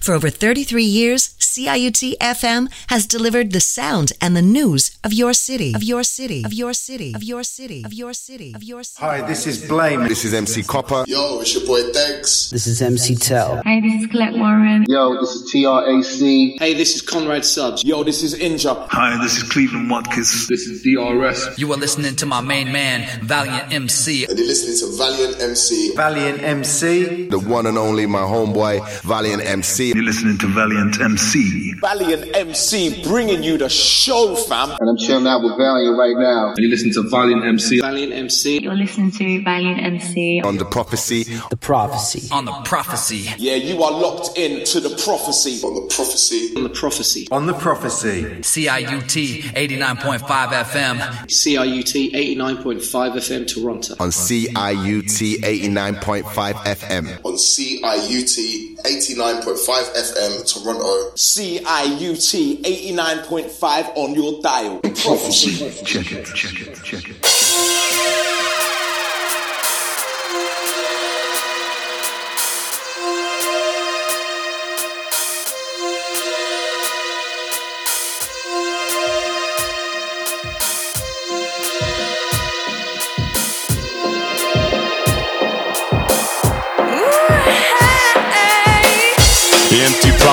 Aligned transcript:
For 0.00 0.14
over 0.14 0.30
33 0.30 0.82
years, 0.82 1.34
CIUT 1.38 2.16
FM 2.20 2.72
has 2.86 3.06
delivered 3.06 3.52
the 3.52 3.60
sound 3.60 4.12
and 4.18 4.34
the 4.34 4.40
news 4.40 4.96
of 5.04 5.12
your 5.12 5.34
city, 5.34 5.74
of 5.74 5.82
your 5.82 6.02
city, 6.04 6.42
of 6.42 6.54
your 6.54 6.72
city, 6.72 7.12
of 7.14 7.22
your 7.22 7.42
city, 7.44 7.84
of 7.84 7.92
your 7.92 8.14
city, 8.14 8.54
of 8.54 8.62
your 8.62 8.82
city. 8.82 9.04
Hi, 9.04 9.20
this 9.20 9.46
is 9.46 9.68
Blame. 9.68 10.08
This 10.08 10.24
is 10.24 10.32
MC 10.32 10.62
Copper. 10.62 11.04
Yo, 11.06 11.40
it's 11.40 11.52
your 11.54 11.66
boy 11.66 11.82
Degs. 11.92 12.50
This 12.50 12.66
is 12.66 12.80
MC 12.80 13.14
Tell. 13.14 13.60
Hey, 13.62 13.82
this 13.82 14.02
is 14.02 14.06
Colette 14.10 14.38
Warren. 14.38 14.86
Yo, 14.88 15.20
this 15.20 15.34
is 15.34 15.52
TRAC. 15.52 16.58
Hey, 16.58 16.72
this 16.72 16.94
is 16.94 17.02
Conrad 17.02 17.44
Subs. 17.44 17.84
Yo, 17.84 18.02
this 18.02 18.22
is 18.22 18.34
Inja. 18.34 18.88
Hi, 18.88 19.22
this 19.22 19.36
is 19.36 19.42
Cleveland 19.42 19.90
Watkins. 19.90 20.48
This 20.48 20.62
is 20.62 20.82
DRS. 20.82 21.58
You 21.58 21.70
are 21.74 21.76
listening 21.76 22.16
to 22.16 22.24
my 22.24 22.40
main 22.40 22.72
man, 22.72 23.06
Valiant 23.20 23.70
MC. 23.70 24.24
And 24.24 24.38
you're 24.38 24.46
listening 24.46 24.78
to 24.78 24.96
Valiant 24.96 25.42
MC. 25.42 25.94
Valiant 25.94 26.42
MC. 26.42 27.28
The 27.28 27.38
one 27.38 27.66
and 27.66 27.76
only 27.76 28.06
my 28.06 28.22
homeboy, 28.22 29.02
Valiant 29.02 29.44
MC. 29.44 29.89
You're 29.94 30.04
listening 30.04 30.38
to 30.38 30.46
Valiant 30.46 31.00
MC. 31.00 31.74
Valiant 31.80 32.36
MC 32.36 33.02
bringing 33.02 33.42
you 33.42 33.58
the 33.58 33.68
show, 33.68 34.36
fam. 34.36 34.70
And 34.78 34.88
I'm 34.88 34.96
chilling 34.96 35.26
out 35.26 35.42
with 35.42 35.56
Valiant 35.58 35.98
right 35.98 36.16
now. 36.16 36.48
And 36.50 36.58
you 36.58 36.68
listen 36.68 36.92
to 36.92 37.08
Valiant 37.08 37.44
MC. 37.44 37.80
Valiant 37.80 38.12
MC. 38.12 38.62
You're 38.62 38.74
listening 38.74 39.10
to 39.12 39.42
Valiant 39.42 39.80
MC. 39.80 40.42
On 40.44 40.58
the 40.58 40.64
prophecy. 40.64 41.24
The 41.50 41.56
prophecy. 41.56 42.28
On 42.32 42.44
the 42.44 42.52
prophecy. 42.64 43.28
Yeah, 43.38 43.56
you 43.56 43.82
are 43.82 43.90
locked 43.90 44.38
in 44.38 44.64
to 44.66 44.80
the 44.80 44.90
prophecy. 44.90 45.60
On 45.66 45.74
the 45.74 45.92
prophecy. 45.92 46.54
On 46.56 46.62
the 46.62 46.70
prophecy. 46.70 47.26
On 47.32 47.46
the 47.46 47.54
prophecy. 47.54 48.22
CIUT 48.22 49.42
89.5 49.54 50.20
FM. 50.20 50.98
CIUT 51.26 52.12
89.5 52.12 53.12
FM 53.16 53.46
Toronto. 53.52 53.94
On 53.98 54.10
CIUT 54.10 55.40
89.5 55.40 56.54
FM. 56.54 57.24
On 57.24 57.34
CIUT 57.34 58.76
89.5 58.84 59.79
FM 59.88 60.44
Toronto. 60.52 61.10
CIUT 61.14 62.62
89.5 62.62 63.96
on 63.96 64.14
your 64.14 64.40
dial. 64.42 64.80
Prophecy. 64.80 65.70
Check 65.84 66.12
it, 66.12 66.26
check 66.34 66.60
it, 66.60 66.82
check 66.82 67.04
it. 67.08 68.59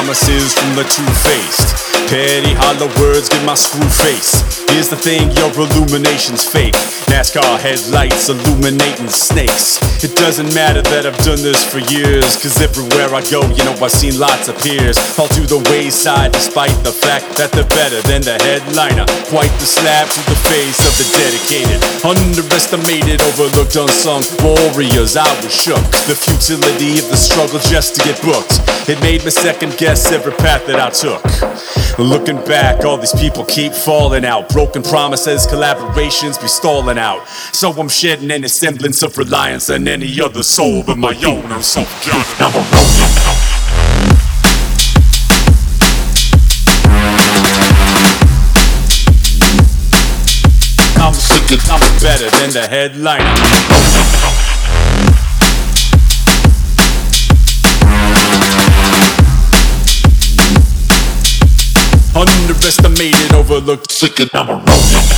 Promises 0.07 0.55
from 0.55 0.71
the 0.79 0.87
two-faced. 0.87 2.07
Petty 2.07 2.55
hollow 2.55 2.87
words 2.95 3.27
give 3.27 3.43
my 3.43 3.59
screw 3.59 3.83
face. 3.91 4.63
Here's 4.71 4.87
the 4.87 4.95
thing, 4.95 5.35
your 5.35 5.51
illumination's 5.51 6.47
fake. 6.47 6.79
NASCAR 7.11 7.59
headlights 7.59 8.31
illuminating 8.31 9.11
snakes. 9.11 9.83
It 9.99 10.15
doesn't 10.15 10.47
matter 10.55 10.79
that 10.95 11.03
I've 11.03 11.19
done 11.27 11.43
this 11.43 11.59
for 11.59 11.83
years 11.91 12.39
Cause 12.39 12.55
everywhere 12.63 13.11
I 13.11 13.19
go, 13.27 13.43
you 13.51 13.63
know 13.67 13.75
I've 13.83 13.91
seen 13.91 14.15
lots 14.15 14.47
of 14.47 14.55
peers 14.63 14.95
fall 14.95 15.27
to 15.35 15.43
the 15.43 15.59
wayside 15.75 16.31
despite 16.31 16.77
the 16.87 16.95
fact 16.95 17.35
that 17.35 17.51
they're 17.51 17.67
better 17.75 17.99
than 18.07 18.23
the 18.23 18.39
headliner. 18.47 19.03
Quite 19.27 19.51
the 19.59 19.67
slap 19.67 20.07
to 20.07 20.21
the 20.31 20.39
face 20.47 20.79
of 20.87 20.93
the 21.03 21.07
dedicated 21.19 21.83
Underestimated, 22.07 23.19
overlooked, 23.27 23.75
unsung 23.75 24.23
warriors. 24.39 25.19
I 25.19 25.27
was 25.43 25.51
shook. 25.51 25.83
The 26.07 26.15
futility 26.15 26.95
of 27.03 27.11
the 27.11 27.19
struggle 27.19 27.59
just 27.59 27.99
to 27.99 28.07
get 28.07 28.15
booked 28.23 28.76
It 28.89 29.01
made 29.01 29.25
me 29.25 29.31
second 29.31 29.77
guess 29.77 30.11
every 30.13 30.31
path 30.31 30.65
that 30.67 30.79
I 30.79 30.89
took 30.89 31.21
Looking 31.99 32.37
back, 32.45 32.85
all 32.85 32.97
these 32.97 33.11
people 33.11 33.43
keep 33.43 33.73
falling 33.73 34.23
out. 34.23 34.49
Broken 34.49 34.83
promises, 34.83 35.47
collaborations 35.47 36.39
be 36.39 36.47
stalling 36.47 36.99
out. 36.99 37.27
So 37.27 37.71
I'm 37.71 37.89
shedding 37.89 38.29
any 38.29 38.47
semblance 38.47 39.01
of 39.01 39.17
reliance 39.17 39.69
on 39.71 39.87
any 39.87 40.21
other 40.21 40.43
soul 40.43 40.83
but 40.83 40.97
my 40.97 41.15
own. 41.25 41.51
I'm 41.51 41.63
so 41.63 41.81
young, 41.81 42.23
I'm 42.39 42.53
a 42.53 42.63
rolling. 42.63 43.13
I'm 50.99 51.13
sick, 51.13 51.59
I'm 51.69 51.79
better 51.99 52.29
than 52.29 52.51
the 52.51 52.67
headliner. 52.69 54.16
Underestimated, 62.17 63.31
overlooked, 63.35 63.91
sick 63.91 64.19
and 64.19 64.31
I'm 64.33 64.49
a 64.49 64.53
rolling. 64.53 65.17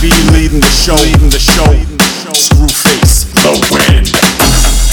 Be 0.00 0.10
leading 0.30 0.60
the 0.60 0.70
show, 0.70 0.94
leading 0.94 1.28
the 1.28 1.42
show. 1.42 1.66
Screw 2.30 2.68
face, 2.70 3.26
the 3.42 3.50
wind. 3.74 4.06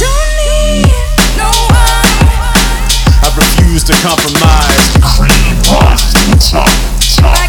Don't 0.01 0.33
need 0.41 0.89
no 1.37 1.51
one. 1.69 2.09
I 3.21 3.29
refuse 3.37 3.83
to 3.85 3.93
compromise. 4.01 4.97
Cream 5.05 5.61
the 5.61 6.41
top, 6.41 6.69
top. 7.21 7.45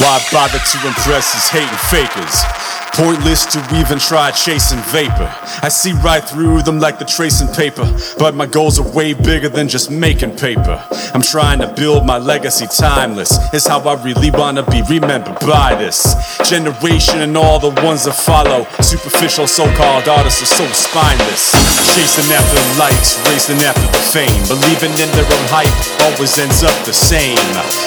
Why 0.00 0.20
bother 0.32 0.58
to 0.58 0.86
impress 0.86 1.32
these 1.32 1.48
hating 1.48 1.80
fakers? 1.88 2.69
Pointless 2.94 3.46
to 3.46 3.58
even 3.78 3.98
try 3.98 4.30
chasing 4.30 4.80
vapor. 4.90 5.32
I 5.62 5.68
see 5.68 5.92
right 6.04 6.22
through 6.22 6.62
them 6.62 6.80
like 6.80 6.98
the 6.98 7.04
tracing 7.04 7.48
paper. 7.48 7.86
But 8.18 8.34
my 8.34 8.46
goals 8.46 8.78
are 8.78 8.88
way 8.92 9.14
bigger 9.14 9.48
than 9.48 9.68
just 9.68 9.90
making 9.90 10.36
paper. 10.36 10.84
I'm 11.14 11.22
trying 11.22 11.60
to 11.60 11.72
build 11.72 12.04
my 12.04 12.18
legacy 12.18 12.66
timeless. 12.66 13.38
It's 13.54 13.66
how 13.66 13.80
I 13.80 13.94
really 14.02 14.30
wanna 14.30 14.64
be 14.64 14.82
remembered 14.82 15.38
by 15.40 15.74
this 15.76 16.14
generation 16.48 17.20
and 17.20 17.36
all 17.36 17.58
the 17.58 17.70
ones 17.82 18.04
that 18.04 18.14
follow. 18.14 18.66
Superficial 18.82 19.46
so 19.46 19.64
called 19.76 20.08
artists 20.08 20.42
are 20.42 20.54
so 20.60 20.66
spineless. 20.72 21.54
Chasing 21.94 22.30
after 22.34 22.58
the 22.58 22.78
likes, 22.78 23.16
racing 23.30 23.62
after 23.64 23.86
the 23.86 24.04
fame. 24.12 24.42
Believing 24.48 24.92
in 24.98 25.10
their 25.14 25.24
own 25.24 25.46
hype 25.48 25.72
always 26.10 26.36
ends 26.38 26.62
up 26.62 26.76
the 26.84 26.92
same. 26.92 27.38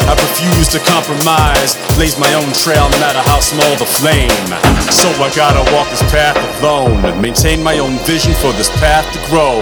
I 0.07 0.15
refuse 0.15 0.69
to 0.73 0.79
compromise. 0.87 1.75
Blaze 1.95 2.17
my 2.17 2.33
own 2.33 2.51
trail 2.53 2.89
no 2.89 2.97
matter 2.99 3.21
how 3.29 3.39
small 3.39 3.75
the 3.75 3.85
flame. 3.85 4.92
So 4.93 5.09
I 5.09 5.33
gotta 5.35 5.63
walk 5.73 5.89
this 5.89 6.03
path 6.11 6.37
alone 6.61 7.01
maintain 7.19 7.63
my 7.63 7.79
own 7.79 7.97
vision 8.05 8.33
for 8.35 8.53
this 8.53 8.69
path 8.77 9.05
to 9.13 9.19
grow. 9.29 9.59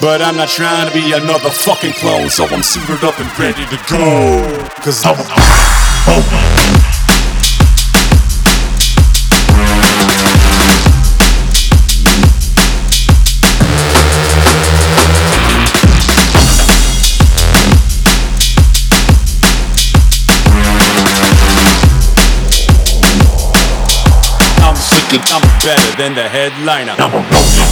But 0.00 0.22
I'm 0.22 0.36
not 0.36 0.48
trying 0.48 0.88
to 0.88 0.94
be 0.94 1.12
another 1.12 1.50
fucking 1.50 1.92
clone, 1.94 2.30
so 2.30 2.46
I'm 2.46 2.62
suited 2.62 3.04
up 3.04 3.18
and 3.18 3.28
ready 3.38 3.66
to 3.66 3.78
go. 3.90 4.68
Cause 4.80 5.04
I'm 5.04 5.16
I'm 5.18 5.26
oh 6.08 6.50
sick 6.56 6.59
and 25.12 25.22
I'm 25.30 25.42
better 25.58 25.96
than 25.96 26.14
the 26.14 26.28
headliner. 26.28 26.94
I'm 26.98 27.12
a 27.12 27.16
rolling. 27.16 27.70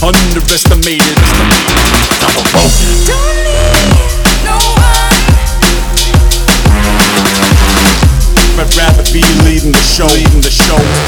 Underestimated. 0.00 1.17
Show, 9.98 10.06
leading 10.14 10.40
the 10.40 10.48
show. 10.48 11.07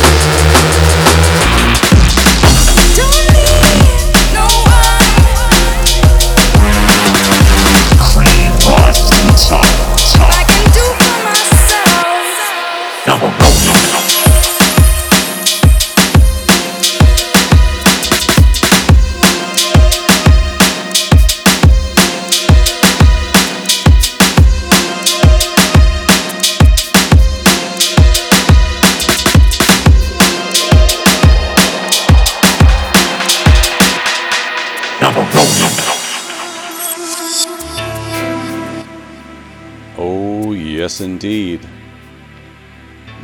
Indeed. 41.00 41.60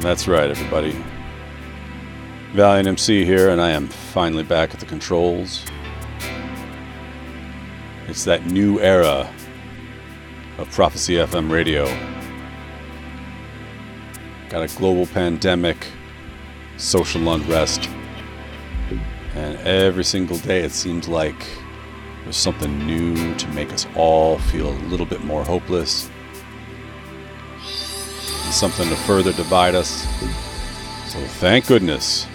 That's 0.01 0.29
right, 0.29 0.51
everybody. 0.51 0.97
Valiant 2.53 2.89
MC 2.89 3.25
here, 3.25 3.51
and 3.51 3.61
I 3.61 3.71
am 3.71 3.89
finally 3.89 4.43
back 4.43 4.75
at 4.75 4.81
the 4.81 4.87
controls. 4.87 5.65
It's 8.07 8.25
that 8.25 8.47
new 8.47 8.81
era 8.81 9.33
of 10.59 10.71
Prophecy 10.71 11.15
FM 11.15 11.51
radio. 11.51 11.87
Got 14.49 14.71
a 14.71 14.77
global 14.77 15.07
pandemic, 15.07 15.87
social 16.77 17.33
unrest, 17.33 17.89
and 19.35 19.59
every 19.59 20.05
single 20.05 20.39
day 20.39 20.61
it 20.61 20.73
seems 20.73 21.09
like 21.09 21.47
there's 22.25 22.37
something 22.37 22.87
new 22.87 23.35
to 23.35 23.49
make 23.49 23.73
us 23.73 23.87
all 23.97 24.39
feel 24.39 24.71
a 24.71 24.79
little 24.89 25.07
bit 25.07 25.25
more 25.25 25.45
hopeless 25.45 26.11
something 28.57 28.89
to 28.89 28.97
further 28.97 29.33
divide 29.33 29.75
us. 29.75 30.07
So 31.09 31.19
thank 31.39 31.67
goodness 31.67 32.27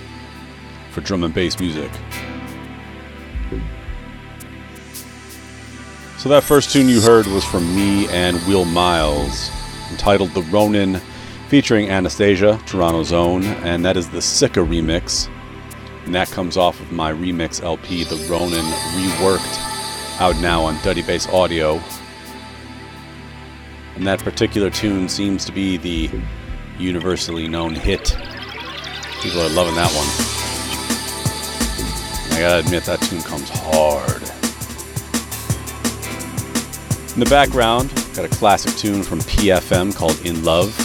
for 0.92 1.02
drum 1.02 1.24
and 1.24 1.34
bass 1.34 1.60
music. 1.60 1.92
So 6.18 6.30
that 6.30 6.44
first 6.44 6.72
tune 6.72 6.88
you 6.88 7.02
heard 7.02 7.26
was 7.26 7.44
from 7.44 7.76
me 7.76 8.08
and 8.10 8.38
Will 8.46 8.66
Miles, 8.66 9.50
entitled 9.90 10.30
The 10.36 10.44
Ronin, 10.44 11.02
featuring 11.48 11.90
Anastasia, 11.90 12.62
Toronto's 12.68 13.12
own, 13.12 13.44
and 13.44 13.84
that 13.84 13.98
is 13.98 14.08
the 14.10 14.22
Sika 14.22 14.60
remix. 14.60 15.28
And 16.06 16.14
that 16.14 16.30
comes 16.30 16.58
off 16.58 16.80
of 16.80 16.92
my 16.92 17.12
remix 17.12 17.64
LP, 17.64 18.04
The 18.04 18.18
Ronin 18.30 18.66
Reworked, 18.94 20.22
out 20.22 20.40
now 20.40 20.62
on 20.62 20.78
Duddy 20.84 21.02
Bass 21.02 21.28
Audio. 21.30 21.82
And 24.02 24.08
that 24.08 24.18
particular 24.22 24.72
tune 24.72 25.08
seems 25.08 25.46
to 25.46 25.52
be 25.52 25.78
the 25.78 26.10
universally 26.80 27.48
known 27.48 27.76
hit. 27.76 28.18
People 29.22 29.42
are 29.42 29.50
loving 29.50 29.76
that 29.76 29.92
one. 29.94 30.08
I 32.36 32.40
gotta 32.40 32.66
admit, 32.66 32.84
that 32.86 33.00
tune 33.02 33.22
comes 33.22 33.48
hard. 33.54 34.24
In 37.14 37.20
the 37.20 37.30
background, 37.30 37.94
got 38.16 38.26
a 38.26 38.30
classic 38.30 38.76
tune 38.76 39.04
from 39.04 39.20
PFM 39.20 39.96
called 39.96 40.20
In 40.26 40.44
Love. 40.44 40.76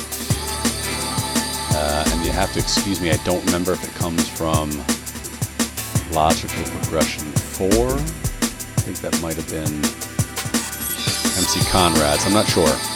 Uh, 1.74 2.04
and 2.08 2.22
you 2.22 2.32
have 2.32 2.52
to 2.52 2.58
excuse 2.58 3.00
me, 3.00 3.10
I 3.10 3.16
don't 3.24 3.42
remember 3.46 3.72
if 3.72 3.82
it 3.82 3.94
comes 3.94 4.28
from 4.28 4.68
Logical 6.12 6.64
Progression 6.82 7.24
4. 7.32 7.68
I 7.70 7.96
think 8.84 8.98
that 8.98 9.18
might 9.22 9.36
have 9.36 9.48
been 9.48 9.72
MC 11.38 11.60
Conrad's, 11.70 12.26
I'm 12.26 12.34
not 12.34 12.46
sure. 12.46 12.95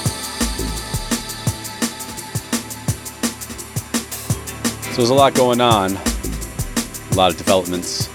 So 4.91 4.97
there's 4.97 5.11
a 5.11 5.15
lot 5.15 5.35
going 5.35 5.61
on, 5.61 5.93
a 5.93 7.15
lot 7.15 7.31
of 7.31 7.37
developments, 7.39 8.09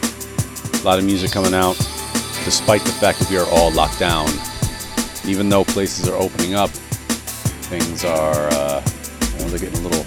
a 0.81 0.85
lot 0.85 0.99
of 0.99 1.05
music 1.05 1.31
coming 1.31 1.53
out, 1.53 1.77
despite 2.43 2.81
the 2.81 2.91
fact 2.91 3.19
that 3.19 3.29
we 3.29 3.37
are 3.37 3.47
all 3.49 3.71
locked 3.71 3.97
down. 3.97 4.27
Even 5.25 5.47
though 5.47 5.63
places 5.63 6.09
are 6.09 6.17
opening 6.17 6.53
up, 6.53 6.69
things 6.69 8.03
are 8.03 8.49
uh, 8.51 8.83
well, 9.39 9.47
they're 9.47 9.59
getting 9.59 9.79
a 9.79 9.83
little, 9.87 10.05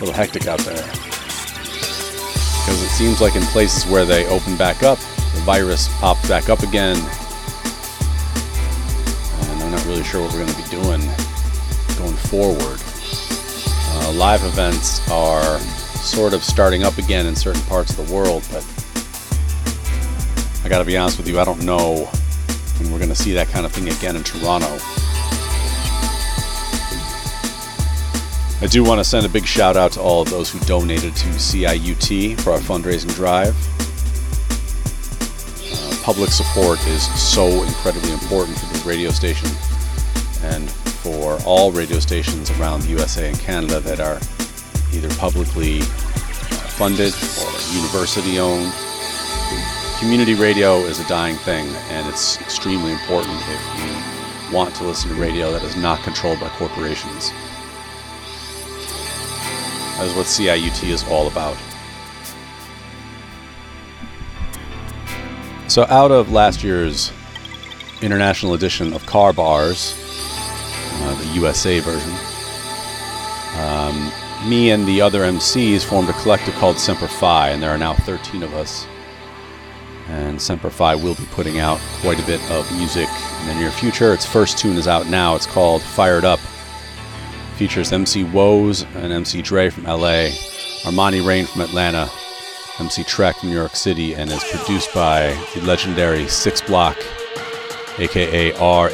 little 0.00 0.12
hectic 0.12 0.46
out 0.46 0.60
there. 0.60 0.82
Because 0.82 2.82
it 2.82 2.88
seems 2.88 3.20
like 3.20 3.36
in 3.36 3.42
places 3.42 3.84
where 3.90 4.06
they 4.06 4.26
open 4.28 4.56
back 4.56 4.82
up, 4.82 4.98
the 5.34 5.42
virus 5.44 5.88
pops 5.98 6.26
back 6.26 6.48
up 6.48 6.62
again, 6.62 6.96
and 9.36 9.62
I'm 9.62 9.70
not 9.70 9.84
really 9.84 10.02
sure 10.02 10.22
what 10.22 10.32
we're 10.32 10.46
going 10.46 10.50
to 10.50 10.62
be 10.62 10.68
doing 10.70 11.02
going 11.98 12.16
forward. 12.16 12.80
Uh, 13.92 14.12
live 14.12 14.44
events 14.44 15.00
are 15.10 15.58
sort 16.00 16.32
of 16.32 16.42
starting 16.42 16.82
up 16.82 16.98
again 16.98 17.26
in 17.26 17.36
certain 17.36 17.62
parts 17.62 17.96
of 17.96 18.06
the 18.06 18.12
world, 18.12 18.46
but 18.52 18.64
I 20.64 20.68
gotta 20.68 20.84
be 20.84 20.96
honest 20.96 21.18
with 21.18 21.28
you, 21.28 21.38
I 21.38 21.44
don't 21.44 21.62
know 21.64 22.06
when 22.78 22.92
we're 22.92 22.98
gonna 22.98 23.14
see 23.14 23.32
that 23.34 23.48
kind 23.48 23.66
of 23.66 23.72
thing 23.72 23.88
again 23.88 24.16
in 24.16 24.24
Toronto. 24.24 24.78
I 28.62 28.66
do 28.66 28.84
want 28.84 28.98
to 29.00 29.04
send 29.04 29.24
a 29.24 29.28
big 29.30 29.46
shout 29.46 29.78
out 29.78 29.92
to 29.92 30.02
all 30.02 30.20
of 30.20 30.28
those 30.28 30.50
who 30.50 30.58
donated 30.60 31.16
to 31.16 31.28
CIUT 31.28 32.38
for 32.42 32.52
our 32.52 32.58
fundraising 32.58 33.14
drive. 33.14 33.56
Uh, 35.72 36.04
public 36.04 36.28
support 36.28 36.78
is 36.86 37.02
so 37.18 37.46
incredibly 37.64 38.12
important 38.12 38.58
for 38.58 38.66
the 38.66 38.84
radio 38.86 39.10
station 39.12 39.48
and 40.42 40.70
for 40.70 41.38
all 41.46 41.72
radio 41.72 41.98
stations 41.98 42.50
around 42.60 42.82
the 42.82 42.88
USA 42.88 43.30
and 43.30 43.38
Canada 43.40 43.80
that 43.80 43.98
are 43.98 44.20
either 44.92 45.08
publicly 45.16 45.80
funded 46.76 47.12
or 47.12 47.50
university 47.74 48.38
owned. 48.38 48.72
Community 49.98 50.34
radio 50.34 50.78
is 50.78 50.98
a 50.98 51.06
dying 51.08 51.36
thing, 51.36 51.68
and 51.90 52.08
it's 52.08 52.40
extremely 52.40 52.92
important 52.92 53.36
if 53.48 53.60
you 53.78 54.54
want 54.54 54.74
to 54.74 54.84
listen 54.84 55.10
to 55.10 55.16
radio 55.20 55.52
that 55.52 55.62
is 55.62 55.76
not 55.76 56.02
controlled 56.02 56.40
by 56.40 56.48
corporations. 56.50 57.30
That 59.98 60.06
is 60.06 60.14
what 60.14 60.26
CIUT 60.26 60.88
is 60.88 61.04
all 61.08 61.26
about. 61.26 61.56
So, 65.68 65.84
out 65.88 66.10
of 66.10 66.32
last 66.32 66.64
year's 66.64 67.12
international 68.00 68.54
edition 68.54 68.92
of 68.92 69.04
Car 69.06 69.32
Bars, 69.32 69.94
uh, 71.02 71.14
the 71.14 71.26
USA 71.34 71.80
version, 71.80 72.10
um, 73.60 74.10
me 74.46 74.70
and 74.70 74.86
the 74.86 75.00
other 75.00 75.20
MCs 75.20 75.84
formed 75.84 76.08
a 76.08 76.14
collective 76.14 76.54
called 76.54 76.78
Semper 76.78 77.08
Fi, 77.08 77.50
and 77.50 77.62
there 77.62 77.70
are 77.70 77.78
now 77.78 77.94
13 77.94 78.42
of 78.42 78.54
us. 78.54 78.86
And 80.08 80.40
Semper 80.40 80.70
Fi 80.70 80.94
will 80.94 81.14
be 81.14 81.26
putting 81.26 81.58
out 81.58 81.78
quite 82.00 82.18
a 82.20 82.26
bit 82.26 82.40
of 82.50 82.70
music 82.76 83.08
in 83.40 83.46
the 83.48 83.54
near 83.54 83.70
future. 83.70 84.12
Its 84.12 84.26
first 84.26 84.58
tune 84.58 84.76
is 84.76 84.88
out 84.88 85.06
now. 85.08 85.36
It's 85.36 85.46
called 85.46 85.82
Fired 85.82 86.24
Up. 86.24 86.40
Features 87.56 87.92
MC 87.92 88.24
Woes 88.24 88.82
and 88.94 89.12
MC 89.12 89.42
Dre 89.42 89.68
from 89.68 89.84
LA, 89.84 90.30
Armani 90.82 91.24
Rain 91.24 91.44
from 91.44 91.60
Atlanta, 91.60 92.10
MC 92.78 93.04
Trek 93.04 93.36
from 93.36 93.50
New 93.50 93.54
York 93.54 93.76
City, 93.76 94.14
and 94.14 94.30
is 94.30 94.42
produced 94.44 94.92
by 94.94 95.38
the 95.54 95.60
legendary 95.60 96.26
Six 96.26 96.62
Block, 96.62 96.96
aka 97.98 98.52
RAW. 98.52 98.88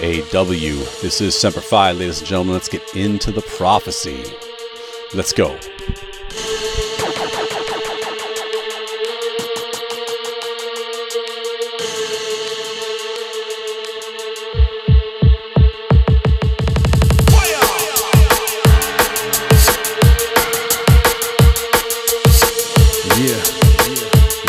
This 1.00 1.20
is 1.20 1.38
Semper 1.38 1.60
Fi, 1.60 1.92
ladies 1.92 2.18
and 2.18 2.26
gentlemen. 2.26 2.54
Let's 2.54 2.68
get 2.68 2.96
into 2.96 3.30
the 3.30 3.42
prophecy. 3.42 4.24
Let's 5.14 5.32
go. 5.32 5.56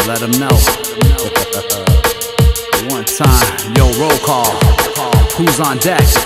Let 0.08 0.20
them 0.22 0.32
know. 0.40 0.48
One 2.90 3.04
time, 3.04 3.76
yo, 3.76 3.92
roll 4.00 4.18
call. 4.20 4.46
Who's 5.36 5.60
on 5.60 5.78
deck? 5.80 6.17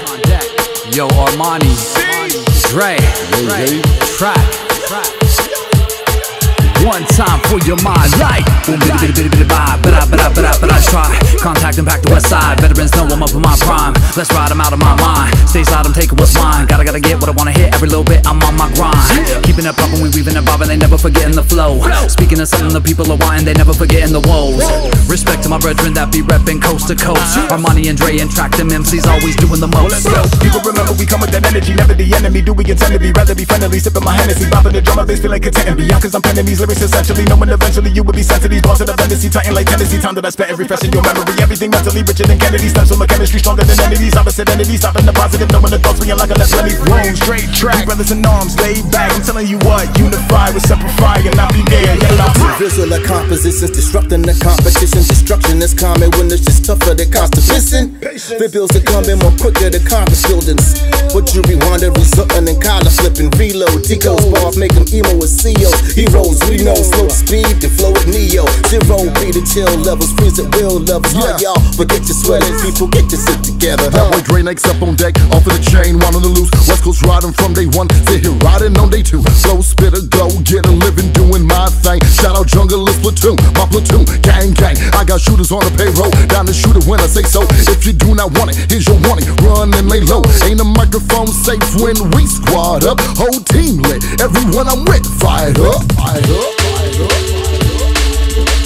Your 7.60 7.76
mind, 7.84 8.12
like 8.18 8.46
boom, 8.66 8.80
bitty, 8.80 8.98
bitty, 8.98 9.14
bitty, 9.14 9.30
bitty, 9.30 9.44
bye, 9.44 9.78
but 9.84 9.94
I, 9.94 10.06
but 10.10 10.20
I, 10.20 10.71
I 10.82 10.90
try. 10.90 11.10
Contact 11.38 11.78
and 11.78 11.86
back 11.86 12.02
the 12.02 12.10
west 12.10 12.30
side. 12.30 12.60
Veterans 12.60 12.94
know 12.98 13.06
I'm 13.06 13.22
up 13.22 13.34
in 13.34 13.42
my 13.42 13.56
prime. 13.62 13.94
Let's 14.18 14.34
ride 14.34 14.50
'em 14.52 14.62
out 14.62 14.74
of 14.74 14.80
my 14.80 14.96
mind. 14.98 15.38
Stay 15.48 15.64
slide, 15.64 15.86
I'm 15.86 15.94
taking 15.94 16.18
what's 16.18 16.34
mine. 16.34 16.66
Gotta, 16.66 16.84
gotta 16.84 17.00
get 17.00 17.20
what 17.20 17.30
I 17.30 17.36
wanna 17.38 17.52
hit. 17.52 17.74
Every 17.74 17.88
little 17.88 18.04
bit, 18.04 18.26
I'm 18.26 18.42
on 18.42 18.56
my 18.58 18.70
grind. 18.74 18.98
Keeping 19.44 19.66
it 19.66 19.76
poppin', 19.78 20.02
we 20.02 20.10
weaving 20.10 20.36
and 20.36 20.46
bobbing, 20.46 20.70
they 20.70 20.78
never 20.78 20.98
forgetting 20.98 21.36
the 21.36 21.44
flow. 21.44 21.82
Speaking 22.08 22.40
of 22.40 22.48
something 22.48 22.74
the 22.74 22.82
people 22.82 23.06
are 23.12 23.18
wanting, 23.18 23.46
they 23.46 23.54
never 23.54 23.74
forgetting 23.74 24.14
the 24.14 24.22
woes. 24.26 24.64
Respect 25.08 25.44
to 25.44 25.50
my 25.50 25.60
brethren 25.60 25.94
that 25.94 26.12
be 26.12 26.22
reppin' 26.22 26.62
coast 26.62 26.88
to 26.88 26.96
coast. 26.96 27.38
Armani 27.54 27.90
and 27.90 27.98
Dre 27.98 28.18
and 28.18 28.32
track 28.32 28.52
them 28.58 28.70
MCs 28.70 29.06
always 29.06 29.36
doing 29.36 29.60
the 29.60 29.68
most. 29.68 30.08
People 30.42 30.62
remember 30.66 30.94
we 30.94 31.06
come 31.06 31.22
with 31.22 31.32
that 31.32 31.46
energy, 31.46 31.74
never 31.74 31.94
the 31.94 32.08
enemy. 32.16 32.42
Do 32.42 32.54
we 32.54 32.66
intend 32.66 32.94
to 32.94 33.00
be? 33.00 33.12
Rather 33.12 33.36
be 33.36 33.46
friendly, 33.46 33.80
sipping 33.80 34.04
my 34.04 34.16
Hennessy, 34.16 34.46
bopping 34.50 34.74
the 34.74 34.82
drum, 34.82 35.06
bass 35.06 35.20
feeling 35.20 35.42
content 35.42 35.68
and 35.68 35.78
beyond. 35.78 36.02
Cause 36.02 36.16
I'm 36.16 36.22
penning 36.22 36.46
these 36.46 36.60
lyrics 36.60 36.82
essentially 36.82 37.26
knowing 37.26 37.50
eventually 37.50 37.92
you 37.92 38.04
would 38.04 38.16
be 38.16 38.24
sent 38.24 38.42
to 38.44 38.48
these 38.48 38.62
bars 38.62 38.80
to 38.80 38.86
the 38.86 38.96
fantasy 38.96 39.30
titan 39.30 39.54
like 39.54 39.68
Tennessee. 39.68 40.00
Time 40.00 40.16
that 40.16 40.26
I 40.26 40.30
spent 40.30 40.50
every 40.50 40.66
in 40.80 40.92
your 40.96 41.04
memory. 41.04 41.36
Everything 41.44 41.70
mentally 41.72 42.00
richer 42.08 42.24
than 42.24 42.40
Kennedy. 42.40 42.72
Stems 42.72 42.88
from 42.88 43.04
the 43.04 43.08
chemistry 43.08 43.44
stronger 43.44 43.68
than 43.68 43.76
entities. 43.84 44.16
Opposite 44.16 44.48
entities. 44.48 44.80
Stopping 44.80 45.06
the 45.06 45.12
positive, 45.12 45.52
knowing 45.52 45.72
the 45.76 45.80
thoughts 45.84 46.00
being 46.00 46.16
like 46.16 46.32
a 46.32 46.40
really 46.40 46.76
roam. 46.88 47.12
Straight 47.16 47.52
track, 47.52 47.84
brothers 47.84 48.12
in 48.12 48.24
arms, 48.24 48.56
laid 48.64 48.88
back. 48.88 49.12
I'm 49.12 49.22
telling 49.22 49.48
you 49.52 49.60
what, 49.68 49.92
unify 50.00 50.56
with 50.56 50.64
simplify 50.64 51.20
and 51.20 51.36
not 51.36 51.52
be 51.52 51.60
there. 51.68 52.00
Yeah, 52.00 52.56
Visual 52.56 52.88
compositions 53.04 53.72
disrupting 53.76 54.24
the 54.24 54.32
competition. 54.40 55.04
Destruction 55.04 55.60
is 55.60 55.74
common 55.76 56.08
when 56.16 56.32
it's 56.32 56.46
just 56.46 56.64
tougher 56.64 56.96
than 56.96 57.12
constipation. 57.12 58.00
The 58.40 58.48
bills 58.48 58.72
are 58.72 58.86
coming 58.88 59.20
more 59.20 59.36
quicker 59.36 59.68
than 59.68 59.84
conference 59.84 60.24
buildings. 60.24 60.80
But 61.12 61.36
you 61.36 61.44
rewind 61.52 61.84
it, 61.84 61.92
something 62.08 62.48
in 62.48 62.56
collar 62.64 62.88
flipping, 62.88 63.34
reload. 63.36 63.84
Tico's 63.84 64.24
bars 64.32 64.56
make 64.56 64.72
them 64.72 64.88
emo 64.94 65.20
with 65.20 65.34
CEOs. 65.34 65.98
Heroes, 65.98 66.40
we 66.48 66.64
know 66.64 66.78
slow 66.78 67.10
speed, 67.10 67.60
the 67.60 67.68
flow 67.68 67.92
with 67.92 68.08
Neo. 68.08 68.48
Zero 68.72 69.10
be 69.20 69.34
the 69.34 69.44
chill 69.44 69.68
levels, 69.84 70.14
freeze 70.14 70.40
at 70.40 70.48
real 70.62 70.80
levels. 70.80 71.14
Yeah, 71.14 71.38
y'all 71.42 71.62
forget 71.74 72.06
your 72.06 72.18
sweaters, 72.18 72.62
people 72.62 72.88
get 72.88 73.10
your 73.10 73.18
shit 73.18 73.42
together. 73.42 73.90
That 73.90 74.14
boy 74.14 74.22
Dre 74.22 74.42
next 74.46 74.70
up 74.70 74.82
on 74.82 74.94
deck, 74.96 75.18
off 75.34 75.46
of 75.46 75.54
the 75.58 75.64
chain, 75.66 75.98
one 75.98 76.14
on 76.14 76.22
the 76.22 76.30
loose. 76.30 76.52
West 76.70 76.86
Coast 76.86 77.02
riding 77.06 77.34
from 77.34 77.54
day 77.58 77.66
one 77.66 77.90
to 77.90 77.98
here 78.14 78.36
riding 78.46 78.78
on 78.78 78.94
day 78.94 79.02
two. 79.02 79.26
Flow 79.42 79.62
spitter, 79.62 80.06
go 80.14 80.30
get 80.46 80.66
a 80.70 80.74
living, 80.74 81.10
doing 81.18 81.46
my 81.46 81.68
thing. 81.82 82.02
Shout 82.14 82.38
out 82.38 82.46
Jungle 82.46 82.86
Platoon, 83.02 83.38
my 83.58 83.66
platoon, 83.66 84.06
gang 84.22 84.54
gang. 84.54 84.78
I 84.94 85.02
got 85.02 85.22
shooters 85.22 85.50
on 85.50 85.66
the 85.66 85.74
payroll, 85.74 86.14
down 86.30 86.46
to 86.46 86.54
shoot 86.54 86.78
it 86.78 86.86
when 86.86 87.02
I 87.02 87.10
say 87.10 87.26
so. 87.26 87.42
If 87.66 87.86
you 87.86 87.94
do 87.94 88.14
not 88.14 88.30
want 88.38 88.54
it, 88.54 88.70
here's 88.70 88.86
your 88.86 89.00
warning. 89.10 89.26
Run 89.42 89.74
and 89.74 89.90
lay 89.90 90.06
low. 90.06 90.22
Ain't 90.46 90.62
a 90.62 90.68
microphone 90.68 91.28
safe 91.28 91.64
when 91.82 91.98
we 92.14 92.30
squad 92.30 92.86
up. 92.86 93.02
Whole 93.18 93.42
team 93.50 93.82
lit, 93.82 94.06
everyone 94.22 94.70
I'm 94.70 94.86
with, 94.86 95.06
fired 95.18 95.58
up, 95.58 95.82
fired 95.98 96.30
up, 96.30 96.54
fired 96.62 97.02
up. 97.02 97.32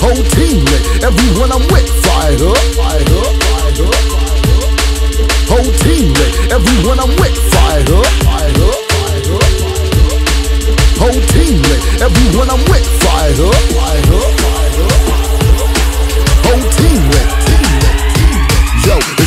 Whole 0.03 0.23
team 0.35 0.59
lit, 0.67 0.74
everyone 1.45 1.61
I'm 1.61 1.73
with, 1.73 1.89
fired 2.05 2.41
up. 2.41 2.57
Whole 5.47 5.71
team 5.83 6.11
lit, 6.13 6.51
everyone 6.51 6.99
I'm 6.99 7.09
with, 7.17 7.37
fired 7.53 7.89
up. 7.91 8.05
Whole 10.97 11.21
team 11.33 11.61
lit, 11.61 12.01
everyone 12.01 12.49
I'm 12.49 12.63
with, 12.71 12.87
fired 13.03 13.39
up, 13.39 14.39
up. 14.39 14.44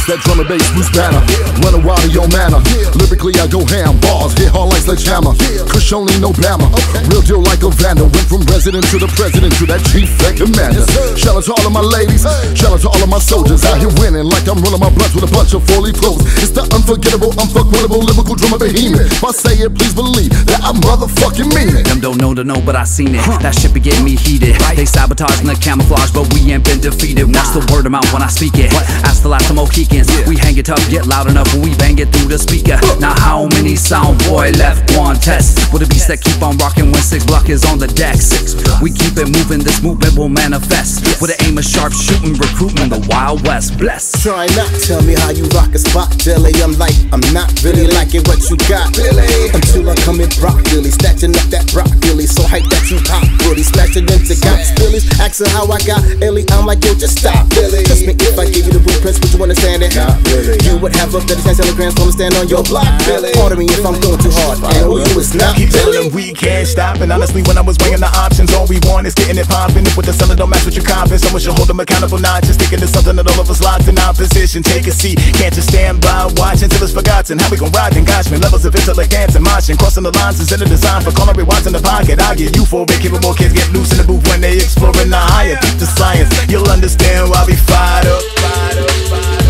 That 0.08 0.24
drum 0.24 0.40
and 0.40 0.48
bass 0.48 0.64
loose 0.72 0.88
banner. 0.96 1.20
Running 1.60 1.84
wild 1.84 2.00
in 2.08 2.10
your 2.10 2.28
manner. 2.32 2.58
Lyrically, 2.96 3.36
I 3.36 3.44
go 3.44 3.60
ham. 3.68 4.00
Bars 4.00 4.32
hit 4.40 4.48
hard 4.48 4.72
like 4.72 4.88
sledgehammer. 4.88 5.36
Kush 5.68 5.92
only 5.92 6.16
no 6.16 6.32
blammer. 6.32 6.66
Real 7.12 7.20
deal 7.20 7.44
like 7.44 7.60
a 7.60 7.68
vandal. 7.68 8.08
Went 8.08 8.24
from 8.24 8.42
resident 8.48 8.88
to 8.88 8.96
the 8.96 9.08
president 9.12 9.52
to 9.60 9.68
that 9.68 9.84
chief 9.92 10.08
and 10.24 10.32
commander. 10.32 10.80
Shout 11.12 11.36
out 11.36 11.44
to 11.44 11.52
all 11.52 11.64
of 11.68 11.72
my 11.76 11.84
ladies. 11.84 12.24
Shout 12.56 12.72
out 12.72 12.80
to 12.80 12.88
all 12.88 13.02
of 13.04 13.10
my 13.12 13.20
soldiers 13.20 13.60
out 13.68 13.76
here 13.76 13.92
winning 14.00 14.24
like 14.24 14.48
I'm 14.48 14.56
rolling 14.64 14.80
my 14.80 14.88
blunts 14.88 15.12
with 15.12 15.28
a 15.28 15.32
bunch 15.32 15.52
of 15.52 15.60
fully 15.68 15.92
clothes. 15.92 16.24
It's 16.40 16.56
the 16.56 16.64
unforgettable, 16.72 17.36
unfuckwittable, 17.36 18.00
lyrical 18.00 18.32
drummer 18.32 18.56
behemoth. 18.56 19.12
If 19.12 19.20
I 19.20 19.32
say 19.36 19.54
it, 19.60 19.76
please 19.76 19.92
believe 19.92 20.32
that 20.48 20.64
I 20.64 20.72
motherfucking 20.72 21.52
mean 21.52 21.76
it. 21.76 21.84
Them 21.84 22.00
don't 22.00 22.16
know 22.16 22.32
to 22.32 22.44
know, 22.48 22.64
but 22.64 22.80
I 22.80 22.88
seen 22.88 23.12
it. 23.12 23.20
That 23.44 23.52
shit 23.52 23.76
be 23.76 23.80
getting 23.80 24.08
me 24.08 24.16
heated. 24.16 24.56
They 24.72 24.88
sabotaging 24.88 25.44
the 25.44 25.56
camouflage, 25.60 26.16
but 26.16 26.32
we 26.32 26.48
ain't 26.48 26.64
been 26.64 26.80
defeated. 26.80 27.28
Watch 27.28 27.52
the 27.52 27.60
word 27.68 27.84
of 27.84 27.92
mouth 27.92 28.08
when 28.12 28.24
I 28.24 28.32
speak 28.32 28.56
it. 28.56 28.72
Ask 29.04 29.20
the 29.20 29.28
last 29.28 29.52
of 29.52 29.58
Mohicans. 29.98 30.28
We 30.28 30.36
hang 30.36 30.56
it 30.58 30.68
up, 30.70 30.78
get 30.90 31.06
loud 31.06 31.30
enough 31.30 31.52
when 31.54 31.62
we 31.62 31.74
bang 31.76 31.98
it 31.98 32.08
through 32.12 32.28
the 32.28 32.38
speaker. 32.38 32.78
Now 33.00 33.14
how 33.18 33.48
many 33.54 33.76
sound 33.76 34.18
boy 34.28 34.50
left 34.58 34.96
one 34.96 35.16
test? 35.16 35.72
With 35.72 35.82
a 35.82 35.86
beast 35.86 36.08
that 36.08 36.20
keep 36.20 36.42
on 36.42 36.56
rocking 36.58 36.92
when 36.92 37.02
six 37.02 37.24
block 37.24 37.48
is 37.48 37.64
on 37.64 37.78
the 37.78 37.88
deck. 37.88 38.16
Six, 38.16 38.54
We 38.82 38.90
keep 38.90 39.16
it 39.16 39.28
moving, 39.30 39.60
this 39.60 39.82
movement 39.82 40.16
will 40.16 40.28
manifest. 40.28 41.20
With 41.20 41.30
an 41.30 41.38
aim 41.46 41.58
of 41.58 41.64
sharp 41.64 41.92
shooting, 41.92 42.34
recruitment, 42.34 42.90
the 42.90 43.02
Wild 43.08 43.46
West. 43.46 43.78
Bless. 43.78 44.12
Try 44.22 44.46
not 44.54 44.70
tell 44.82 45.02
me 45.02 45.14
how 45.14 45.30
you 45.30 45.44
rock 45.56 45.74
a 45.74 45.78
spot, 45.78 46.12
Billy. 46.24 46.52
I'm 46.62 46.76
like, 46.78 46.94
I'm 47.12 47.24
not 47.32 47.50
really 47.64 47.88
liking 47.88 48.22
what 48.28 48.42
you 48.50 48.56
got, 48.68 48.92
Billy. 48.94 49.26
Until 49.54 49.88
I 49.90 49.94
come 50.04 50.20
in 50.20 50.30
broccoli, 50.38 50.90
snatching 50.90 51.34
up 51.36 51.48
that 51.50 51.70
broccoli. 51.72 52.26
So 52.26 52.44
hype 52.44 52.66
that 52.70 52.84
you 52.90 53.00
pop, 53.08 53.24
Billy. 53.42 53.64
Smashing 53.64 54.06
into 54.08 54.36
cops, 54.38 54.72
Billy's. 54.78 55.06
Asking 55.18 55.50
how 55.50 55.66
I 55.66 55.80
got 55.82 56.02
Ellie, 56.22 56.44
I'm 56.52 56.66
like, 56.66 56.84
yo, 56.84 56.94
just 56.94 57.18
stop, 57.18 57.48
Billy. 57.50 57.84
Trust 57.84 58.06
me, 58.06 58.14
if 58.14 58.38
I 58.38 58.46
give 58.46 58.66
you 58.68 58.72
the 58.76 58.82
blueprints, 58.82 59.18
would 59.20 59.32
you 59.32 59.40
understand 59.42 59.82
it? 59.82 59.87
Not 59.94 60.20
really. 60.28 60.58
You 60.66 60.76
would 60.78 60.94
have 60.96 61.14
up 61.14 61.24
36 61.24 61.56
telegrams, 61.56 61.94
gonna 61.94 62.12
stand 62.12 62.34
on 62.36 62.48
your 62.48 62.62
block, 62.64 62.88
Billy. 63.06 63.32
Pardon 63.32 63.58
me 63.58 63.66
if 63.66 63.84
I'm 63.84 63.96
going 64.00 64.20
too 64.20 64.32
hard. 64.44 64.60
I 64.62 64.84
know 64.84 64.98
you 64.98 65.14
is 65.18 65.34
not, 65.34 65.56
Keep 65.56 65.70
telling 65.70 65.94
them 65.94 66.08
we 66.12 66.32
can't 66.32 66.66
stop. 66.66 67.00
And 67.00 67.12
honestly, 67.12 67.42
when 67.42 67.56
I 67.56 67.64
was 67.64 67.76
weighing 67.80 68.00
the 68.00 68.10
options, 68.18 68.52
all 68.52 68.66
we 68.66 68.78
want 68.84 69.06
is 69.06 69.14
getting 69.14 69.38
it 69.38 69.48
popping. 69.48 69.86
If 69.86 69.96
with 69.96 70.06
the 70.06 70.12
seller 70.12 70.36
don't 70.36 70.50
match 70.50 70.64
with 70.64 70.76
your 70.76 70.84
confidence, 70.84 71.22
someone 71.22 71.40
should 71.40 71.56
hold 71.56 71.68
them 71.68 71.80
accountable, 71.80 72.18
not 72.18 72.42
just 72.42 72.60
sticking 72.60 72.80
to 72.80 72.88
something 72.88 73.16
that 73.16 73.26
all 73.26 73.40
of 73.40 73.48
us 73.48 73.62
locked 73.62 73.88
in 73.88 73.98
opposition. 73.98 74.62
Take 74.62 74.86
a 74.86 74.92
seat, 74.92 75.18
can't 75.34 75.54
just 75.54 75.68
stand 75.68 76.00
by, 76.00 76.28
watch 76.36 76.62
until 76.62 76.82
it's 76.82 76.92
forgotten. 76.92 77.38
How 77.38 77.48
we 77.50 77.56
gon' 77.56 77.72
ride 77.72 77.96
and 77.96 78.06
gosh, 78.06 78.30
me 78.30 78.38
levels 78.38 78.64
of 78.64 78.74
intellect, 78.74 79.10
dancing, 79.10 79.42
marching, 79.42 79.76
crossing 79.76 80.04
the 80.04 80.12
lines 80.12 80.40
is 80.40 80.52
in 80.52 80.60
the 80.60 80.66
design 80.66 81.02
for 81.02 81.12
calling 81.12 81.38
watch 81.46 81.66
in 81.66 81.72
the 81.72 81.82
pocket. 81.82 82.20
I'll 82.20 82.36
get 82.36 82.54
you 82.54 82.64
for 82.64 82.84
it, 82.84 83.00
keeping 83.00 83.20
more 83.20 83.34
kids 83.34 83.54
get 83.54 83.70
loose 83.72 83.92
in 83.92 83.98
the 83.98 84.04
booth 84.04 84.26
when 84.28 84.40
they 84.40 84.56
exploring 84.56 85.10
the 85.10 85.18
higher, 85.18 85.56
deep 85.60 85.78
the 85.78 85.86
science. 85.86 86.28
You'll 86.50 86.68
understand 86.68 87.30
why 87.30 87.44
we 87.46 87.56
fired 87.56 88.06
up. 88.06 88.22
Fired 88.36 88.78
up, 88.78 88.90
fired 89.10 89.42
up. 89.42 89.47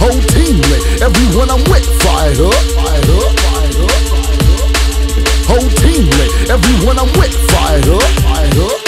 Whole 0.00 0.20
team 0.32 0.56
lit, 0.72 1.02
everyone 1.02 1.50
I'm 1.50 1.62
with, 1.68 1.84
fired 2.00 2.40
up, 2.40 2.54
fired 2.80 3.04
up. 3.04 3.36
Whole 5.44 5.68
team 5.76 6.08
lit, 6.16 6.48
everyone 6.48 6.98
I'm 6.98 7.12
with, 7.20 7.36
fired 7.52 7.84
up, 7.84 8.00
fired 8.24 8.56
up. 8.56 8.80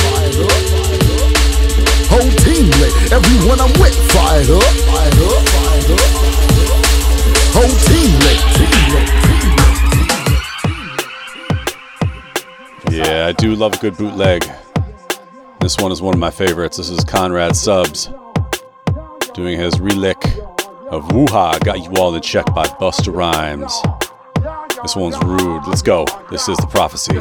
Whole 2.09 2.31
team 2.41 2.65
lit, 2.81 3.13
everyone 3.13 3.61
I'm 3.61 3.73
with, 3.79 3.93
fired 4.11 4.49
up, 4.49 4.63
fired 4.89 5.21
up, 5.21 5.45
fired 5.53 5.91
up. 5.93 6.01
Whole 7.53 7.77
team 7.85 8.11
lit, 8.25 8.41
team 8.57 8.81
lit. 8.95 9.09
Yeah, 13.07 13.27
I 13.27 13.33
do 13.33 13.55
love 13.55 13.75
a 13.75 13.79
good 13.79 13.99
bootleg. 13.99 14.51
This 15.61 15.77
one 15.77 15.93
is 15.93 16.01
one 16.01 16.15
of 16.15 16.21
my 16.21 16.31
favorites. 16.31 16.79
This 16.79 16.89
is 16.89 17.05
Conrad 17.05 17.55
Subs 17.55 18.09
doing 19.35 19.59
his 19.59 19.79
relick 19.79 20.23
of 20.93 21.11
Woo-Hah 21.13 21.59
Got 21.65 21.83
You 21.83 21.91
All 21.97 22.15
in 22.15 22.21
Check 22.21 22.45
by 22.55 22.67
Busta 22.67 23.13
Rhymes. 23.13 23.73
This 24.83 24.95
one's 24.95 25.17
rude. 25.25 25.67
Let's 25.67 25.81
go. 25.81 26.05
This 26.31 26.49
is 26.49 26.57
the 26.59 26.67
prophecy. 26.67 27.19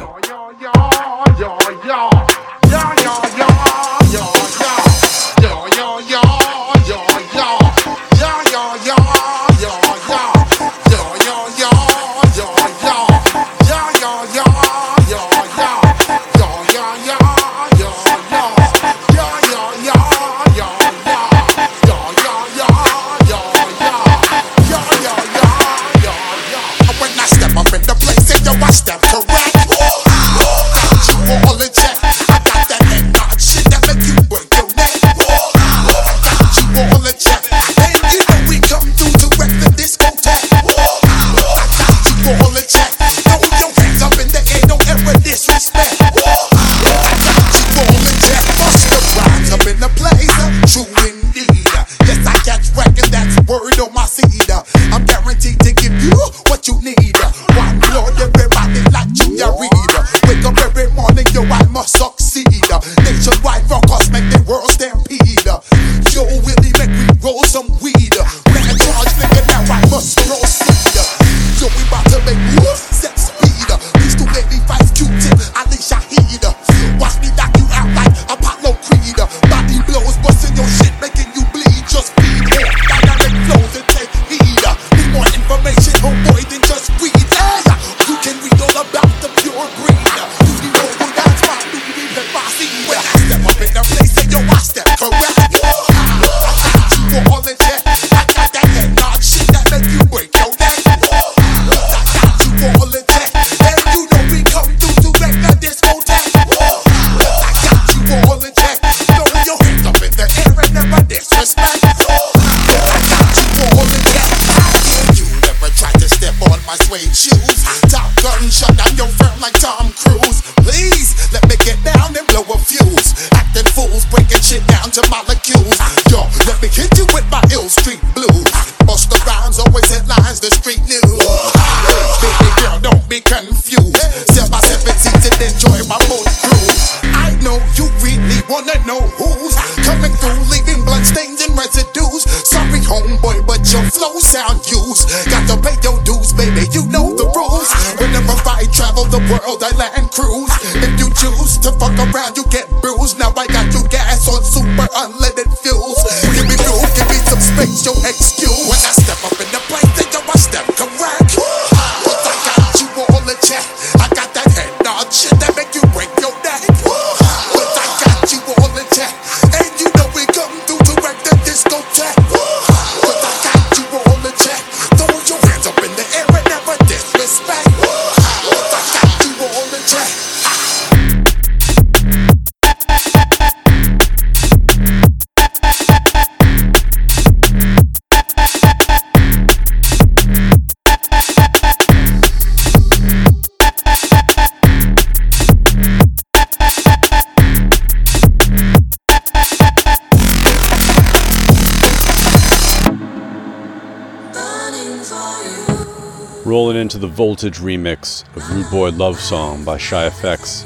Voltage 207.42 207.60
remix 207.60 208.24
of 208.36 208.48
Rude 208.52 208.70
Boy 208.70 208.90
Love 208.92 209.20
Song 209.20 209.66
by 209.66 209.80
Shy 209.80 210.08
FX, 210.08 210.64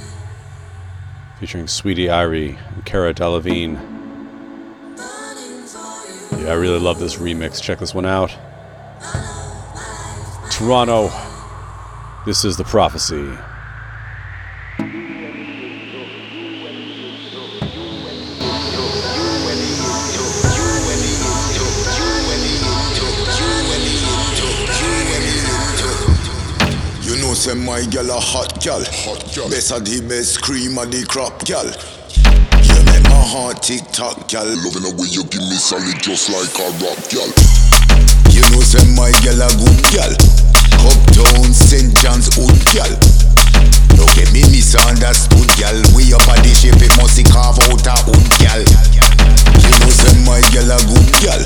featuring 1.40 1.70
Sweetie 1.70 2.08
Irie 2.08 2.58
and 2.74 2.84
Cara 2.84 3.14
Delevingne. 3.14 3.80
Yeah, 6.34 6.50
I 6.50 6.56
really 6.56 6.78
love 6.78 7.00
this 7.00 7.16
remix. 7.16 7.62
Check 7.62 7.80
this 7.80 7.96
one 7.96 8.06
out. 8.06 8.36
Toronto, 10.52 11.12
this 12.26 12.44
is 12.44 12.58
The 12.58 12.66
Prophecy. 12.66 13.32
Gal. 28.66 28.82
Best 28.82 29.70
of 29.78 29.86
the 29.86 30.02
best 30.10 30.42
cream 30.42 30.74
of 30.82 30.90
the 30.90 31.06
crop 31.06 31.38
gal. 31.46 31.70
You 32.66 32.82
make 32.90 33.06
my 33.06 33.22
heart 33.22 33.62
tick 33.62 33.86
tock, 33.94 34.26
gal. 34.26 34.42
Loving 34.42 34.82
the 34.82 34.94
way 34.98 35.06
you 35.06 35.22
give 35.30 35.46
me 35.46 35.54
solid 35.54 36.02
just 36.02 36.34
like 36.34 36.50
a 36.58 36.74
rock 36.82 36.98
gal. 37.14 37.30
You 38.34 38.42
know, 38.50 38.66
say 38.66 38.82
my 38.98 39.14
gal 39.22 39.38
a 39.38 39.54
good 39.54 39.82
gal. 39.94 40.10
Uptown 40.82 41.54
St. 41.54 41.94
John's 42.02 42.34
Wood 42.42 42.58
gal. 42.74 42.90
Look 44.02 44.18
at 44.18 44.34
me 44.34 44.42
misunderstood 44.50 45.46
gal. 45.62 45.78
We 45.94 46.10
up 46.18 46.26
at 46.26 46.42
the 46.42 46.50
shape 46.50 46.82
it 46.82 46.90
must 46.98 47.22
carve 47.30 47.62
out 47.70 47.86
a 47.86 47.94
hood 48.02 48.26
gal. 48.42 48.66
You 49.62 49.74
know, 49.78 49.94
say 49.94 50.18
my 50.26 50.42
gal 50.50 50.74
a 50.74 50.82
good 50.90 51.10
gal. 51.22 51.42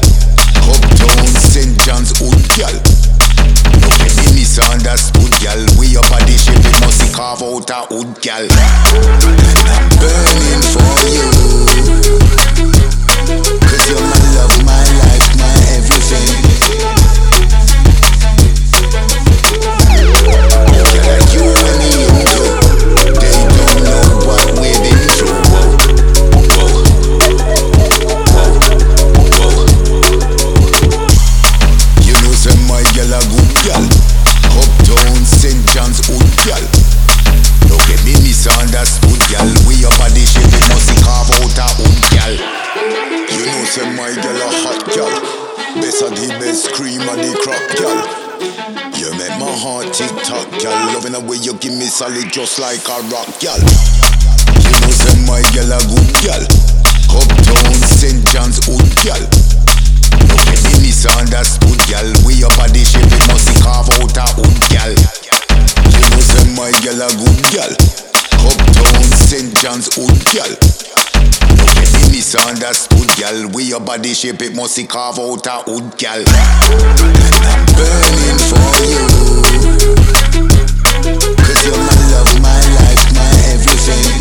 Uptown 0.72 1.36
St. 1.36 1.76
John's 1.84 2.16
Wood 2.24 2.48
gal. 2.56 2.99
Me 4.16 4.40
misunderstood, 4.40 5.32
gal. 5.42 5.60
We 5.78 5.98
up 5.98 6.12
at 6.12 6.26
the 6.28 6.38
ship, 6.38 6.60
it 6.60 6.80
must 6.82 7.14
carve 7.14 7.42
out 7.42 7.70
a 7.70 7.86
hood, 7.90 8.22
gal. 8.22 8.48
Burning 10.00 10.64
for 10.74 11.08
you. 11.10 12.39
Gal. 47.78 48.02
You 48.98 49.12
make 49.14 49.36
my 49.38 49.52
heart 49.52 49.94
tick 49.94 50.10
tock, 50.26 50.50
gal. 50.58 50.74
Loving 50.94 51.14
the 51.14 51.22
way 51.22 51.38
you 51.38 51.54
give 51.62 51.74
me 51.78 51.86
solid, 51.86 52.32
just 52.32 52.58
like 52.58 52.82
a 52.90 52.98
rock 53.14 53.30
gal. 53.38 53.60
You 53.60 54.74
know, 54.82 54.90
say 54.90 55.14
my 55.30 55.42
gal 55.54 55.70
a 55.70 55.80
good 55.86 56.10
gal. 56.26 56.44
Uptown 57.14 57.78
St. 57.86 58.22
John's 58.34 58.58
Wood 58.66 58.90
gal. 59.06 59.22
Look 60.30 60.46
at 60.50 60.60
me 60.66 60.90
misunderstood, 60.90 61.78
gal. 61.86 62.10
We 62.26 62.42
up 62.42 62.58
at 62.58 62.74
the 62.74 62.82
ship, 62.82 63.06
it 63.06 63.24
must 63.30 63.54
carve 63.62 63.90
out 64.02 64.18
a 64.18 64.28
hood, 64.34 64.60
gal. 64.74 64.94
You 65.94 66.08
know, 66.10 66.22
say 66.26 66.50
my 66.58 66.74
gal 66.82 67.06
a 67.06 67.10
good 67.14 67.42
gal. 67.54 67.74
Uptown 68.50 69.10
St. 69.14 69.54
John's 69.62 69.94
Wood, 69.94 70.18
gal. 70.34 70.89
Misunderstood, 72.10 73.08
gal. 73.18 73.48
We 73.54 73.64
your 73.66 73.80
body 73.80 74.14
ship, 74.14 74.42
it 74.42 74.56
must 74.56 74.78
carve 74.90 75.20
out 75.20 75.46
a 75.48 75.62
hood, 75.66 75.98
gal. 75.98 76.24
I'm 76.28 77.66
burning 77.78 78.40
for 78.50 78.70
you. 78.90 79.06
Cause 81.38 81.66
you're 81.66 81.78
my 81.78 81.98
love, 82.12 82.34
my 82.42 82.60
life, 82.76 83.14
my 83.14 83.30
everything. 83.54 84.19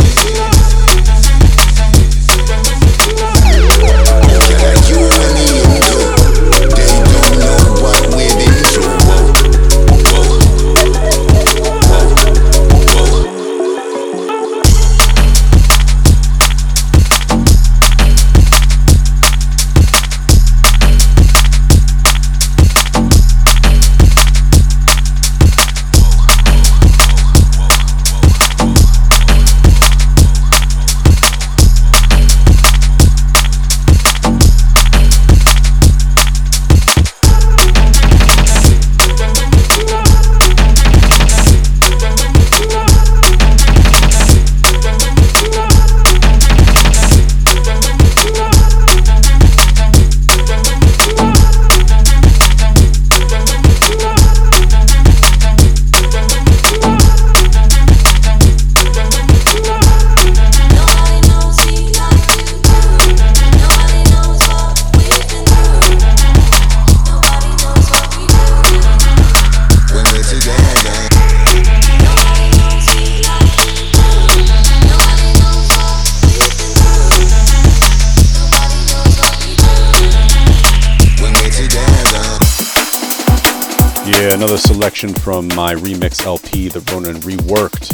Selection 84.98 85.22
from 85.22 85.46
my 85.54 85.74
remix 85.74 86.26
LP, 86.26 86.68
The 86.68 86.80
Ronin 86.90 87.20
Reworked. 87.22 87.90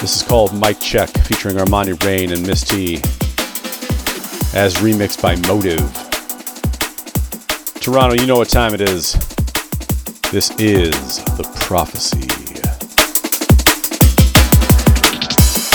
This 0.00 0.16
is 0.16 0.22
called 0.22 0.58
Mic 0.58 0.80
Check, 0.80 1.10
featuring 1.10 1.56
Armani 1.56 2.02
Rain 2.02 2.32
and 2.32 2.46
Miss 2.46 2.64
T, 2.64 2.94
as 4.56 4.76
remixed 4.76 5.20
by 5.20 5.36
Motive. 5.46 5.84
Toronto, 7.82 8.14
you 8.18 8.26
know 8.26 8.38
what 8.38 8.48
time 8.48 8.72
it 8.72 8.80
is. 8.80 9.12
This 10.32 10.50
is 10.52 11.22
The 11.36 11.44
Prophecy. 11.56 12.24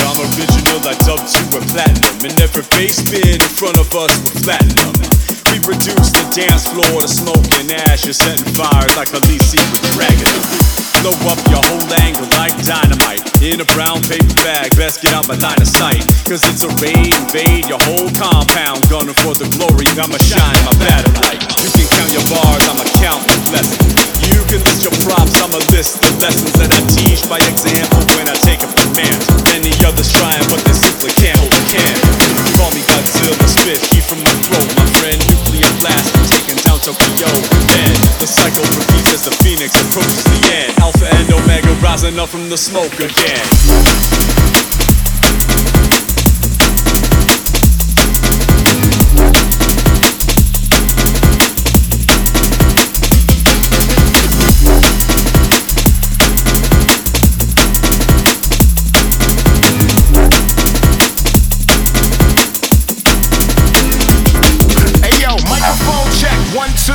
I'm 0.01 0.17
original, 0.25 0.89
I 0.89 0.97
dubbed 1.05 1.29
you 1.37 1.45
a 1.55 1.61
platinum. 1.69 2.31
And 2.31 2.41
every 2.41 2.63
bass 2.71 2.97
in 3.13 3.39
front 3.41 3.77
of 3.77 3.93
us 3.93 4.09
was 4.09 4.43
platinum. 4.43 5.14
We 5.55 5.71
reduced 5.71 6.11
the 6.11 6.27
dance 6.35 6.67
floor 6.67 6.99
to 6.99 7.07
smoke 7.07 7.47
and 7.63 7.71
ashes, 7.87 8.19
setting 8.19 8.43
fire 8.59 8.91
like 8.99 9.07
a 9.15 9.23
Lisi 9.23 9.55
with 9.71 9.87
dragon. 9.95 10.27
Blow 10.99 11.15
up 11.31 11.39
your 11.47 11.63
whole 11.63 11.87
angle 12.03 12.27
like 12.35 12.51
dynamite 12.67 13.23
in 13.39 13.63
a 13.63 13.67
brown 13.71 14.03
paper 14.03 14.35
bag. 14.43 14.75
Best 14.75 14.99
get 14.99 15.15
out 15.15 15.31
my 15.31 15.39
line 15.39 15.55
of 15.63 15.71
sight, 15.71 16.03
cause 16.27 16.43
it's 16.43 16.67
a 16.67 16.71
raid, 16.83 17.07
invade 17.07 17.71
your 17.71 17.79
whole 17.87 18.11
compound. 18.19 18.83
Gunning 18.91 19.15
for 19.23 19.31
the 19.31 19.47
glory, 19.55 19.87
I'ma 19.95 20.19
shine 20.19 20.59
my 20.67 20.75
battle 20.75 21.15
light. 21.23 21.39
You 21.63 21.71
can 21.71 21.87
count 21.87 22.11
your 22.11 22.27
bars, 22.27 22.63
I'ma 22.67 22.83
count 22.99 23.23
the 23.23 23.39
blessings. 23.47 23.95
You 24.27 24.43
can 24.51 24.59
list 24.59 24.83
your 24.83 24.95
props, 25.07 25.39
I'ma 25.39 25.63
list 25.71 26.03
the 26.03 26.11
lessons 26.19 26.51
that 26.59 26.67
I 26.67 26.83
teach 26.99 27.23
by 27.31 27.39
example 27.47 28.03
when 28.19 28.27
I 28.27 28.35
take 28.43 28.59
a 28.59 28.67
command. 28.75 29.23
Many 29.55 29.71
others 29.87 30.11
trying, 30.11 30.43
but 30.51 30.59
they 30.67 30.75
simply 30.75 31.15
can't 31.15 31.39
hold 31.39 31.55
a 31.55 31.63
can. 31.71 31.95
Call 32.59 32.75
me 32.75 32.83
Godzilla, 32.91 33.47
spit 33.47 33.79
heat 33.95 34.03
from 34.03 34.19
my 34.19 34.35
throat, 34.51 34.67
my 34.75 34.87
friend. 34.99 35.44
Nuclear 35.45 35.79
blast, 35.79 36.13
taking 36.31 36.57
down 36.63 36.79
Tokyo. 36.79 37.27
Then 37.67 37.93
the 38.19 38.25
cycle 38.25 38.63
repeats 38.63 39.13
as 39.13 39.25
the 39.25 39.31
phoenix 39.43 39.75
approaches 39.75 40.23
the 40.23 40.51
end. 40.53 40.79
Alpha 40.79 41.05
and 41.05 41.31
Omega 41.31 41.73
rising 41.81 42.17
up 42.19 42.29
from 42.29 42.49
the 42.49 42.57
smoke 42.57 42.93
again. 42.93 44.64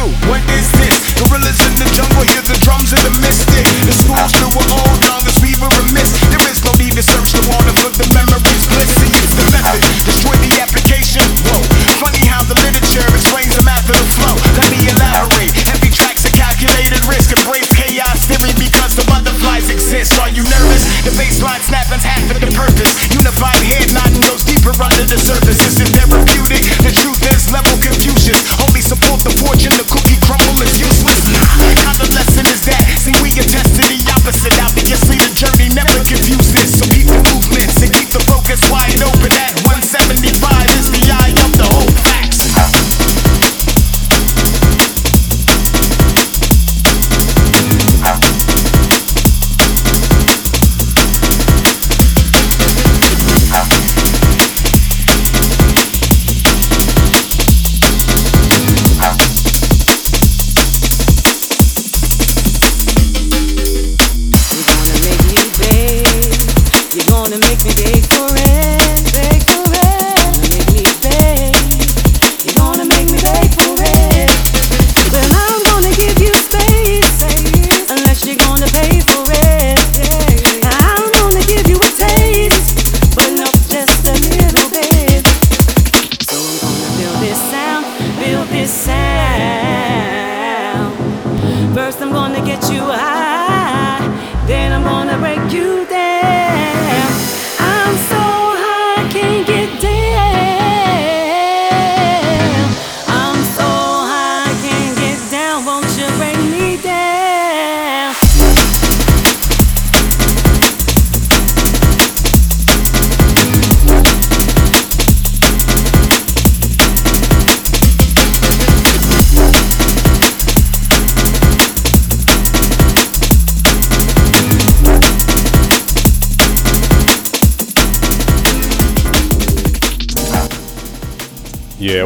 Two. 0.00 0.12
What 0.28 0.40
is 0.56 0.68
this? 0.80 0.96
Gorillas 1.20 1.60
in 1.68 1.74
the 1.76 1.88
jungle, 1.92 2.24
hear 2.32 2.42
the 2.42 2.58
drums 2.64 2.92
of 2.92 3.00
the 3.04 3.12
mystic. 3.20 3.64
The 3.84 3.92
school's 3.92 4.32
through 4.32 4.56
an 4.56 4.70
old 4.72 5.00
long 5.08 5.24
as 5.28 5.36
we 5.44 5.52
were 5.60 5.72
remiss. 5.84 6.10
There 6.32 6.44
is 6.48 6.64
no 6.64 6.72
need 6.80 6.96
to 6.96 7.04
search 7.04 7.32
the 7.36 7.44
water 7.48 7.74
for 7.84 7.92
the 7.92 8.08
memories. 8.16 8.64
Let's 8.76 8.99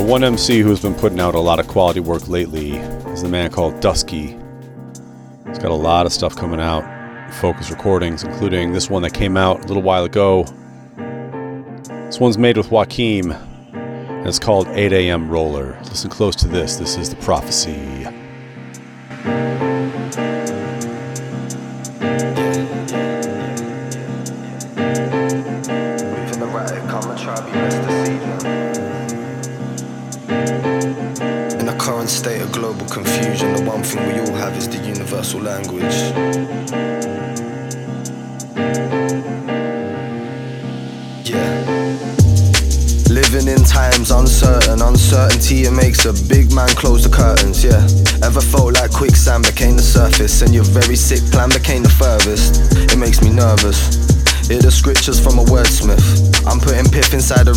one 0.04 0.22
MC 0.22 0.60
who's 0.60 0.82
been 0.82 0.94
putting 0.94 1.18
out 1.18 1.34
a 1.34 1.40
lot 1.40 1.58
of 1.58 1.66
quality 1.66 2.00
work 2.00 2.28
lately 2.28 2.72
is 3.12 3.22
the 3.22 3.28
man 3.28 3.50
called 3.50 3.80
Dusky. 3.80 4.36
He's 5.46 5.58
got 5.58 5.70
a 5.70 5.74
lot 5.74 6.04
of 6.04 6.12
stuff 6.12 6.36
coming 6.36 6.60
out, 6.60 6.84
Fokuz 7.32 7.70
recordings, 7.70 8.22
including 8.22 8.72
this 8.72 8.90
one 8.90 9.02
that 9.02 9.14
came 9.14 9.36
out 9.36 9.64
a 9.64 9.66
little 9.66 9.82
while 9.82 10.04
ago. 10.04 10.44
This 12.06 12.20
one's 12.20 12.36
made 12.36 12.58
with 12.58 12.70
Joaquim, 12.70 13.32
and 13.32 14.28
it's 14.28 14.38
called 14.38 14.68
8 14.68 14.92
a.m. 14.92 15.30
Roller. 15.30 15.78
Listen 15.84 16.10
close 16.10 16.36
to 16.36 16.48
this. 16.48 16.76
This 16.76 16.98
is 16.98 17.08
The 17.08 17.16
Prophecy. 17.16 17.93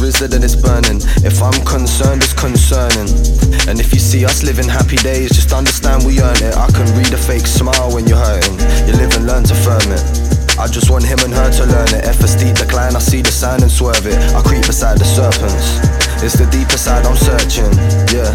Rizard 0.08 0.34
and 0.34 0.44
it's 0.44 0.56
burning. 0.56 1.04
If 1.28 1.44
I'm 1.44 1.60
concerned, 1.68 2.24
it's 2.24 2.32
concerning. 2.32 3.12
And 3.68 3.76
if 3.84 3.92
you 3.92 4.00
see 4.00 4.24
us 4.24 4.42
living 4.42 4.68
happy 4.68 4.96
days, 4.96 5.36
just 5.36 5.52
understand 5.52 6.08
we 6.08 6.24
earn 6.24 6.40
it. 6.40 6.56
I 6.56 6.72
can 6.72 6.88
read 6.96 7.12
a 7.12 7.20
fake 7.20 7.46
smile 7.46 7.92
when 7.92 8.08
you're 8.08 8.18
hurting. 8.18 8.56
You 8.88 8.96
live 8.96 9.12
and 9.20 9.28
learn 9.28 9.44
to 9.52 9.56
firm 9.56 9.92
it. 9.92 10.04
I 10.58 10.66
just 10.72 10.90
want 10.90 11.04
him 11.04 11.20
and 11.28 11.34
her 11.34 11.52
to 11.52 11.66
learn 11.66 11.92
it. 11.92 12.08
Steep 12.28 12.56
decline, 12.56 12.96
I 12.96 13.00
see 13.00 13.22
the 13.22 13.32
sign 13.32 13.62
and 13.62 13.72
swerve 13.72 14.06
it. 14.06 14.18
I 14.36 14.42
creep 14.42 14.66
beside 14.66 14.98
the 15.00 15.06
serpents. 15.06 15.80
It's 16.24 16.36
the 16.36 16.48
deeper 16.52 16.78
side 16.78 17.06
I'm 17.06 17.16
searching, 17.16 17.72
yeah. 18.12 18.32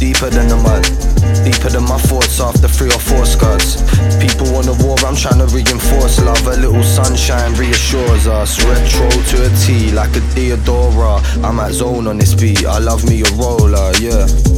deeper 0.00 0.30
than 0.30 0.48
the 0.48 0.56
mud. 0.56 1.05
Deeper 1.44 1.70
than 1.70 1.84
my 1.84 1.98
thoughts 1.98 2.40
after 2.40 2.68
three 2.68 2.88
or 2.88 2.98
four 2.98 3.24
scuds. 3.24 3.82
People 4.18 4.52
want 4.52 4.68
a 4.68 4.74
war, 4.84 4.96
I'm 5.06 5.16
trying 5.16 5.38
to 5.38 5.46
reinforce 5.54 6.20
love. 6.20 6.46
A 6.46 6.56
little 6.56 6.82
sunshine 6.82 7.54
reassures 7.54 8.26
us. 8.26 8.62
Retro 8.64 9.08
to 9.10 9.46
a 9.46 9.50
T, 9.56 9.92
like 9.92 10.14
a 10.16 10.20
Theodora. 10.32 11.20
I'm 11.44 11.60
at 11.60 11.72
zone 11.72 12.06
on 12.06 12.18
this 12.18 12.34
beat. 12.34 12.64
I 12.66 12.78
love 12.78 13.04
me 13.08 13.22
a 13.22 13.30
roller, 13.36 13.92
yeah. 14.00 14.55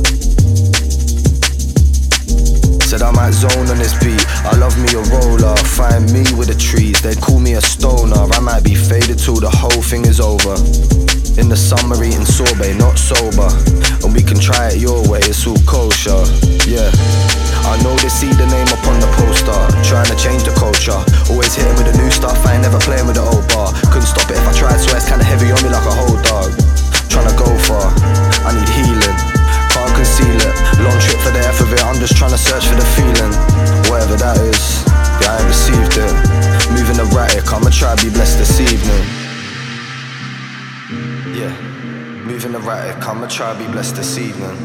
Said 2.99 3.07
I'm 3.07 3.23
at 3.23 3.31
zone 3.31 3.71
on 3.71 3.79
this 3.79 3.95
beat. 4.03 4.19
I 4.43 4.59
love 4.59 4.75
me 4.75 4.91
a 4.91 5.03
roller. 5.15 5.55
Find 5.79 6.11
me 6.11 6.27
with 6.35 6.51
the 6.51 6.59
trees. 6.59 6.99
They 6.99 7.15
call 7.15 7.39
me 7.39 7.55
a 7.55 7.61
stoner. 7.63 8.27
I 8.35 8.41
might 8.41 8.65
be 8.65 8.75
faded 8.75 9.23
till 9.23 9.39
the 9.39 9.51
whole 9.51 9.83
thing 9.87 10.03
is 10.03 10.19
over. 10.19 10.59
In 11.39 11.47
the 11.47 11.55
summer 11.55 11.95
eating 12.03 12.27
sorbet, 12.27 12.75
not 12.75 12.99
sober. 12.99 13.47
And 14.03 14.11
we 14.11 14.23
can 14.27 14.35
try 14.35 14.75
it 14.75 14.83
your 14.83 14.99
way, 15.07 15.23
it's 15.23 15.47
all 15.47 15.59
kosher. 15.63 16.27
Yeah. 16.67 16.91
I 17.71 17.79
know 17.87 17.95
they 18.03 18.11
see 18.11 18.35
the 18.35 18.51
name 18.51 18.67
upon 18.67 18.99
the 18.99 19.11
poster. 19.15 19.55
Trying 19.87 20.11
to 20.11 20.19
change 20.19 20.43
the 20.43 20.55
culture. 20.59 20.99
Always 21.31 21.55
hitting 21.55 21.79
with 21.79 21.87
the 21.87 21.95
new 22.03 22.11
stuff. 22.11 22.43
I 22.51 22.59
ain't 22.59 22.67
never 22.67 22.83
playing 22.83 23.07
with 23.07 23.15
the 23.15 23.23
old 23.23 23.47
bar. 23.55 23.71
Couldn't 23.95 24.11
stop 24.11 24.27
it 24.27 24.43
if 24.43 24.47
I 24.49 24.53
tried, 24.59 24.81
so 24.83 24.91
it's 24.99 25.07
kinda 25.07 25.23
heavy 25.23 25.55
on 25.55 25.61
me 25.63 25.71
like 25.71 25.87
a 25.87 25.95
whole 25.95 26.19
dog. 26.27 26.51
Trying 27.07 27.31
to 27.31 27.37
go 27.39 27.47
far. 27.63 27.95
I 28.43 28.59
need 28.59 28.67
healing. 28.75 29.28
Can't 29.79 29.95
conceal 29.95 30.35
it. 30.35 30.55
Long 30.83 30.99
trip 30.99 31.21
for 31.23 31.31
the 31.31 31.39
F 31.39 31.61
of 31.61 31.73
it. 31.73 31.85
I'm 31.85 32.01
just 32.01 32.17
trying 32.17 32.33
to 32.33 32.39
search 32.39 32.67
for 32.67 32.75
the 32.75 32.85
feeling. 32.99 33.33
Whatever 33.89 34.17
that 34.17 34.37
is. 34.39 34.83
Yeah, 35.23 35.31
I 35.31 35.39
ain't 35.39 35.47
received 35.47 35.95
it. 36.03 36.15
Moving 36.75 36.99
erratic. 36.99 37.47
I'ma 37.53 37.71
try 37.71 37.95
to 37.95 38.05
be 38.05 38.11
blessed 38.11 38.39
this 38.39 38.59
evening. 38.59 39.05
Yeah. 41.33 41.55
Moving 42.27 42.55
erratic. 42.55 43.07
I'ma 43.07 43.29
try 43.29 43.53
to 43.53 43.59
be 43.59 43.71
blessed 43.71 43.95
this 43.95 44.19
evening. 44.19 44.57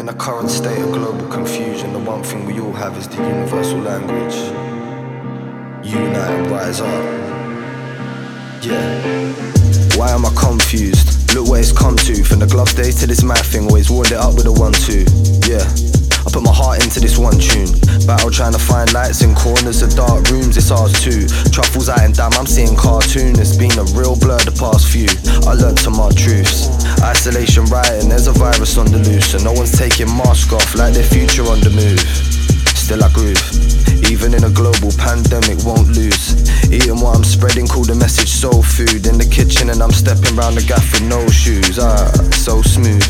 In 0.00 0.06
the 0.06 0.14
current 0.14 0.50
state 0.50 0.82
of 0.82 0.90
global 0.90 1.28
confusion, 1.28 1.92
the 1.92 2.00
one 2.00 2.24
thing 2.24 2.44
we 2.44 2.58
all 2.58 2.72
have 2.72 2.96
is 2.98 3.06
the 3.06 3.18
universal 3.18 3.78
language. 3.78 4.34
Unite 5.86 6.30
and 6.30 6.50
rise 6.50 6.80
up. 6.80 7.35
Yeah. 8.66 9.30
Why 9.94 10.10
am 10.10 10.26
I 10.26 10.32
confused? 10.34 11.30
Look 11.34 11.48
where 11.48 11.60
it's 11.60 11.70
come 11.70 11.94
to. 12.02 12.24
From 12.24 12.40
the 12.40 12.46
glove 12.50 12.74
days 12.74 12.98
to 12.98 13.06
this 13.06 13.22
math 13.22 13.46
thing, 13.46 13.70
always 13.70 13.90
warmed 13.90 14.10
it 14.10 14.18
up 14.18 14.34
with 14.34 14.46
a 14.46 14.52
one 14.52 14.74
two. 14.74 15.06
Yeah. 15.46 15.62
I 16.26 16.28
put 16.34 16.42
my 16.42 16.50
heart 16.50 16.82
into 16.82 16.98
this 16.98 17.14
one 17.16 17.38
tune. 17.38 17.70
Battle 18.10 18.34
trying 18.34 18.54
to 18.54 18.58
find 18.58 18.92
lights 18.92 19.22
in 19.22 19.36
corners 19.36 19.82
of 19.82 19.94
dark 19.94 20.26
rooms, 20.34 20.56
it's 20.56 20.72
ours 20.74 20.90
too. 20.98 21.30
Truffles 21.54 21.88
out 21.88 22.02
in 22.02 22.10
damn, 22.10 22.34
I'm 22.34 22.46
seeing 22.46 22.74
cartoon. 22.74 23.38
It's 23.38 23.54
been 23.54 23.70
a 23.78 23.86
real 23.94 24.18
blur 24.18 24.42
the 24.42 24.50
past 24.58 24.90
few. 24.90 25.06
I 25.46 25.54
learned 25.54 25.78
some 25.78 25.94
hard 25.94 26.16
truths. 26.18 26.66
Isolation 27.06 27.70
writing, 27.70 28.10
there's 28.10 28.26
a 28.26 28.34
virus 28.34 28.78
on 28.78 28.90
the 28.90 28.98
loose, 28.98 29.34
and 29.34 29.44
no 29.44 29.52
one's 29.52 29.78
taking 29.78 30.10
mask 30.10 30.52
off 30.52 30.74
like 30.74 30.94
their 30.94 31.06
future 31.06 31.46
on 31.46 31.62
the 31.62 31.70
move. 31.70 32.02
Still 32.74 33.04
I 33.04 33.12
groove. 33.14 33.75
Even 34.10 34.34
in 34.34 34.44
a 34.44 34.50
global 34.50 34.92
pandemic, 34.98 35.58
won't 35.64 35.88
lose. 35.88 36.34
Eating 36.70 37.00
what 37.00 37.16
I'm 37.16 37.24
spreading, 37.24 37.66
call 37.66 37.84
the 37.84 37.94
message 37.94 38.28
soul 38.28 38.62
food. 38.62 39.06
In 39.06 39.18
the 39.18 39.24
kitchen, 39.24 39.70
and 39.70 39.82
I'm 39.82 39.92
stepping 39.92 40.36
round 40.36 40.56
the 40.56 40.62
gaff 40.62 40.92
with 40.92 41.08
no 41.08 41.26
shoes. 41.28 41.78
Ah, 41.78 42.10
so 42.32 42.62
smooth, 42.62 43.02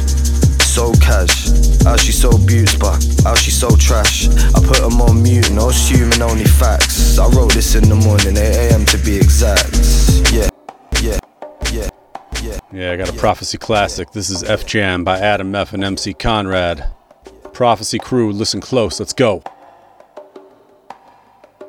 so 0.61 0.93
cash. 1.01 1.49
How 1.85 1.97
she 1.97 2.13
so 2.13 2.31
beaut, 2.47 2.77
but 2.79 2.99
how 3.25 3.35
she 3.35 3.51
so 3.51 3.75
trash. 3.77 4.29
I 4.29 4.61
put 4.65 4.79
them 4.79 5.01
on 5.01 5.23
mute, 5.23 5.51
no 5.53 5.71
assuming 5.71 6.23
only 6.23 6.45
facts. 6.45 7.19
I 7.19 7.29
wrote 7.29 7.55
this 7.55 7.75
in 7.75 7.89
the 7.89 7.95
morning, 7.95 8.37
8 8.37 8.73
am 8.73 8.85
to 8.87 8.99
be 8.99 9.17
exact. 9.17 9.75
Yeah, 10.33 10.49
yeah, 11.01 11.19
yeah, 11.73 11.89
yeah. 12.43 12.59
Yeah, 12.73 12.93
I 12.93 12.97
got 12.97 13.09
a 13.09 13.13
Prophecy 13.13 13.59
classic. 13.59 14.13
This 14.13 14.31
is 14.31 14.43
F 14.43 14.67
Jam 14.67 15.05
by 15.05 15.19
Adam 15.19 15.55
F 15.55 15.73
and 15.73 15.85
MC 15.85 16.15
Conrad. 16.15 16.93
Prophecy 17.53 17.99
crew, 17.99 18.33
listen 18.33 18.61
close. 18.61 19.01
Let's 19.01 19.13
go. 19.13 19.43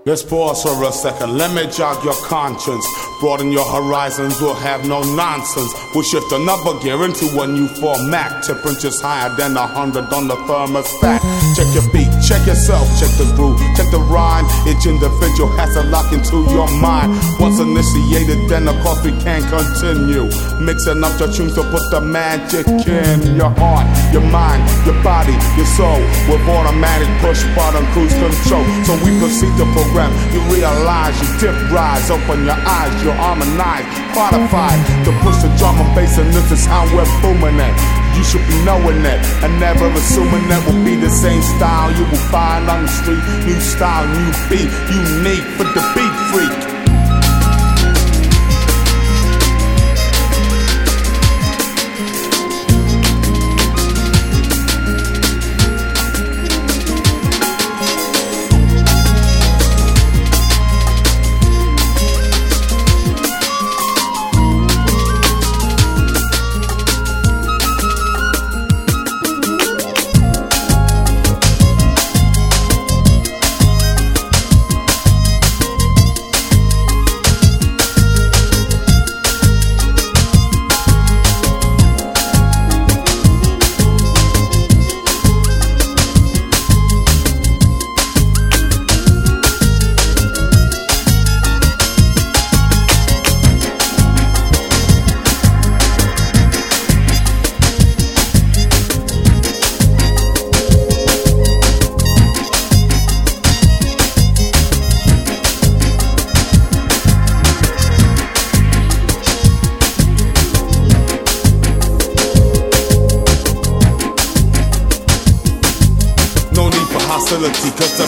Let's 0.08 0.24
pause 0.24 0.64
for 0.64 0.82
a 0.86 0.92
second. 0.94 1.38
Let 1.38 1.54
me 1.54 1.70
jog 1.70 2.02
your 2.02 2.14
conscience. 2.14 2.88
Broaden 3.20 3.52
your 3.52 3.66
horizons. 3.66 4.40
We'll 4.40 4.54
have 4.54 4.88
no 4.88 5.04
nonsense. 5.04 5.70
We'll 5.94 6.06
shift 6.06 6.32
another 6.32 6.80
gear 6.80 7.04
into 7.04 7.28
a 7.42 7.46
new 7.46 7.68
format. 7.68 8.42
Temperatures 8.42 9.02
higher 9.02 9.36
than 9.36 9.58
a 9.58 9.68
hundred 9.68 10.06
on 10.14 10.30
the 10.30 10.36
thermostat. 10.48 11.37
Check 11.58 11.74
your 11.74 11.90
beat, 11.90 12.06
check 12.22 12.46
yourself, 12.46 12.86
check 13.02 13.10
the 13.18 13.26
groove, 13.34 13.58
check 13.74 13.90
the 13.90 13.98
rhyme. 13.98 14.46
Each 14.70 14.86
individual 14.86 15.50
has 15.58 15.74
to 15.74 15.82
lock 15.90 16.14
into 16.14 16.46
your 16.54 16.70
mind. 16.78 17.18
Once 17.42 17.58
initiated, 17.58 18.46
then 18.46 18.70
of 18.70 18.78
course 18.86 19.02
we 19.02 19.10
can 19.26 19.42
continue. 19.50 20.30
Mixing 20.62 21.02
up 21.02 21.18
your 21.18 21.34
tunes 21.34 21.58
to 21.58 21.66
put 21.74 21.82
the 21.90 21.98
magic 21.98 22.70
in 22.86 23.34
your 23.34 23.50
heart, 23.58 23.90
your 24.14 24.22
mind, 24.30 24.62
your 24.86 25.02
body, 25.02 25.34
your 25.58 25.66
soul. 25.74 25.98
With 26.30 26.46
automatic 26.46 27.10
push 27.26 27.42
button 27.58 27.90
cruise 27.90 28.14
control. 28.14 28.62
So 28.86 28.94
we 29.02 29.18
proceed 29.18 29.50
to 29.58 29.66
program. 29.74 30.14
You 30.30 30.46
realize 30.54 31.18
you 31.18 31.30
dip 31.42 31.58
rise, 31.74 32.06
open 32.14 32.46
your 32.46 32.62
eyes, 32.70 32.94
you 33.02 33.10
harmonize, 33.18 33.90
qualified 34.14 34.78
to 35.10 35.12
push 35.26 35.42
the 35.42 35.50
drum 35.58 35.82
and 35.82 35.90
bass, 35.98 36.22
and 36.22 36.30
this 36.30 36.54
is 36.54 36.70
how 36.70 36.86
we're 36.94 37.10
booming 37.26 37.58
it. 37.66 38.07
You 38.18 38.24
should 38.24 38.48
be 38.48 38.58
knowing 38.66 39.04
that 39.04 39.22
and 39.46 39.60
never 39.60 39.86
assuming 39.94 40.50
that 40.50 40.66
will 40.66 40.84
be 40.84 40.96
the 40.96 41.10
same 41.10 41.42
style 41.54 41.94
you 41.94 42.04
will 42.10 42.26
find 42.34 42.66
on 42.68 42.82
the 42.82 42.90
street. 42.90 43.22
New 43.46 43.62
style, 43.62 44.10
new 44.10 44.34
beat, 44.50 44.74
unique 44.90 45.46
for 45.54 45.70
the 45.70 45.84
beat 45.94 46.16
freak. 46.34 46.77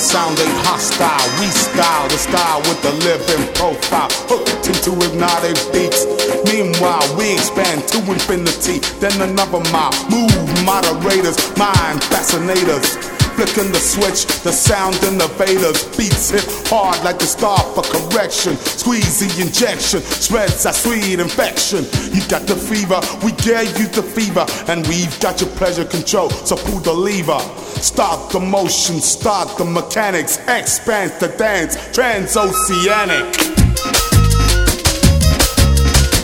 Sound 0.09 0.39
ain't 0.41 0.57
hostile. 0.65 1.21
We 1.37 1.45
style 1.53 2.07
the 2.09 2.17
style 2.17 2.59
with 2.65 2.81
the 2.81 2.93
living 3.05 3.45
profile. 3.53 4.09
Hooked 4.25 4.65
into 4.65 4.97
hypnotic 4.97 5.53
beats. 5.69 6.09
Meanwhile, 6.49 7.05
we 7.13 7.37
expand 7.37 7.85
to 7.93 8.01
infinity. 8.09 8.81
Then 8.97 9.13
another 9.21 9.61
mile. 9.69 9.93
Move 10.09 10.33
moderators, 10.65 11.37
mind 11.61 12.01
fascinators. 12.09 12.97
Flicking 13.37 13.71
the 13.71 13.79
switch, 13.79 14.25
the 14.43 14.51
sound 14.51 14.97
innovators. 15.05 15.85
Beats 15.95 16.31
hit 16.33 16.43
hard 16.67 16.97
like 17.05 17.19
the 17.19 17.29
star 17.29 17.59
for 17.71 17.83
correction. 17.87 18.57
Squeeze 18.57 19.21
the 19.21 19.29
injection, 19.45 20.01
spreads 20.01 20.63
that 20.63 20.75
sweet 20.75 21.21
infection. 21.21 21.85
You 22.11 22.19
got 22.27 22.49
the 22.49 22.57
fever, 22.57 22.99
we 23.23 23.31
gave 23.39 23.71
you 23.79 23.87
the 23.87 24.03
fever, 24.03 24.43
and 24.67 24.85
we've 24.89 25.13
got 25.21 25.39
your 25.39 25.49
pleasure 25.55 25.85
control. 25.85 26.29
So 26.31 26.57
pull 26.57 26.79
the 26.79 26.91
lever. 26.91 27.39
Stop 27.81 28.31
the 28.33 28.39
motion, 28.41 28.99
start 28.99 29.57
the 29.57 29.63
mechanics, 29.63 30.37
expand 30.49 31.11
the 31.21 31.29
dance, 31.37 31.77
transoceanic. 31.95 33.23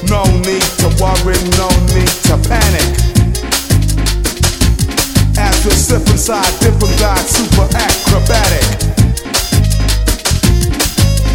No 0.10 0.24
need 0.44 0.68
to 0.84 0.92
worry, 1.00 1.40
no 1.56 1.72
need 1.96 2.12
to 2.28 2.36
panic. 2.44 2.92
After 5.38 5.72
slip 5.72 6.06
side, 6.20 6.44
different 6.60 7.00
guy, 7.00 7.16
super 7.24 7.68
acrobatic. 7.72 8.68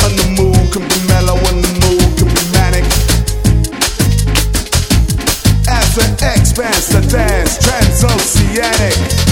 And 0.05 0.15
the 0.21 0.27
mood 0.37 0.73
can 0.73 0.85
be 0.85 1.01
mellow 1.09 1.41
and 1.49 1.65
the 1.65 1.73
mood 1.81 2.11
can 2.21 2.29
be 2.29 2.45
manic. 2.53 2.85
As 5.67 5.97
it 5.97 6.23
expands 6.23 6.89
the 6.89 7.01
dance, 7.09 7.57
transoceanic. 7.57 9.30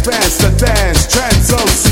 expanse, 0.00 0.38
to 0.38 0.64
dance, 0.64 1.06
trend 1.06 1.44
trends, 1.44 1.89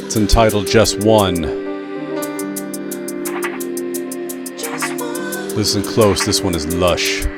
It's 0.00 0.16
entitled 0.16 0.66
Just 0.66 1.04
One. 1.04 1.42
Listen 5.54 5.84
close, 5.84 6.26
this 6.26 6.40
one 6.40 6.56
is 6.56 6.66
lush. 6.74 7.31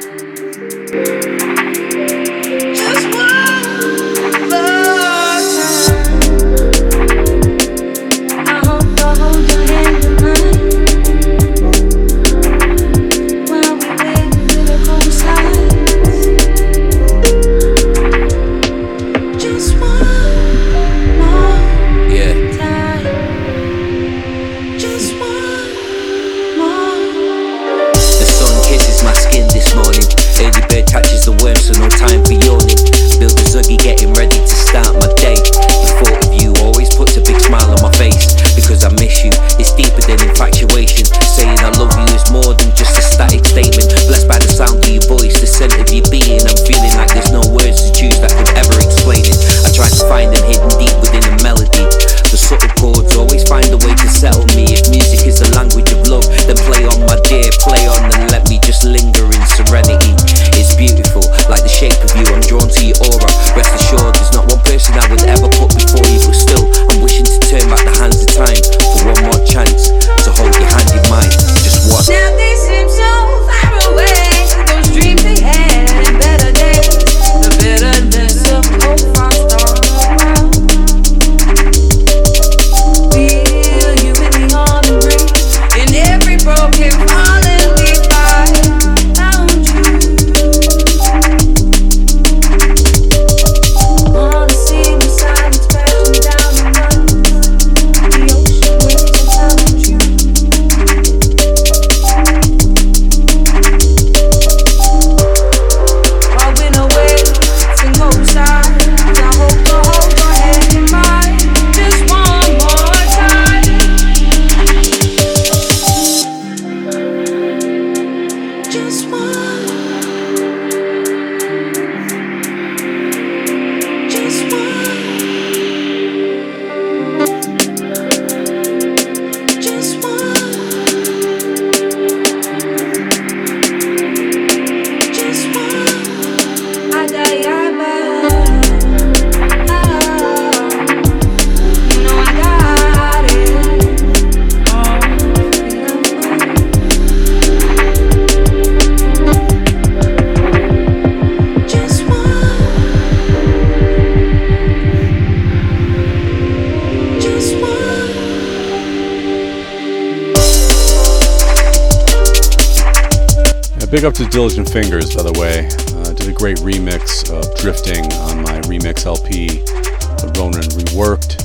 Up 164.05 164.13
to 164.13 164.27
Diligent 164.27 164.69
Fingers, 164.69 165.15
by 165.15 165.23
the 165.23 165.33
way. 165.41 165.67
Uh, 165.97 166.13
did 166.13 166.29
a 166.29 166.33
great 166.33 166.59
remix 166.59 167.25
of 167.33 167.57
Drifting 167.57 168.05
on 168.29 168.43
my 168.43 168.61
remix 168.69 169.07
LP, 169.07 169.47
The 169.47 170.31
Ronin 170.37 170.61
Reworked. 170.77 171.41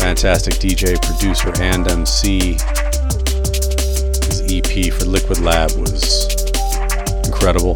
Fantastic 0.00 0.54
DJ, 0.54 0.96
producer, 1.02 1.52
and 1.60 1.86
MC. 1.86 2.54
His 4.24 4.40
EP 4.48 4.90
for 4.94 5.04
Liquid 5.04 5.40
Lab 5.40 5.72
was 5.72 6.32
incredible. 7.26 7.74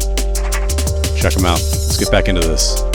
Check 1.15 1.37
him 1.37 1.45
out. 1.45 1.61
Let's 1.61 1.97
get 1.97 2.09
back 2.09 2.27
into 2.27 2.41
this. 2.41 2.88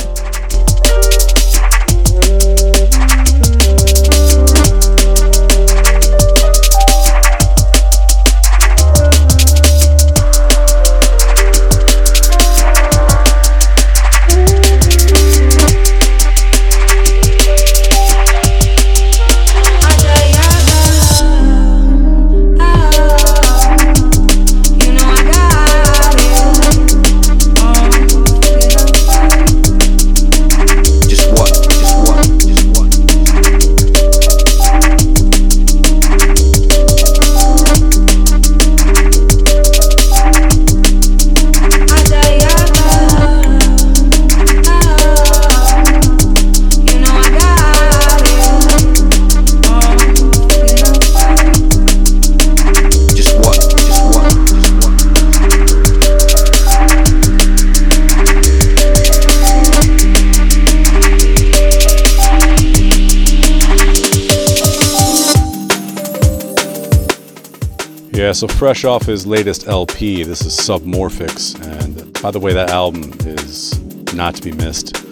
Yeah, 68.15 68.31
so 68.31 68.47
fresh 68.47 68.85
off 68.85 69.07
his 69.07 69.27
latest 69.27 69.67
LP, 69.67 70.23
this 70.23 70.43
is 70.43 70.57
Submorphics, 70.57 71.61
and 71.81 72.13
by 72.23 72.31
the 72.31 72.39
way, 72.39 72.53
that 72.53 72.71
album 72.71 73.13
is 73.27 73.77
not 74.15 74.37
to 74.37 74.43
be 74.43 74.53
missed. 74.53 75.05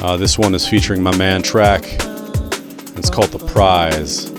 Uh, 0.00 0.16
this 0.16 0.38
one 0.38 0.54
is 0.54 0.66
featuring 0.66 1.02
my 1.02 1.14
man 1.18 1.42
Track. 1.42 1.82
It's 2.96 3.10
called 3.10 3.28
The 3.28 3.46
Prize. 3.52 4.30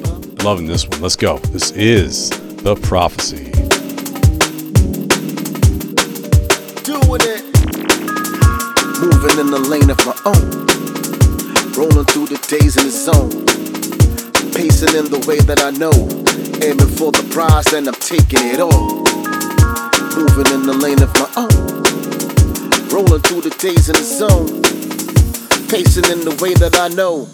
Loving 0.44 0.66
this 0.66 0.88
one. 0.88 1.00
Let's 1.00 1.16
go. 1.16 1.38
This 1.38 1.70
is 1.72 2.32
The 2.64 2.76
Prophecy. 2.76 3.52
doing 6.84 7.22
it. 7.22 7.46
Moving 9.00 9.40
in 9.40 9.52
the 9.52 9.60
lane 9.70 9.90
of 9.92 10.04
my 10.08 10.16
own. 10.26 10.66
Rolling 11.78 12.06
through 12.06 12.26
the 12.26 12.44
days 12.50 12.78
in 12.78 12.86
the 12.86 12.90
zone. 12.90 13.46
Pacing 14.54 14.98
in 14.98 15.12
the 15.12 15.24
way 15.28 15.40
that 15.42 15.62
I 15.62 15.70
know. 15.70 16.21
Aiming 16.64 16.94
for 16.96 17.12
the 17.12 17.28
prize 17.32 17.74
and 17.74 17.88
I'm 17.88 17.96
taking 17.96 18.46
it 18.46 18.60
all. 18.60 19.02
Moving 20.16 20.54
in 20.54 20.62
the 20.68 20.74
lane 20.74 21.02
of 21.02 21.12
my 21.16 21.28
own. 21.36 21.50
Rolling 22.90 23.22
through 23.22 23.42
the 23.42 23.50
days 23.58 23.90
in 23.90 23.96
the 23.96 24.04
zone. 24.04 24.62
Pacing 25.70 26.06
in 26.12 26.22
the 26.22 26.38
way 26.40 26.54
that 26.54 26.78
I 26.78 26.90
know. 26.90 27.28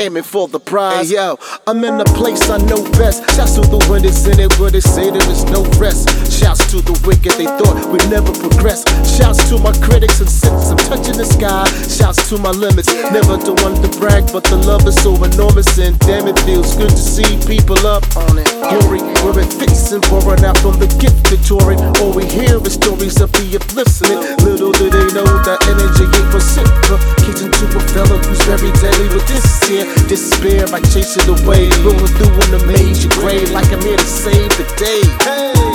Aiming 0.00 0.22
for 0.22 0.48
the 0.48 0.58
prize. 0.58 1.10
Hey, 1.10 1.16
yo, 1.16 1.36
I'm 1.66 1.84
in 1.84 1.98
the 1.98 2.08
place 2.16 2.48
I 2.48 2.56
know 2.56 2.80
best. 2.96 3.20
Shouts 3.36 3.60
to 3.60 3.60
the 3.60 3.76
winners 3.84 4.24
in 4.24 4.40
it 4.40 4.48
where 4.58 4.70
they 4.72 4.80
say 4.80 5.12
there 5.12 5.28
is 5.28 5.44
no 5.52 5.60
rest. 5.76 6.08
Shouts 6.32 6.72
to 6.72 6.80
the 6.80 6.96
wicked, 7.04 7.36
they 7.36 7.44
thought 7.44 7.76
we'd 7.92 8.08
never 8.08 8.32
progress. 8.32 8.80
Shouts 9.04 9.44
to 9.52 9.60
my 9.60 9.76
critics 9.84 10.24
and 10.24 10.30
since 10.32 10.72
I'm 10.72 10.80
touching 10.88 11.20
the 11.20 11.28
sky. 11.28 11.68
Shouts 11.84 12.32
to 12.32 12.40
my 12.40 12.48
limits, 12.48 12.88
never 13.12 13.36
to 13.44 13.52
want 13.60 13.84
to 13.84 13.92
brag, 14.00 14.24
but 14.32 14.40
the 14.48 14.56
love 14.56 14.88
is 14.88 14.96
so 15.04 15.12
enormous 15.20 15.68
and 15.76 15.92
damn 16.00 16.24
it 16.32 16.40
feels 16.48 16.72
good 16.80 16.96
to 16.96 17.04
see 17.04 17.36
people 17.44 17.76
up 17.84 18.00
on 18.16 18.40
it. 18.40 18.48
Glory, 18.72 19.04
where 19.20 19.36
it 19.44 19.52
fits 19.52 19.92
and 19.92 20.00
pouring 20.08 20.48
out 20.48 20.56
from 20.64 20.80
the 20.80 20.88
gifted 20.96 21.44
touring. 21.44 21.76
All 22.00 22.16
we 22.16 22.24
hear 22.24 22.56
is 22.64 22.72
stories 22.72 23.20
of 23.20 23.28
the 23.36 23.52
uplifting. 23.52 24.16
Little 24.48 24.72
do 24.72 24.88
they 24.88 25.12
know 25.12 25.28
that 25.44 25.60
energy 25.68 26.08
ain't 26.08 26.32
reciprocating 26.32 27.52
to 27.52 27.64
a 27.68 27.80
fella 27.92 28.16
who's 28.24 28.40
very 28.48 28.72
deadly 28.80 29.12
with 29.12 29.28
this 29.28 29.44
here. 29.68 29.89
Despair, 30.08 30.66
I 30.74 30.80
chase 30.90 31.16
it 31.16 31.28
away. 31.28 31.70
Rolling 31.86 32.10
through 32.18 32.34
in 32.34 32.50
the 32.50 32.62
major 32.66 33.08
grade 33.20 33.50
like 33.50 33.70
I'm 33.72 33.80
here 33.82 33.96
to 33.96 34.04
save 34.04 34.50
the 34.58 34.66
day. 34.74 35.02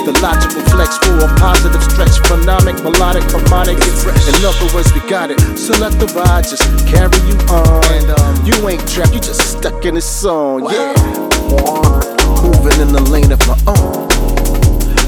The 0.05 0.13
logical 0.22 0.61
flex 0.70 0.97
for 0.99 1.18
a 1.18 1.30
positive 1.39 1.82
stretch, 1.82 2.20
phenomic, 2.28 2.78
melodic, 2.84 3.24
harmonic. 3.32 3.78
In 3.80 4.45
other 4.45 4.70
words, 4.76 4.93
we 4.93 5.01
got 5.09 5.32
it. 5.32 5.39
So 5.57 5.74
let 5.80 5.97
the 5.97 6.05
ride 6.13 6.43
just 6.43 6.61
carry 6.86 7.18
you 7.26 7.38
on. 7.49 7.82
And 7.95 8.11
um, 8.11 8.45
you 8.45 8.53
ain't 8.70 8.86
trapped, 8.88 9.13
you 9.13 9.20
just 9.20 9.57
stuck 9.57 9.86
in 9.86 9.95
this 9.95 10.05
song. 10.05 10.70
Yeah. 10.70 10.93
Moving 12.43 12.80
in 12.82 12.93
the 12.93 13.01
lane 13.09 13.32
of 13.32 13.41
my 13.47 13.57
own. 13.66 14.05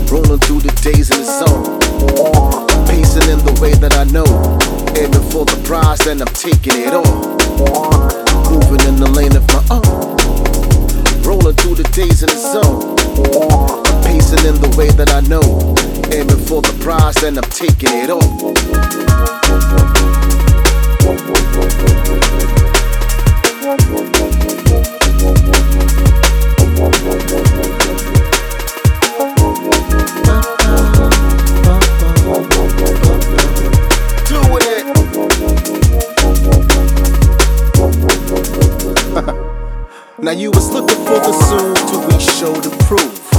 Rolling 0.08 0.40
through 0.40 0.62
the 0.62 0.74
days 0.82 1.12
in 1.12 1.20
the 1.20 1.28
zone. 1.28 1.78
Pacing 2.88 3.30
in 3.30 3.40
the 3.46 3.60
way 3.62 3.74
that 3.76 3.94
I 3.94 4.06
know. 4.06 4.77
Aiming 4.98 5.30
for 5.30 5.46
the 5.46 5.62
prize 5.64 6.08
and 6.08 6.22
I'm 6.22 6.34
taking 6.34 6.74
it 6.74 6.92
all. 6.92 7.06
Moving 8.50 8.82
in 8.88 8.96
the 8.96 9.08
lane 9.08 9.36
of 9.36 9.46
my 9.54 9.62
own. 9.70 10.18
Rolling 11.22 11.56
through 11.56 11.76
the 11.76 11.84
days 11.94 12.24
in 12.24 12.30
the 12.30 12.36
zone. 12.36 12.96
Pacing 14.04 14.44
in 14.48 14.60
the 14.60 14.76
way 14.76 14.90
that 14.90 15.12
I 15.12 15.22
know. 15.22 15.76
Aiming 16.12 16.44
for 16.48 16.64
the 16.64 16.74
prize 16.82 17.22
and 17.24 17.38
I'm 17.38 17.44
taking 17.52 17.94
it 17.94 18.10
all. 18.10 18.58
Now 40.20 40.32
you 40.32 40.50
was 40.50 40.72
looking 40.72 40.98
for 41.06 41.20
the 41.20 41.32
soon 41.46 41.76
till 41.76 42.02
we 42.08 42.20
show 42.20 42.52
the 42.54 42.74
proof. 42.86 43.34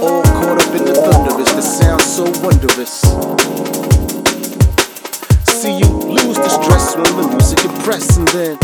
All 0.00 0.22
caught 0.22 0.62
up 0.62 0.74
in 0.74 0.84
the 0.84 0.94
thunderous, 0.94 1.52
the 1.52 1.62
sound 1.62 2.00
so 2.00 2.24
wondrous. 2.40 3.00
See 5.60 5.78
you 5.78 5.86
lose 5.86 6.36
the 6.36 6.48
stress 6.48 6.94
when 6.94 7.12
the 7.16 7.28
music 7.34 7.64
impress 7.64 8.16
and 8.16 8.28
then 8.28 8.56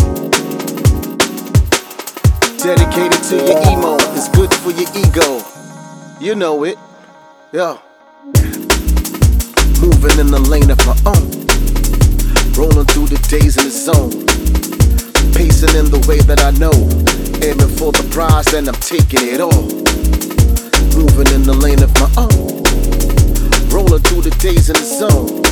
dedicated 2.59 3.23
to 3.25 3.37
your 3.37 3.59
emo. 3.71 3.97
It's 4.15 4.29
good 4.29 4.53
for 4.55 4.71
your 4.71 4.89
ego. 4.95 5.43
You 6.21 6.37
know 6.37 6.65
it. 6.65 6.79
Yeah. 7.53 7.79
Moving 9.83 10.19
in 10.21 10.29
the 10.29 10.47
lane 10.49 10.71
of 10.71 10.79
my 10.87 10.97
own. 11.07 11.27
Rolling 12.55 12.87
through 12.87 13.09
the 13.09 13.19
days 13.29 13.57
in 13.57 13.65
the 13.65 13.71
zone. 13.71 14.46
Pacing 15.35 15.75
in 15.75 15.91
the 15.91 16.05
way 16.09 16.21
that 16.21 16.43
I 16.43 16.51
know. 16.53 16.73
Aiming 17.43 17.75
for 17.77 17.93
the 17.93 18.07
prize 18.11 18.53
and 18.55 18.69
I'm 18.69 18.75
taking 18.75 19.27
it 19.27 19.41
all. 19.41 19.67
Moving 20.97 21.33
in 21.35 21.43
the 21.43 21.55
lane 21.55 21.83
of 21.83 21.93
my 22.01 22.11
own. 22.17 22.63
Rolling 23.71 24.03
through 24.03 24.23
the 24.23 24.35
days 24.39 24.71
in 24.71 24.77
the 24.77 24.87
zone. 25.01 25.43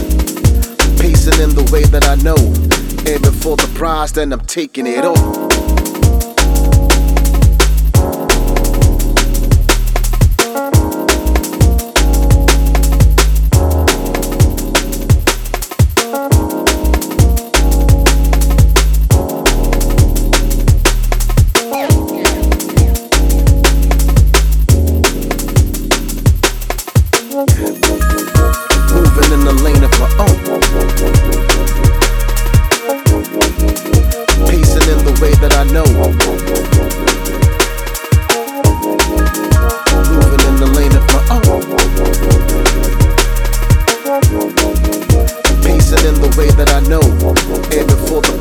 Pacing 0.99 1.41
in 1.43 1.55
the 1.55 1.69
way 1.73 1.85
that 1.85 2.05
I 2.07 2.17
know. 2.17 2.37
Aiming 3.07 3.39
for 3.41 3.57
the 3.57 3.71
prize, 3.75 4.13
then 4.13 4.33
I'm 4.33 4.41
taking 4.41 4.87
it 4.87 5.05
all. 5.05 5.45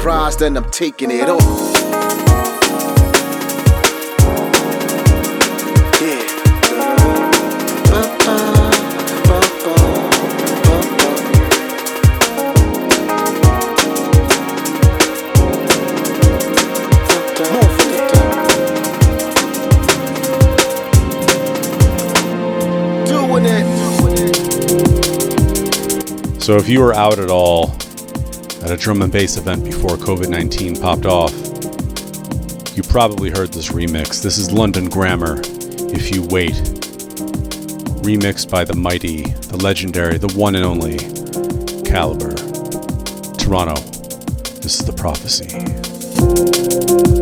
surprised 0.03 0.41
and 0.41 0.57
I'm 0.57 0.69
taking 0.69 1.11
it 1.11 1.29
all. 1.29 1.39
So 26.41 26.57
if 26.57 26.67
you 26.67 26.81
were 26.81 26.93
out 26.93 27.19
at 27.19 27.29
all 27.29 27.82
a 28.73 28.77
drum 28.77 29.03
and 29.03 29.11
bass 29.11 29.37
event 29.37 29.63
before 29.63 29.91
COVID 29.91 30.29
19 30.29 30.81
popped 30.81 31.05
off. 31.05 31.31
You 32.75 32.81
probably 32.81 33.29
heard 33.29 33.53
this 33.53 33.69
remix. 33.69 34.23
This 34.23 34.39
is 34.39 34.51
London 34.51 34.89
Grammar, 34.89 35.41
If 35.93 36.13
You 36.13 36.23
Wait. 36.23 36.55
Remixed 38.01 38.49
by 38.49 38.63
the 38.63 38.73
mighty, 38.73 39.23
the 39.23 39.57
legendary, 39.57 40.17
the 40.17 40.29
one 40.29 40.55
and 40.55 40.65
only 40.65 40.97
Calibre. 41.83 42.33
Toronto, 43.37 43.75
this 44.61 44.79
is 44.79 44.85
the 44.85 44.93
prophecy. 44.93 47.12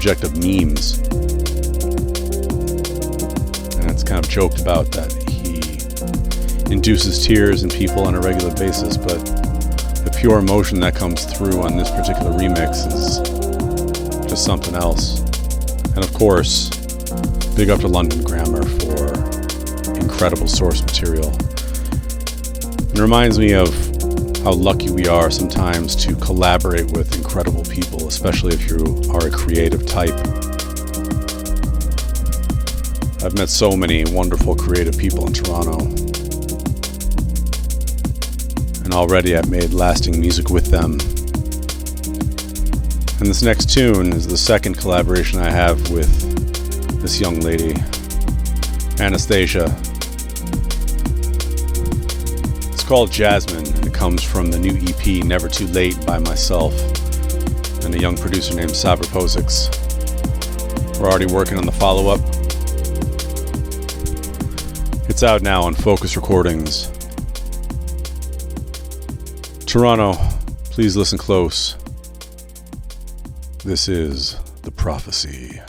subject 0.00 0.24
of 0.24 0.34
memes. 0.38 0.96
And 3.76 3.90
it's 3.90 4.02
kind 4.02 4.24
of 4.24 4.30
joked 4.30 4.58
about 4.58 4.90
that 4.92 5.12
he 5.28 6.72
induces 6.72 7.26
tears 7.26 7.64
in 7.64 7.68
people 7.68 8.06
on 8.06 8.14
a 8.14 8.20
regular 8.20 8.54
basis, 8.54 8.96
but 8.96 9.18
the 10.02 10.16
pure 10.18 10.38
emotion 10.38 10.80
that 10.80 10.94
comes 10.94 11.26
through 11.26 11.60
on 11.60 11.76
this 11.76 11.90
particular 11.90 12.30
remix 12.30 12.86
is 12.90 13.18
just 14.26 14.42
something 14.42 14.74
else. 14.74 15.20
And 15.94 16.02
of 16.02 16.14
course, 16.14 16.70
big 17.54 17.68
up 17.68 17.80
to 17.80 17.88
London 17.88 18.24
Grammar 18.24 18.62
for 18.80 19.12
incredible 20.00 20.48
source 20.48 20.80
material. 20.80 21.28
It 22.88 22.98
reminds 22.98 23.38
me 23.38 23.52
of 23.52 23.68
how 24.44 24.52
lucky 24.52 24.90
we 24.90 25.08
are 25.08 25.30
sometimes 25.30 25.94
to 25.96 26.16
collaborate 26.16 26.90
with 26.92 27.19
incredible 27.30 27.62
people, 27.62 28.08
especially 28.08 28.52
if 28.52 28.68
you 28.68 29.04
are 29.12 29.28
a 29.28 29.30
creative 29.30 29.86
type. 29.86 30.18
I've 33.22 33.38
met 33.38 33.48
so 33.48 33.76
many 33.76 34.04
wonderful 34.04 34.56
creative 34.56 34.98
people 34.98 35.28
in 35.28 35.32
Toronto. 35.32 35.78
And 38.82 38.92
already 38.92 39.36
I've 39.36 39.48
made 39.48 39.72
lasting 39.72 40.18
music 40.18 40.50
with 40.50 40.72
them. 40.72 40.94
And 43.20 43.28
this 43.28 43.42
next 43.42 43.70
tune 43.70 44.12
is 44.12 44.26
the 44.26 44.36
second 44.36 44.76
collaboration 44.76 45.38
I 45.38 45.50
have 45.50 45.88
with 45.92 46.10
this 47.00 47.20
young 47.20 47.38
lady, 47.38 47.76
Anastasia. 48.98 49.66
It's 52.72 52.82
called 52.82 53.12
Jasmine. 53.12 53.68
and 53.68 53.86
It 53.86 53.94
comes 53.94 54.24
from 54.24 54.50
the 54.50 54.58
new 54.58 54.76
EP 54.88 55.24
Never 55.24 55.48
Too 55.48 55.68
Late 55.68 56.04
by 56.04 56.18
myself 56.18 56.99
and 57.90 57.98
a 57.98 58.02
young 58.02 58.16
producer 58.16 58.54
named 58.54 58.70
Saber 58.70 59.02
Posix. 59.02 59.68
We're 61.00 61.08
already 61.08 61.26
working 61.26 61.58
on 61.58 61.66
the 61.66 61.72
follow 61.72 62.06
up. 62.08 62.20
It's 65.08 65.24
out 65.24 65.42
now 65.42 65.62
on 65.62 65.74
Fokuz 65.74 66.14
Recordings. 66.14 66.86
Toronto, 69.66 70.12
please 70.66 70.96
listen 70.96 71.18
close. 71.18 71.76
This 73.64 73.88
is 73.88 74.36
The 74.62 74.70
Prophecy. 74.70 75.60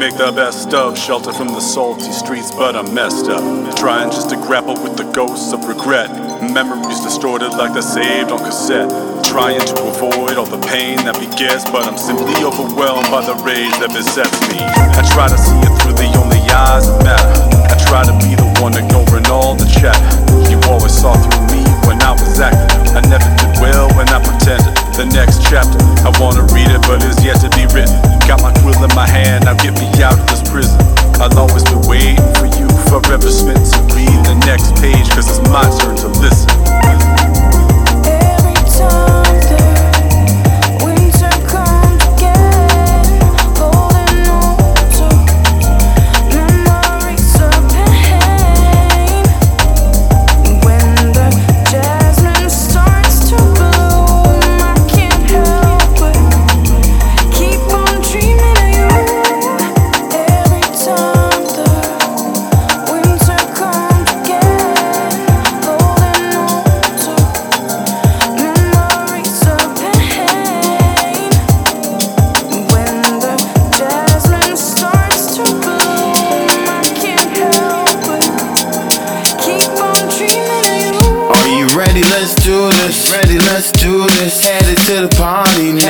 make 0.00 0.16
the 0.16 0.32
best 0.32 0.72
of. 0.72 0.96
shelter 0.96 1.30
from 1.30 1.48
the 1.48 1.60
salty 1.60 2.08
streets, 2.10 2.50
but 2.50 2.74
I'm 2.74 2.88
messed 2.94 3.28
up. 3.28 3.44
Trying 3.76 4.08
just 4.08 4.30
to 4.30 4.36
grapple 4.36 4.72
with 4.80 4.96
the 4.96 5.04
ghosts 5.12 5.52
of 5.52 5.68
regret. 5.68 6.08
Memories 6.40 7.04
distorted 7.04 7.52
like 7.52 7.76
they're 7.76 7.84
saved 7.84 8.32
on 8.32 8.40
cassette. 8.40 8.88
Trying 9.28 9.60
to 9.60 9.76
avoid 9.92 10.40
all 10.40 10.48
the 10.48 10.62
pain 10.64 10.96
that 11.04 11.20
begets, 11.20 11.68
but 11.68 11.84
I'm 11.84 12.00
simply 12.00 12.32
overwhelmed 12.40 13.12
by 13.12 13.20
the 13.28 13.36
rage 13.44 13.76
that 13.84 13.92
besets 13.92 14.40
me. 14.48 14.64
I 14.64 15.04
try 15.12 15.28
to 15.28 15.36
see 15.36 15.60
it 15.68 15.72
through 15.84 16.00
the 16.00 16.08
only 16.16 16.40
eyes 16.48 16.88
that 16.88 17.04
matter. 17.04 17.36
I 17.68 17.76
try 17.84 18.00
to 18.00 18.16
be 18.24 18.32
the 18.40 18.48
one 18.56 18.72
ignoring 18.72 19.28
all 19.28 19.52
the 19.52 19.68
chat. 19.68 20.00
You 20.48 20.56
always 20.72 20.96
saw 20.96 21.12
through 21.12 21.44
me 21.52 21.60
when 21.84 22.00
I 22.00 22.16
was 22.16 22.40
acting. 22.40 22.96
I 22.96 23.04
never 23.04 23.28
did 23.36 23.52
well 23.60 23.92
when 24.00 24.08
I 24.08 24.16
pretended. 24.24 24.72
The 24.96 25.04
next 25.12 25.44
chapter, 25.44 25.76
I 26.08 26.10
wanna 26.16 26.48
read 26.56 26.72
it, 26.72 26.80
but 26.88 27.04
it's 27.04 27.20
yet 27.20 27.36
to 27.44 27.52
be 27.52 27.68
written. 27.76 28.09
Got 28.30 28.42
my 28.42 28.52
quill 28.62 28.80
in 28.84 28.94
my 28.94 29.08
hand, 29.08 29.46
now 29.46 29.54
get 29.54 29.74
me 29.74 29.90
out 30.04 30.16
of 30.16 30.24
this 30.28 30.48
prison. 30.48 30.78
I'll 31.20 31.36
always 31.36 31.64
be 31.64 31.74
waiting 31.88 32.14
for 32.38 32.46
you, 32.46 32.68
forever 32.86 33.28
spent 33.28 33.66
to 33.72 33.78
read 33.92 34.06
the 34.24 34.40
next 34.46 34.80
page, 34.80 35.10
cause 35.10 35.26
it's 35.36 35.50
my 35.50 35.68
turn 35.80 35.96
to 35.96 36.08
listen. 36.20 36.59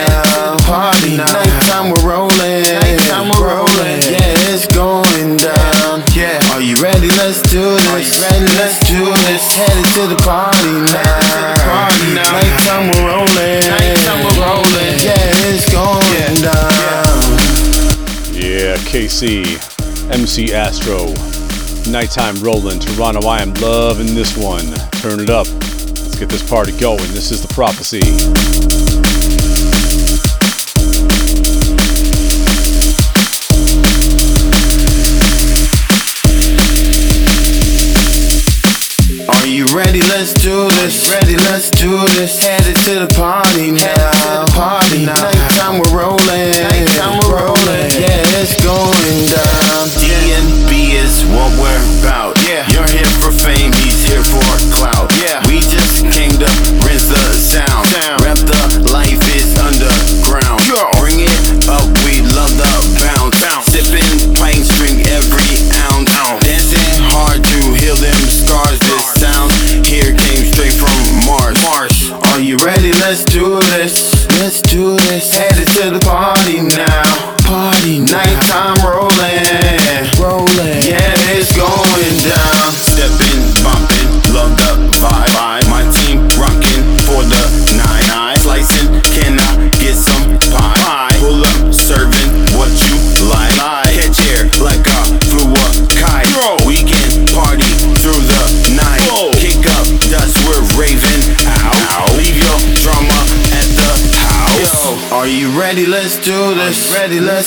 Now. 0.08 0.56
Party 0.64 1.16
now. 1.16 1.26
Nighttime 1.26 1.90
we're 1.92 2.06
rolling. 2.06 2.62
Nighttime 2.64 3.28
we're 3.34 3.44
rolling. 3.44 4.00
Yeah, 4.06 4.52
it's 4.52 4.66
going 4.70 5.36
down. 5.36 6.02
Yeah. 6.14 6.40
Are 6.54 6.62
you 6.62 6.76
ready? 6.80 7.08
Let's 7.20 7.42
do 7.50 7.60
this. 7.60 8.20
Ready? 8.20 8.46
Let's 8.56 8.78
do 8.88 9.04
this. 9.28 9.44
Headed 9.54 9.86
to 9.96 10.02
the 10.08 10.20
party 10.22 10.72
now. 10.92 11.54
Party 11.66 12.14
now. 12.14 12.28
Nighttime 12.32 12.84
we're 12.92 13.06
rolling. 13.12 13.60
Nighttime 13.68 14.20
we're 14.24 14.40
rolling. 14.40 14.94
Yeah, 15.02 15.50
it's 15.50 15.66
going 15.72 16.40
down. 16.40 17.20
Yeah, 18.32 18.76
KC, 18.88 19.44
MC 20.10 20.54
Astro, 20.54 21.12
Nighttime 21.90 22.36
Rolling, 22.42 22.80
Toronto. 22.80 23.28
I 23.28 23.42
am 23.42 23.52
loving 23.54 24.14
this 24.14 24.36
one. 24.36 24.64
Turn 25.02 25.20
it 25.20 25.30
up. 25.30 25.46
Let's 25.46 26.18
get 26.18 26.28
this 26.30 26.48
party 26.48 26.72
going. 26.78 26.98
This 27.12 27.30
is 27.30 27.42
the 27.42 27.52
prophecy. 27.52 28.00
Ready? 39.74 40.00
Let's 40.00 40.32
do 40.32 40.68
this. 40.82 41.10
Ready? 41.10 41.36
Let's 41.36 41.70
do 41.70 41.98
this. 42.16 42.42
Headed 42.42 42.76
to 42.86 43.06
the 43.06 43.10
party 43.14 43.72
now. 43.72 44.44
Party 44.46 45.06
now. 45.06 45.14
Nighttime 45.14 45.78
we're 45.78 46.02
rolling. 46.02 46.50
Nighttime 46.56 47.20
we're 47.22 47.44
rolling. 47.44 47.90
Yeah, 47.94 48.40
it's 48.40 48.56
going 48.64 49.20
down. 49.28 49.86
DNB 50.00 50.94
is 50.94 51.24
what 51.26 51.50
we're 51.58 52.00
about. 52.00 52.39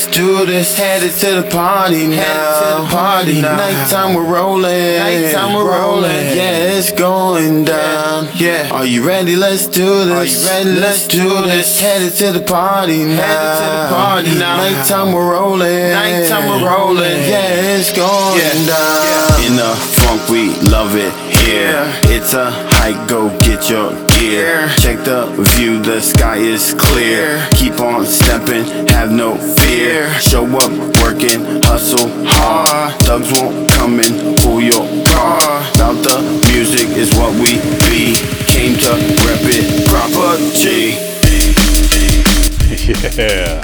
Let's 0.04 0.18
do 0.18 0.46
this. 0.46 0.78
Headed 0.78 1.14
to 1.14 1.42
the 1.42 1.50
party 1.50 2.08
now. 2.08 2.18
Headed 2.18 2.60
to 2.60 2.82
the 2.82 2.88
party 2.90 3.42
now. 3.42 3.56
Nighttime 3.56 4.14
we're 4.14 4.34
rolling. 4.34 4.98
Nighttime 5.00 5.56
we're 5.56 5.72
rolling. 5.72 6.36
Yeah, 6.36 6.76
it's 6.76 6.92
going 6.92 7.64
down. 7.64 8.28
Yeah. 8.36 8.68
Are 8.74 8.86
you 8.86 9.08
ready? 9.08 9.38
Let's 9.38 9.66
do 9.66 10.04
this. 10.04 10.12
Are 10.12 10.26
you 10.26 10.46
ready? 10.46 10.82
Let's 10.82 11.08
do 11.08 11.30
this. 11.44 11.80
Headed 11.80 12.14
to 12.18 12.38
the 12.38 12.42
party 12.46 13.06
now. 13.06 13.16
Headed 13.16 13.64
to 13.64 13.70
the 13.80 13.96
party 13.96 14.40
now. 14.40 14.58
Nighttime 14.58 15.14
we're 15.14 15.32
rolling. 15.32 15.92
Nighttime 15.92 16.50
we're 16.50 16.70
rolling. 16.70 17.22
Yeah, 17.24 17.78
it's 17.80 17.96
going 17.96 18.68
down. 18.68 19.42
In 19.46 19.56
the 19.56 19.74
funk, 19.74 20.28
we 20.28 20.54
love 20.70 20.98
it 20.98 21.23
here. 21.46 21.84
It's 22.16 22.34
a 22.34 22.52
hike, 22.52 23.08
go 23.08 23.30
get 23.40 23.70
your 23.70 23.92
gear. 24.08 24.70
Check 24.78 25.04
the 25.04 25.28
view, 25.56 25.82
the 25.82 26.02
sky 26.02 26.38
is 26.38 26.74
clear. 26.74 27.46
Keep 27.56 27.80
on 27.80 28.06
stepping, 28.06 28.66
have 28.88 29.12
no 29.12 29.36
fear. 29.36 30.10
Show 30.20 30.46
up, 30.46 30.72
working, 31.04 31.62
hustle 31.64 32.10
hard. 32.26 32.70
Uh. 32.70 32.92
Thugs 33.00 33.32
won't 33.34 33.70
come 33.70 34.00
and 34.00 34.38
pull 34.40 34.62
your 34.62 34.86
car. 35.06 35.40
Uh. 35.42 35.72
About 35.76 35.98
the 36.04 36.18
music 36.52 36.90
is 36.96 37.14
what 37.16 37.34
we 37.34 37.60
be. 37.88 38.16
Came 38.48 38.78
to 38.80 38.94
rep 39.26 39.44
it, 39.44 39.88
proper 39.88 40.38
G. 40.56 40.98
Yeah. 42.84 43.62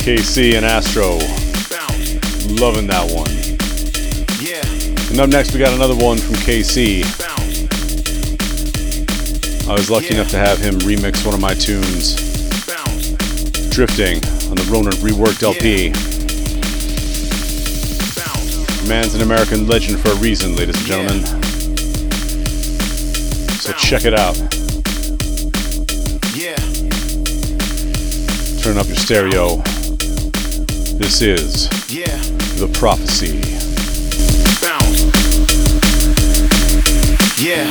KC 0.00 0.54
and 0.56 0.64
Astro. 0.64 1.18
Loving 2.54 2.86
that 2.86 3.10
one. 3.12 3.39
And 5.10 5.18
up 5.18 5.28
next, 5.28 5.52
we 5.52 5.58
got 5.58 5.74
another 5.74 5.96
one 5.96 6.18
from 6.18 6.36
KC. 6.36 7.02
I 9.68 9.72
was 9.72 9.90
lucky 9.90 10.14
enough 10.14 10.30
to 10.30 10.38
have 10.38 10.58
him 10.58 10.78
remix 10.80 11.24
one 11.24 11.34
of 11.34 11.40
my 11.40 11.52
tunes, 11.52 12.14
Drifting, 13.70 14.16
on 14.50 14.56
the 14.56 14.68
Ronin 14.70 14.92
Reworked 15.02 15.42
LP. 15.42 15.90
Man's 18.88 19.14
an 19.14 19.22
American 19.22 19.66
legend 19.66 20.00
for 20.00 20.10
a 20.10 20.16
reason, 20.16 20.54
ladies 20.56 20.76
and 20.76 20.86
gentlemen. 20.86 21.24
So 23.58 23.72
check 23.74 24.04
it 24.04 24.14
out. 24.14 24.36
Turn 28.62 28.78
up 28.78 28.86
your 28.86 28.96
stereo. 28.96 29.56
This 30.98 31.20
is 31.20 31.68
The 32.58 32.70
Prophecy. 32.78 33.59
Yeah. 37.40 37.64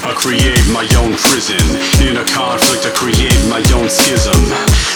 I 0.00 0.16
create 0.16 0.64
my 0.72 0.88
own 0.96 1.12
prison. 1.20 1.60
In 2.00 2.16
a 2.16 2.24
conflict, 2.24 2.88
I 2.88 2.92
create 2.96 3.36
my 3.52 3.60
own 3.76 3.92
schism. 3.92 4.32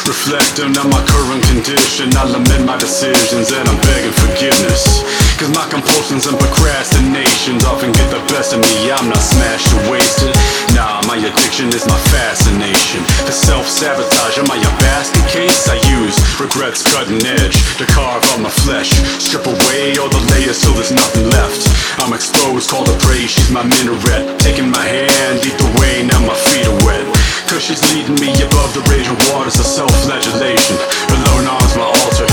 Reflecting 0.09 0.73
on 0.81 0.89
my 0.89 1.05
current 1.05 1.45
condition, 1.45 2.09
I 2.17 2.25
lament 2.25 2.65
my 2.65 2.81
decisions 2.81 3.53
and 3.53 3.69
I'm 3.69 3.77
begging 3.85 4.17
forgiveness. 4.17 5.05
Cause 5.37 5.53
my 5.53 5.69
compulsions 5.69 6.25
and 6.25 6.41
procrastinations 6.41 7.69
often 7.69 7.93
get 7.93 8.09
the 8.09 8.25
best 8.33 8.57
of 8.57 8.65
me. 8.65 8.89
I'm 8.89 9.13
not 9.13 9.21
smashed 9.21 9.69
or 9.77 9.93
wasted. 9.93 10.33
Nah, 10.73 11.05
my 11.05 11.21
addiction 11.21 11.69
is 11.69 11.85
my 11.85 12.01
fascination. 12.09 13.05
The 13.29 13.33
self 13.33 13.69
sabotage 13.69 14.39
am 14.39 14.49
I 14.51 14.57
a 14.57 14.73
basket 14.81 15.25
case? 15.29 15.69
I 15.69 15.77
use 16.01 16.17
regrets 16.41 16.81
cutting 16.81 17.21
edge 17.21 17.61
to 17.77 17.85
carve 17.85 18.25
out 18.33 18.41
my 18.41 18.49
flesh. 18.49 18.91
Strip 19.21 19.45
away 19.47 19.97
all 20.01 20.09
the 20.09 20.23
layers 20.33 20.61
till 20.65 20.73
there's 20.73 20.93
nothing 20.93 21.29
left. 21.29 21.69
I'm 22.01 22.13
exposed, 22.17 22.71
call 22.71 22.85
the 22.85 22.97
praise, 23.05 23.31
she's 23.31 23.51
my 23.51 23.63
minaret. 23.63 24.41
Taking 24.41 24.71
my 24.71 24.85
hand, 24.85 25.45
lead 25.45 25.57
the 25.61 25.71
way, 25.77 26.09
now 26.09 26.21
my 26.25 26.37
feet 26.49 26.65
are 26.65 26.81
wet. 26.89 27.05
Cause 27.53 27.69
she's 27.69 27.85
leading 27.93 28.17
me 28.17 28.33
above 28.41 28.73
the 28.73 28.81
raging 28.89 29.19
waters 29.29 29.61
of 29.61 29.69
self-flagellation. 29.69 30.77
Her 31.13 31.19
lone 31.29 31.53
arms 31.53 31.77
my 31.77 31.85
altar. 31.85 32.25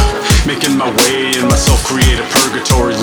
Making 0.47 0.79
my 0.79 0.87
way 0.87 1.35
in 1.35 1.43
my 1.51 1.59
self-created 1.59 2.23
purgatory. 2.31 2.95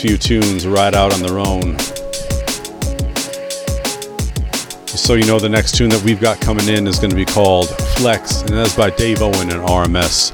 Few 0.00 0.16
tunes 0.16 0.64
ride 0.64 0.94
out 0.94 1.12
on 1.12 1.20
their 1.20 1.40
own. 1.40 1.76
So 4.86 5.14
you 5.14 5.24
know, 5.24 5.40
the 5.40 5.48
next 5.48 5.76
tune 5.76 5.88
that 5.90 6.00
we've 6.04 6.20
got 6.20 6.40
coming 6.40 6.68
in 6.68 6.86
is 6.86 6.98
gonna 6.98 7.16
be 7.16 7.24
called 7.24 7.68
Flex, 7.96 8.42
and 8.42 8.50
that's 8.50 8.76
by 8.76 8.90
Dave 8.90 9.22
Owen 9.22 9.50
and 9.50 9.66
RMS, 9.66 10.30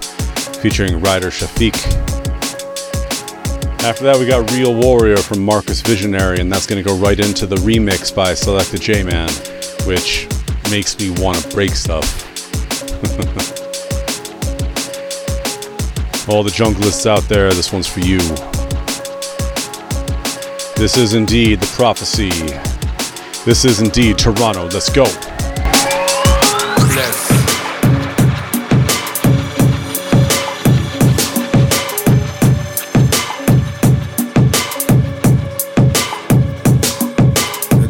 featuring 0.60 1.00
Ryder 1.00 1.28
Shafiq. 1.28 1.74
After 3.84 4.04
that, 4.04 4.18
we 4.18 4.26
got 4.26 4.50
Real 4.50 4.74
Warrior 4.74 5.16
from 5.16 5.42
Marcus 5.42 5.80
Visionary, 5.80 6.40
and 6.40 6.52
that's 6.52 6.66
gonna 6.66 6.82
go 6.82 6.96
right 6.96 7.18
into 7.18 7.46
the 7.46 7.56
remix 7.56 8.14
by 8.14 8.32
Selecta 8.32 8.78
J 8.78 9.02
Man, 9.02 9.30
which 9.86 10.28
makes 10.70 10.98
me 10.98 11.10
wanna 11.22 11.40
break 11.48 11.70
stuff. 11.70 12.22
All 16.28 16.42
the 16.42 16.50
junglists 16.50 17.06
out 17.06 17.22
there, 17.28 17.50
this 17.50 17.72
one's 17.72 17.86
for 17.86 18.00
you. 18.00 18.18
This 20.84 20.98
is 20.98 21.14
indeed 21.14 21.60
the 21.62 21.76
prophecy. 21.78 22.28
This 23.46 23.64
is 23.64 23.80
indeed 23.80 24.18
Toronto. 24.18 24.64
Let's 24.64 24.90
go. 24.90 25.04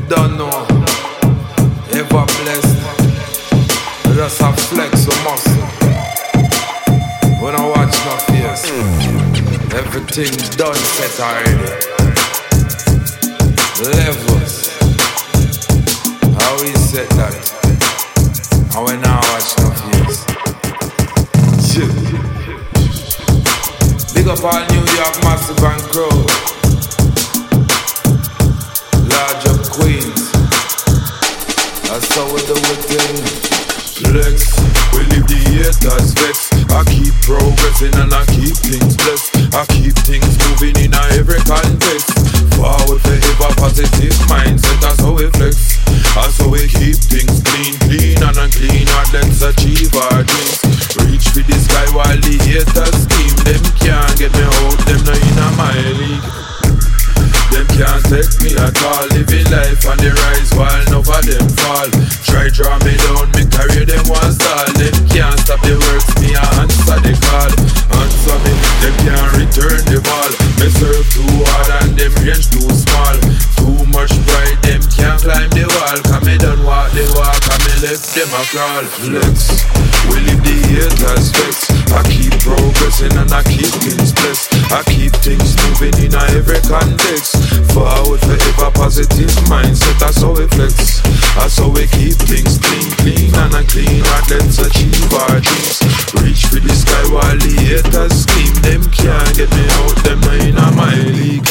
Don't 0.09 0.38
know. 0.38 0.55
Ever 1.90 2.24
blessed. 2.38 2.78
A 4.40 4.53
flex 4.68 5.07
muscle. 5.24 5.66
When 7.42 7.57
I 7.57 7.66
watch 7.74 7.97
my 8.07 8.18
done 10.57 10.76
set 10.76 11.18
already. 11.18 11.93
Levels. 13.82 14.70
Set 16.94 17.08
that? 17.10 17.34
Shit. 21.60 21.90
Big 24.14 24.28
up 24.28 24.44
all 24.44 24.64
New 24.68 24.84
York 24.94 25.16
massive 25.24 25.64
and 25.64 25.82
crew. 25.90 26.23
Them 78.55 78.84
a 78.84 78.86
Flex, 78.86 79.66
we 80.07 80.22
leave 80.22 80.42
the 80.46 80.55
haters 80.70 81.34
vex 81.34 81.66
I 81.90 82.02
keep 82.07 82.30
progressing 82.38 83.11
and 83.18 83.30
I 83.34 83.42
keep 83.42 83.70
things 83.82 84.14
blessed. 84.14 84.55
I 84.70 84.82
keep 84.86 85.11
things 85.18 85.59
moving 85.66 85.94
in 85.98 86.14
every 86.14 86.62
context. 86.62 87.34
Forward 87.74 88.20
forever 88.22 88.70
positive 88.70 89.34
mindset 89.50 89.98
That's 89.98 90.22
how 90.22 90.38
we 90.38 90.46
flex. 90.55 91.02
That's 91.34 91.59
how 91.59 91.70
we 91.70 91.86
keep 91.90 92.14
things 92.14 92.59
clean, 92.62 92.90
clean 93.02 93.34
and 93.34 93.55
unclean 93.59 94.02
Right, 94.07 94.26
let's 94.30 94.59
achieve 94.62 95.12
our 95.26 95.42
dreams. 95.42 95.82
Reach 96.22 96.46
for 96.46 96.62
the 96.62 96.74
sky 96.74 97.05
while 97.11 97.38
the 97.38 97.55
haters 97.59 98.22
scream 98.22 98.55
Them 98.62 98.82
can't 98.94 99.34
get 99.34 99.50
me 99.50 99.66
out, 99.82 99.98
them 100.07 100.22
in 100.38 100.55
my 100.55 100.94
league. 101.11 101.46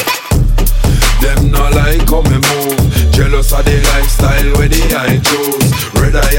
Them 1.20 1.50
not 1.50 1.72
like 1.72 2.08
how 2.08 2.20
me 2.24 2.36
move. 2.36 2.80
Jealous 3.12 3.52
of 3.52 3.64
the 3.64 3.80
lifestyle 3.92 4.50
where 4.60 4.68
the 4.68 4.82
I 4.92 5.16
chose. 5.24 5.72
Red 5.96 6.16
eye 6.16 6.36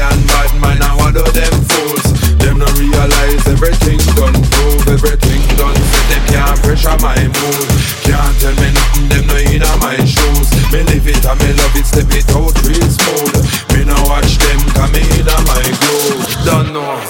my 7.00 7.18
mood 7.20 7.68
Can't 8.04 8.34
tell 8.40 8.56
me 8.60 8.68
nothing 8.72 9.08
them 9.08 9.26
no 9.26 9.36
in 9.36 9.64
my 9.80 9.96
shoes 10.04 10.48
Me 10.72 10.82
live 10.86 11.06
it 11.06 11.24
and 11.24 11.38
me 11.40 11.50
love 11.56 11.76
it 11.76 11.86
step 11.86 12.10
it 12.12 12.28
out 12.34 12.56
real 12.64 12.88
smooth 12.88 13.42
Me 13.72 13.84
no 13.84 13.96
watch 14.08 14.38
them 14.38 14.60
come 14.76 14.94
in 14.94 15.24
my 15.24 15.66
groove 15.80 16.24
Don't 16.44 16.72
know 16.72 17.00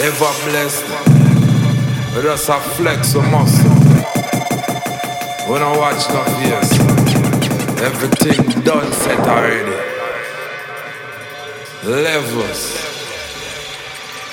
Ever 0.00 0.32
blessed 0.44 0.86
Just 2.22 2.48
a 2.48 2.58
flex 2.76 3.14
of 3.14 3.24
muscle 3.30 3.78
we 5.48 5.58
don't 5.58 5.78
watch 5.78 6.06
no 6.10 6.22
fears. 6.24 6.70
Everything 7.80 8.62
done 8.64 8.92
set 8.92 9.18
already. 9.20 9.76
Levels. 11.84 12.76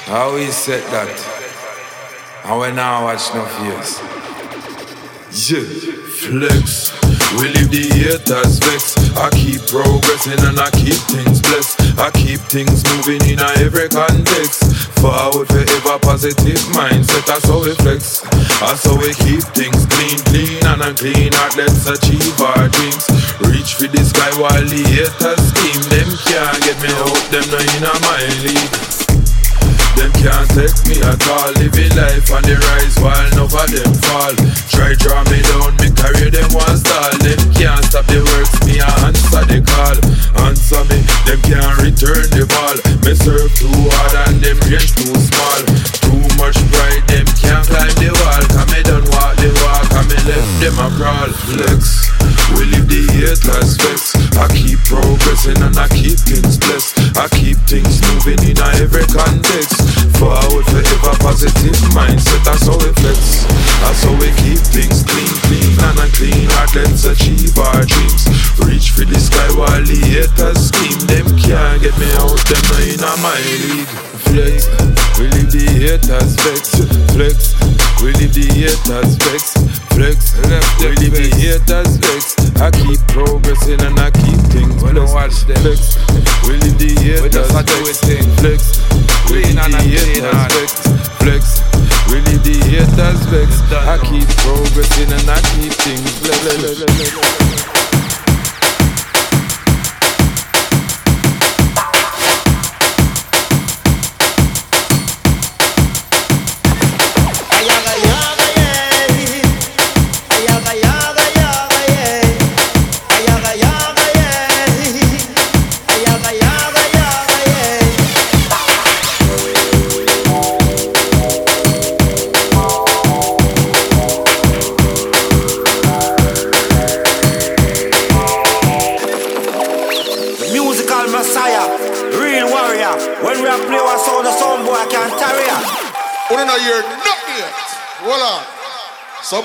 How 0.07 0.35
we 0.35 0.47
set 0.47 0.83
that? 0.91 2.43
And 2.43 2.59
we 2.59 2.69
now 2.73 3.05
watch 3.05 3.33
no 3.33 3.45
fears. 3.45 4.14
Yeah, 5.45 5.61
flex. 5.61 6.89
We 7.37 7.53
leave 7.53 7.69
the 7.69 7.85
haters 7.93 8.57
vex. 8.65 8.97
I 9.13 9.29
keep 9.29 9.61
progressing 9.69 10.41
and 10.41 10.57
I 10.57 10.73
keep 10.73 10.97
things 11.05 11.37
blessed. 11.37 12.01
I 12.01 12.09
keep 12.17 12.41
things 12.49 12.81
moving 12.97 13.21
in 13.29 13.37
every 13.61 13.85
context. 13.93 14.65
Forward 14.97 15.45
forever 15.45 16.01
positive 16.01 16.57
mindset. 16.73 17.29
That's 17.29 17.45
how 17.45 17.61
we 17.61 17.77
flex. 17.77 18.25
That's 18.57 18.89
how 18.89 18.97
we 18.97 19.13
keep 19.21 19.45
things 19.53 19.85
clean, 19.85 20.17
clean 20.33 20.65
and 20.65 20.81
unclean. 20.81 21.29
Let's 21.53 21.85
achieve 21.85 22.41
our 22.41 22.65
dreams. 22.65 23.05
Reach 23.45 23.77
for 23.77 23.85
the 23.85 24.01
sky 24.01 24.33
while 24.41 24.65
the 24.65 24.81
haters 24.97 25.45
scheme. 25.53 25.83
Them 25.93 26.09
can't 26.25 26.57
get 26.65 26.77
me 26.81 26.89
out. 27.05 27.21
Them 27.29 27.45
no 27.53 27.61
in 27.61 27.85
my 28.01 28.17
league. 28.41 28.94
Them 29.95 30.11
can't 30.19 30.49
take 30.51 30.75
me 30.87 30.99
at 30.99 31.23
all. 31.31 31.51
Living 31.55 31.93
life 31.95 32.27
on 32.31 32.43
the 32.43 32.55
rise 32.59 32.95
while 32.99 33.15
none 33.35 33.47
of 33.47 33.69
them 33.71 33.93
fall. 34.03 34.35
Try 34.67 34.91
draw 34.99 35.23
me 35.31 35.39
down, 35.47 35.71
me 35.79 35.87
carry 35.95 36.27
them 36.29 36.51
one 36.51 36.75
stall. 36.75 37.15
Them 37.23 37.39
can't 37.55 37.83
stop 37.87 38.05
the 38.11 38.19
works, 38.19 38.55
me 38.67 38.83
a 38.83 38.89
answer 39.07 39.43
the 39.47 39.59
call. 39.63 39.97
Answer 40.43 40.83
me, 40.91 40.99
them 41.27 41.39
can't 41.47 41.75
return 41.79 42.27
the 42.35 42.43
ball. 42.43 42.75
Me 43.07 43.15
serve 43.15 43.51
too 43.55 43.71
hard 43.71 44.15
and 44.27 44.43
them 44.43 44.59
range 44.67 44.91
too 44.99 45.15
small. 45.15 45.61
Too 46.03 46.23
much 46.35 46.59
pride, 46.71 47.03
them 47.07 47.27
can't 47.39 47.65
climb 47.67 47.95
the 48.01 48.11
wall. 48.11 48.43
Come 48.51 48.69
me 48.73 48.81
done 48.83 49.07
walk 49.15 49.35
the 49.39 49.49
walk 49.63 49.87
and 49.95 50.07
me 50.11 50.17
left 50.27 50.51
them 50.59 50.75
a 50.79 50.87
crawl. 50.99 51.31
Flex, 51.47 52.11
we 52.55 52.65
leave 52.67 52.87
the 52.87 53.01
haters 53.13 53.77
vex 53.77 54.14
I 54.35 54.47
keep 54.51 54.79
progressing 54.83 55.55
and 55.63 55.77
I 55.77 55.87
keep 55.87 56.19
things 56.19 56.59
blessed. 56.59 56.99
I 57.15 57.27
keep 57.31 57.55
things 57.67 58.03
moving 58.11 58.39
in 58.43 58.59
every 58.83 59.07
context. 59.07 59.79
Forward 60.19 60.65
forever 60.67 61.15
positive 61.19 61.75
mindset 61.91 62.43
That's 62.47 62.67
how 62.67 62.79
we 62.79 62.87
flex 63.03 63.43
That's 63.83 64.03
how 64.03 64.15
we 64.15 64.31
keep 64.39 64.59
things 64.59 65.03
clean, 65.03 65.35
clean 65.47 65.75
and 65.83 65.99
unclean 65.99 66.47
Heart. 66.55 66.75
Let's 66.75 67.05
achieve 67.05 67.55
our 67.59 67.83
dreams. 67.83 68.27
Reach 68.59 68.91
for 68.91 69.07
the 69.07 69.19
sky 69.19 69.47
while 69.55 69.83
the 69.83 69.99
haters 70.03 70.67
scream. 70.67 70.99
Them 71.07 71.27
can't 71.39 71.79
get 71.81 71.95
me 71.99 72.07
out, 72.19 72.39
them 72.47 72.63
not 72.99 73.15
in 73.15 73.21
my 73.23 73.39
league. 73.39 74.15
Flex, 74.27 74.67
we 75.19 75.27
leave 75.31 75.51
the 75.51 75.65
haters 75.79 76.35
vex 76.43 76.75
Flex, 77.13 77.55
we 78.01 78.11
leave 78.13 78.33
the 78.33 78.47
haters 78.51 79.15
vex 79.15 79.55
Flex, 79.93 80.35
we 80.81 80.95
leave 80.97 81.13
the 81.13 81.29
haters 81.39 81.97
vex 81.97 82.34
I 82.57 82.71
keep 82.71 82.99
progressing 83.07 83.81
and 83.81 83.99
I 83.99 84.11
keep 84.11 84.39
things 84.51 84.81
blessed. 84.81 85.47
Flex, 85.59 85.99
we 86.47 86.55
leave 86.57 86.77
the 86.79 86.95
haters 87.03 87.51
vex 87.51 87.99
Flex, 88.39 88.79
we 89.29 89.43
leave 89.43 89.59
the 89.59 89.83
haters 89.91 90.79
Flex, 91.19 91.61
we 92.09 92.21
leave 92.21 92.43
the 92.43 92.55
haters 92.71 93.21
vex 93.27 93.59
I 93.71 93.97
keep 94.07 94.27
progressing 94.39 95.11
and 95.11 95.29
I 95.29 95.39
keep 95.55 95.73
things 95.73 96.15
Musical 96.21 97.44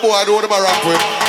boy 0.01 0.13
I 0.13 0.25
don't 0.25 0.35
want 0.35 0.45
to 0.45 0.63
rap 0.63 0.87
with. 0.87 1.20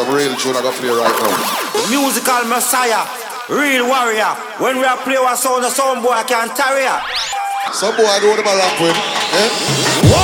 Some 0.00 0.14
real 0.16 0.34
tune 0.36 0.56
I 0.56 0.62
gonna 0.62 0.74
play 0.78 0.88
right 0.88 1.12
now. 1.12 1.90
Musical 1.92 2.48
Messiah, 2.48 3.04
real 3.50 3.86
warrior. 3.86 4.32
When 4.56 4.78
we 4.78 4.84
are 4.86 4.96
play 4.96 5.16
our 5.16 5.36
sound, 5.36 5.62
the 5.62 5.68
sound 5.68 6.02
boy 6.02 6.16
can't 6.26 6.56
tarry. 6.56 6.88
Some 7.70 7.94
boy 7.96 8.08
I 8.08 8.18
do 8.18 8.34
the 8.34 8.42
rap 8.42 8.80
with. 8.80 8.96
Eh? 8.96 10.19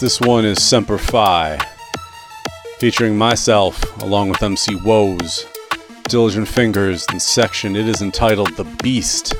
This 0.00 0.20
one 0.20 0.44
is 0.44 0.62
Semper 0.62 0.98
Fi, 0.98 1.58
featuring 2.78 3.18
myself 3.18 4.00
along 4.02 4.28
with 4.28 4.42
MC 4.42 4.76
Woes, 4.76 5.46
Diligent 6.04 6.46
Fingers, 6.46 7.04
and 7.10 7.20
Section. 7.20 7.74
It 7.74 7.88
is 7.88 8.00
entitled 8.00 8.56
The 8.56 8.64
Beast. 8.82 9.34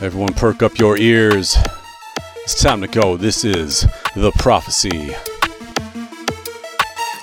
Everyone, 0.00 0.32
perk 0.32 0.62
up 0.62 0.78
your 0.78 0.96
ears. 0.96 1.56
It's 2.44 2.62
time 2.62 2.80
to 2.80 2.88
go. 2.88 3.16
This 3.16 3.44
is 3.44 3.86
The 4.14 4.32
Prophecy. 4.38 5.14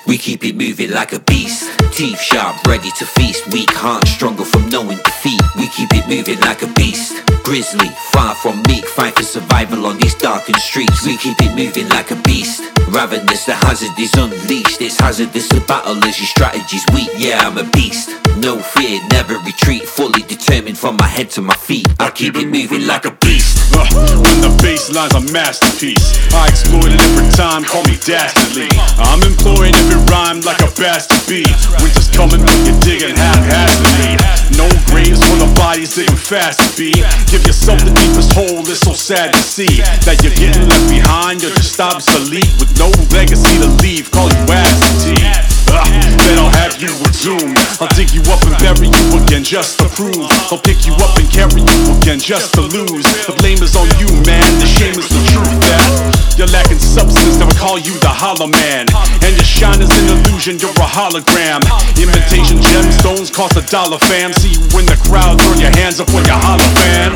We 0.06 0.18
keep 0.18 0.44
it 0.44 0.56
moving 0.56 0.92
like 0.92 1.14
a 1.14 1.20
beast. 1.20 1.79
Teeth 1.92 2.22
sharp, 2.22 2.64
ready 2.66 2.90
to 2.92 3.06
feast. 3.06 3.52
Weak 3.52 3.72
heart, 3.74 4.08
stronger 4.08 4.46
from 4.46 4.70
knowing 4.70 4.98
defeat. 5.00 5.42
We 5.58 5.68
keep 5.70 5.90
it 5.92 6.08
moving 6.08 6.40
like 6.42 6.62
a 6.62 6.68
beast. 6.74 7.26
Grizzly, 7.44 7.90
far 8.12 8.36
from 8.36 8.62
meek, 8.68 8.86
fight 8.86 9.16
for 9.18 9.24
survival 9.24 9.86
on 9.86 9.98
these 9.98 10.16
darkened 10.16 10.58
streets. 10.58 11.06
We 11.06 11.18
keep 11.18 11.36
it 11.42 11.56
moving 11.56 11.90
like 11.90 12.12
a 12.12 12.16
beast. 12.16 12.62
Ravenous, 12.88 13.46
the 13.46 13.54
hazard 13.54 14.00
is 14.00 14.14
unleashed. 14.14 14.82
It's 14.82 14.98
hazardous 14.98 15.50
to 15.50 15.60
battle 15.62 15.98
as 16.06 16.18
your 16.20 16.28
strategy's 16.28 16.86
weak. 16.94 17.10
Yeah, 17.18 17.42
I'm 17.42 17.58
a 17.58 17.66
beast. 17.72 18.16
No 18.38 18.60
fear, 18.60 19.02
never 19.12 19.38
retreat. 19.40 19.84
Fully 19.84 20.24
determined 20.24 20.78
from 20.78 20.96
my 20.96 21.08
head 21.08 21.30
to 21.32 21.42
my 21.42 21.56
feet. 21.56 21.88
I 22.00 22.12
keep 22.12 22.36
it 22.36 22.48
moving 22.48 22.88
like 22.88 23.06
a 23.06 23.12
beast. 23.12 23.76
Uh, 23.76 23.86
when 24.24 24.40
the 24.42 24.58
bass 24.64 24.94
line's 24.94 25.14
a 25.14 25.22
masterpiece, 25.34 26.16
I 26.34 26.48
exploit 26.48 26.92
it 26.92 27.02
every 27.02 27.30
time, 27.36 27.64
call 27.64 27.84
me 27.84 27.98
dastardly. 28.00 28.70
I'm 28.98 29.22
employing 29.24 29.76
every 29.76 30.00
rhyme 30.08 30.40
like 30.42 30.62
a 30.62 30.72
bastard 30.80 31.20
beat. 31.28 31.52
Winter's 31.82 32.10
coming, 32.10 32.42
but 32.42 32.58
you're 32.66 32.80
digging 32.80 33.16
haphazardly. 33.16 34.20
No 34.58 34.68
graves 34.92 35.24
for 35.24 35.38
the 35.40 35.50
bodies 35.56 35.96
digging 35.96 36.20
fast 36.20 36.60
to 36.60 36.70
be. 36.76 36.92
Give 37.32 37.44
yourself 37.46 37.80
the 37.86 37.94
deepest 37.96 38.34
hole, 38.34 38.64
it's 38.68 38.82
so 38.82 38.94
sad 38.94 39.34
to 39.34 39.42
see 39.42 39.80
that 40.04 40.20
you're 40.24 40.36
getting 40.36 40.68
left 40.68 40.90
behind. 40.90 41.42
You're 41.42 41.56
just 41.56 41.80
obsolete 41.80 42.52
with 42.60 42.72
no 42.80 42.92
legacy 43.16 43.60
to 43.64 43.70
leave. 43.80 44.12
Call 44.12 44.28
you 44.28 44.44
absentee. 44.52 45.22
Uh, 45.70 45.86
then 46.26 46.42
I'll 46.42 46.50
have 46.58 46.82
you 46.82 46.90
exhumed. 47.06 47.54
I'll 47.78 47.92
dig 47.94 48.10
you 48.10 48.26
up 48.34 48.42
and 48.42 48.58
bury 48.58 48.90
you 48.90 49.06
again 49.22 49.44
just 49.46 49.78
to 49.80 49.88
prove. 49.94 50.26
I'll 50.50 50.58
pick 50.58 50.86
you 50.90 50.94
up 50.98 51.14
and 51.16 51.30
carry 51.30 51.62
you 51.62 51.80
again 51.94 52.20
just 52.20 52.58
to 52.58 52.66
lose. 52.66 53.06
The 53.30 53.38
blame 53.38 53.62
is 53.62 53.78
on 53.78 53.86
you, 54.02 54.10
man. 54.26 54.42
The 54.58 54.66
shame 54.66 54.98
is 54.98 55.08
the 55.08 55.22
truth 55.30 55.62
that 55.70 56.36
you're 56.40 56.50
lacking 56.50 56.80
substance. 56.82 57.38
Never 57.38 57.54
call 57.54 57.78
you 57.78 57.94
the 58.02 58.10
hollow 58.10 58.48
man. 58.48 58.90
And 59.22 59.32
your 59.38 59.46
shine 59.46 59.82
is 59.82 59.94
an 59.94 60.08
illusion. 60.10 60.58
You're 60.58 60.74
a 60.74 60.90
hologram. 60.90 61.62
Imitation 62.00 62.58
gemstones 62.58 63.34
cost 63.34 63.58
a 63.58 63.64
dollar, 63.70 64.00
fam. 64.00 64.34
See 64.34 64.56
you 64.56 64.64
in 64.80 64.86
the 64.86 65.00
crowd. 65.08 65.42
Throw 65.42 65.56
your 65.60 65.74
hands 65.78 66.00
up 66.00 66.08
when 66.14 66.26
you 66.26 66.38
holler, 66.38 66.70
fam. 66.80 67.12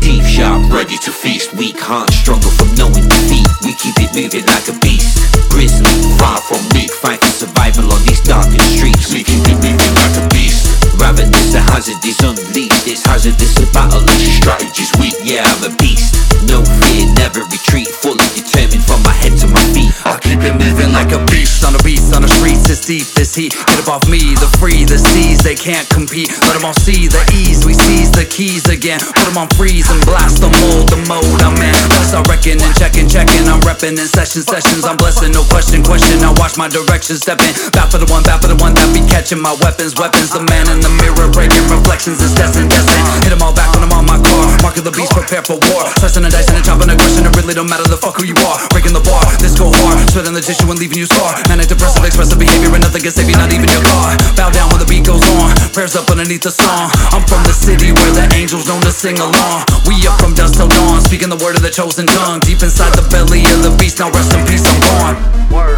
Deep 0.00 0.24
sharp, 0.26 0.66
ready 0.70 0.98
to 0.98 1.10
feast. 1.10 1.54
Weak 1.54 1.78
heart, 1.78 2.10
struggle 2.10 2.50
from 2.50 2.74
knowing 2.74 3.06
defeat. 3.06 3.46
We 3.62 3.74
keep 3.78 3.94
it 4.02 4.10
moving 4.14 4.46
like 4.46 4.66
a 4.66 4.74
beast. 4.82 5.22
Grizzly, 5.50 5.90
far 6.18 6.42
from 6.42 6.62
meek, 6.74 6.90
fight 6.90 7.22
for 7.22 7.46
survival 7.46 7.86
on 7.92 8.02
these 8.02 8.22
darkened 8.22 8.62
streets. 8.62 9.14
We 9.14 9.22
keep 9.22 9.46
it 9.46 9.58
moving 9.62 9.94
like 9.94 10.16
a 10.18 10.26
beast. 10.34 10.66
Ravenous, 10.98 11.54
the 11.54 11.62
hazard 11.70 12.02
is 12.02 12.18
unleashed. 12.22 12.86
It's 12.86 13.06
hazardous 13.06 13.54
to 13.58 13.66
battle 13.74 14.02
as 14.02 14.20
your 14.22 14.34
strategy's 14.42 14.90
weak. 14.98 15.14
Yeah, 15.22 15.46
I'm 15.46 15.70
a 15.70 15.72
beast. 15.78 16.14
No 16.46 16.62
fear, 16.82 17.06
never 17.18 17.46
retreat. 17.46 17.88
Fully 18.02 18.26
determined 18.34 18.82
from 18.82 19.02
my 19.02 19.14
head 19.14 19.38
to 19.42 19.46
my 19.50 19.62
feet. 19.70 19.90
I 20.06 20.18
it 20.44 20.56
moving 20.58 20.92
like 20.92 21.12
a 21.12 21.20
beast 21.30 21.62
on 21.64 21.72
the 21.72 21.82
beast 21.82 22.14
on 22.14 22.22
the 22.22 22.30
streets. 22.30 22.68
It's 22.70 22.82
deep, 22.82 23.06
this 23.14 23.34
heat. 23.34 23.54
Get 23.54 23.78
above 23.78 24.06
me, 24.10 24.34
the 24.38 24.50
free, 24.58 24.84
the 24.84 24.98
seas, 24.98 25.38
they 25.42 25.54
can't 25.54 25.86
compete. 25.88 26.30
Let 26.46 26.58
them 26.58 26.66
all 26.66 26.76
see 26.82 27.06
the 27.06 27.22
ease, 27.34 27.64
we 27.64 27.74
seize 27.74 28.10
the 28.10 28.26
keys 28.26 28.66
again. 28.68 28.98
Put 28.98 29.26
them 29.28 29.38
on 29.38 29.48
freeze 29.54 29.88
and 29.90 30.02
blast 30.02 30.42
the 30.42 30.50
mold, 30.62 30.90
the 30.90 30.98
mode 31.06 31.40
I'm 31.42 31.54
in. 31.58 31.74
Plus 31.94 32.14
I 32.14 32.20
reckon 32.26 32.58
and 32.58 32.74
checking, 32.74 33.06
checking. 33.06 33.46
I'm 33.46 33.62
repping 33.62 33.94
in 33.94 34.08
session, 34.10 34.42
sessions. 34.42 34.84
I'm 34.84 34.98
blessing, 34.98 35.32
no 35.32 35.46
question, 35.46 35.82
question. 35.82 36.22
I 36.26 36.34
watch 36.38 36.58
my 36.58 36.66
direction 36.66 37.16
stepping. 37.16 37.52
Back 37.70 37.94
for 37.94 37.98
the 38.02 38.08
one, 38.10 38.22
back 38.26 38.42
for 38.42 38.50
the 38.50 38.58
one 38.58 38.74
that 38.74 38.88
be 38.90 39.02
catching 39.06 39.38
my 39.38 39.54
weapons, 39.62 39.94
weapons. 39.94 40.34
The 40.34 40.42
man 40.50 40.66
in 40.72 40.82
the 40.82 40.92
mirror 40.98 41.30
breaking 41.30 41.62
reflections 41.70 42.18
is 42.18 42.34
destined, 42.34 42.70
destined. 42.70 43.04
Hit 43.22 43.30
them 43.30 43.42
all 43.42 43.54
back 43.54 43.70
when 43.74 43.86
I'm 43.86 43.94
on 43.94 44.06
my 44.06 44.18
car. 44.18 44.44
Mark 44.62 44.76
of 44.78 44.84
the 44.84 44.94
beast, 44.94 45.14
prepare 45.14 45.42
for 45.46 45.58
war. 45.70 45.86
Slicing 46.02 46.26
and 46.26 46.32
dicing 46.32 46.56
and 46.58 46.64
chopping 46.64 46.90
aggression. 46.90 47.26
It 47.26 47.32
really 47.38 47.54
don't 47.54 47.70
matter 47.70 47.86
the 47.86 48.00
fuck 48.00 48.18
who 48.18 48.24
you 48.26 48.38
are. 48.48 48.58
Breaking 48.74 48.96
the 48.96 49.04
bar, 49.04 49.22
this 49.38 49.54
go 49.54 49.70
hard. 49.70 50.02
Sweating 50.32 50.48
the 50.48 50.48
tissue 50.48 50.70
and 50.72 50.80
leaving 50.80 50.96
you 50.96 51.04
scar. 51.04 51.36
Manic 51.52 51.68
depressive, 51.68 52.04
expressive 52.08 52.40
behavior 52.40 52.72
and 52.72 52.80
nothing 52.80 53.04
can 53.04 53.12
save 53.12 53.28
you, 53.28 53.36
not 53.36 53.52
even 53.52 53.68
your 53.68 53.84
car. 53.84 54.16
Bow 54.32 54.48
down 54.48 54.72
when 54.72 54.80
the 54.80 54.88
beat 54.88 55.04
goes 55.04 55.20
on. 55.36 55.52
Prayers 55.76 55.92
up 55.92 56.08
underneath 56.08 56.40
the 56.40 56.48
song. 56.48 56.88
I'm 57.12 57.20
from 57.28 57.44
the 57.44 57.52
city 57.52 57.92
where 57.92 58.12
the 58.16 58.24
angels 58.32 58.64
known 58.64 58.80
to 58.80 58.92
sing 58.92 59.20
along. 59.20 59.68
We 59.84 60.00
up 60.08 60.16
from 60.16 60.32
dusk 60.32 60.56
till 60.56 60.72
dawn, 60.72 61.04
speaking 61.04 61.28
the 61.28 61.36
word 61.36 61.60
of 61.60 61.62
the 61.62 61.68
chosen 61.68 62.08
tongue. 62.08 62.40
Deep 62.48 62.64
inside 62.64 62.96
the 62.96 63.04
belly 63.12 63.44
of 63.52 63.60
the 63.60 63.76
beast, 63.76 64.00
now 64.00 64.08
rest 64.08 64.32
in 64.32 64.40
peace, 64.48 64.64
I'm 64.64 64.80
gone. 64.80 65.16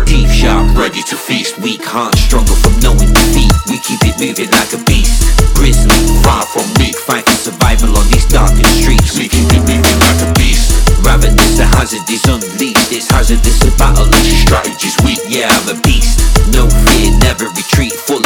Teeth 0.07 0.31
sharp, 0.31 0.71
ready 0.79 1.03
to 1.03 1.17
feast. 1.19 1.59
Weak 1.59 1.83
heart, 1.83 2.15
struggle 2.15 2.55
from 2.55 2.79
knowing 2.79 3.11
defeat. 3.11 3.51
We 3.67 3.83
keep 3.83 4.07
it 4.07 4.15
moving 4.23 4.55
like 4.55 4.71
a 4.71 4.79
beast. 4.87 5.35
Grizzly, 5.59 5.99
far 6.23 6.47
from 6.47 6.71
meek, 6.79 6.95
fight 6.95 7.27
for 7.27 7.51
survival 7.51 7.91
on 7.99 8.07
these 8.07 8.27
darkened 8.31 8.71
streets. 8.71 9.19
We 9.19 9.27
keep 9.27 9.44
is 11.93 12.25
unleashed. 12.25 12.93
It's 12.93 13.11
hazardous 13.11 13.59
to 13.59 13.71
battle 13.77 14.07
strategy's 14.41 14.97
weak. 15.05 15.19
Yeah, 15.29 15.49
I'm 15.51 15.77
a 15.77 15.81
beast. 15.83 16.17
No 16.57 16.65
fear, 16.65 17.13
never 17.19 17.45
retreat. 17.53 17.93
Fully 17.93 18.24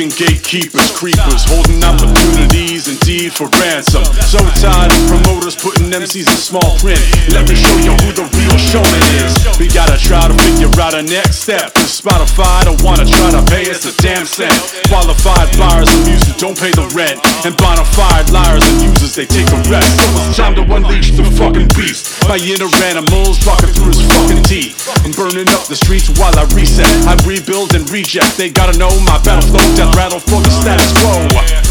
fucking 0.00 0.16
gatekeepers, 0.16 0.90
creepers, 0.96 1.44
holding 1.44 1.84
opportunities 1.84 2.88
and 2.88 2.98
deed 3.00 3.32
for 3.32 3.48
ransom. 3.60 4.04
So 4.24 4.40
tired 4.56 4.88
of 4.88 5.00
promoters 5.12 5.56
putting 5.56 5.92
MCs 5.92 6.24
in 6.24 6.40
small 6.40 6.78
print. 6.80 7.00
Let 7.28 7.44
me 7.44 7.54
show 7.54 7.76
you 7.84 7.92
who 8.00 8.16
the 8.16 8.24
real 8.32 8.56
showman 8.56 9.04
is. 9.20 9.36
We 9.60 9.68
gotta 9.68 10.00
try 10.00 10.24
to 10.24 10.32
figure 10.40 10.72
out 10.80 10.94
a 10.94 11.02
next 11.02 11.44
step. 11.44 11.76
And 11.76 11.84
Spotify 11.84 12.64
don't 12.64 12.80
wanna 12.80 13.04
try 13.04 13.28
to 13.28 13.44
pay 13.52 13.68
us 13.68 13.84
a 13.84 13.92
damn 14.00 14.24
cent. 14.24 14.56
Qualified 14.88 15.52
buyers 15.60 15.92
of 15.92 16.00
music 16.08 16.36
don't 16.40 16.56
pay 16.56 16.72
the 16.72 16.88
rent. 16.96 17.20
And 17.44 17.52
bona 17.60 17.84
fide 17.84 18.30
liars 18.32 18.64
and 18.64 18.80
users, 18.80 19.14
they 19.14 19.26
take 19.26 19.52
a 19.52 19.60
rest. 19.68 20.00
So 20.00 20.08
it's 20.24 20.36
time 20.36 20.54
to 20.56 20.64
unleash 20.64 21.12
the 21.12 21.28
fucking 21.36 21.68
beast. 21.76 22.24
My 22.24 22.40
inner 22.40 22.72
animals 22.88 23.36
walking 23.44 23.68
through 23.76 23.92
his 23.92 24.00
fucking 24.00 24.48
teeth. 24.48 24.80
I'm 25.04 25.12
burning 25.12 25.48
up 25.52 25.68
the 25.68 25.76
streets 25.76 26.08
while 26.16 26.32
I 26.40 26.48
reset. 26.56 26.88
I 27.04 27.20
rebuild 27.28 27.76
and 27.76 27.84
reject. 27.90 28.40
They 28.40 28.48
gotta 28.48 28.78
know 28.78 28.88
my 29.04 29.20
battle 29.20 29.44
flow, 29.44 29.60
death 29.76 29.89
rattle 29.96 30.20
for 30.20 30.40
the 30.40 30.50
status 30.50 30.90
quo. 31.00 31.70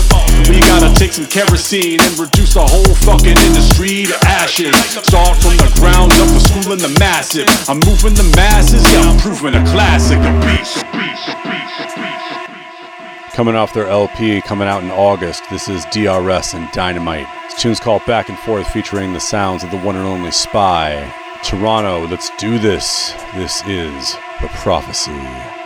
We 0.49 0.61
gotta 0.61 0.93
take 0.95 1.13
some 1.13 1.27
kerosene 1.27 1.99
and 2.01 2.17
reduce 2.17 2.53
the 2.53 2.65
whole 2.65 2.95
fucking 3.05 3.37
industry 3.37 4.05
to 4.05 4.17
ashes. 4.25 4.75
Start 4.89 5.37
from 5.37 5.57
the 5.57 5.71
ground 5.75 6.11
up 6.13 6.29
for 6.29 6.39
schooling 6.39 6.79
the 6.79 6.95
massive. 6.99 7.47
I'm 7.67 7.79
moving 7.85 8.13
the 8.13 8.27
masses, 8.35 8.81
yeah, 8.91 9.01
I'm 9.01 9.19
proving 9.19 9.53
a 9.53 9.63
classic, 9.65 10.17
a 10.19 10.31
beast. 10.45 10.85
Coming 13.35 13.55
off 13.55 13.73
their 13.73 13.87
LP, 13.87 14.41
coming 14.41 14.67
out 14.67 14.83
in 14.83 14.91
August, 14.91 15.43
this 15.49 15.69
is 15.69 15.85
DRS 15.91 16.53
and 16.53 16.69
Dynamite. 16.71 17.27
This 17.49 17.61
tune's 17.61 17.79
called 17.79 18.05
Back 18.05 18.29
and 18.29 18.37
Forth, 18.39 18.67
featuring 18.71 19.13
the 19.13 19.19
sounds 19.19 19.63
of 19.63 19.71
the 19.71 19.79
one 19.79 19.95
and 19.95 20.05
only 20.05 20.31
Spy. 20.31 21.13
Toronto, 21.43 22.05
let's 22.07 22.31
do 22.37 22.59
this. 22.59 23.13
This 23.35 23.63
is 23.65 24.13
The 24.41 24.49
Prophecy. 24.49 25.58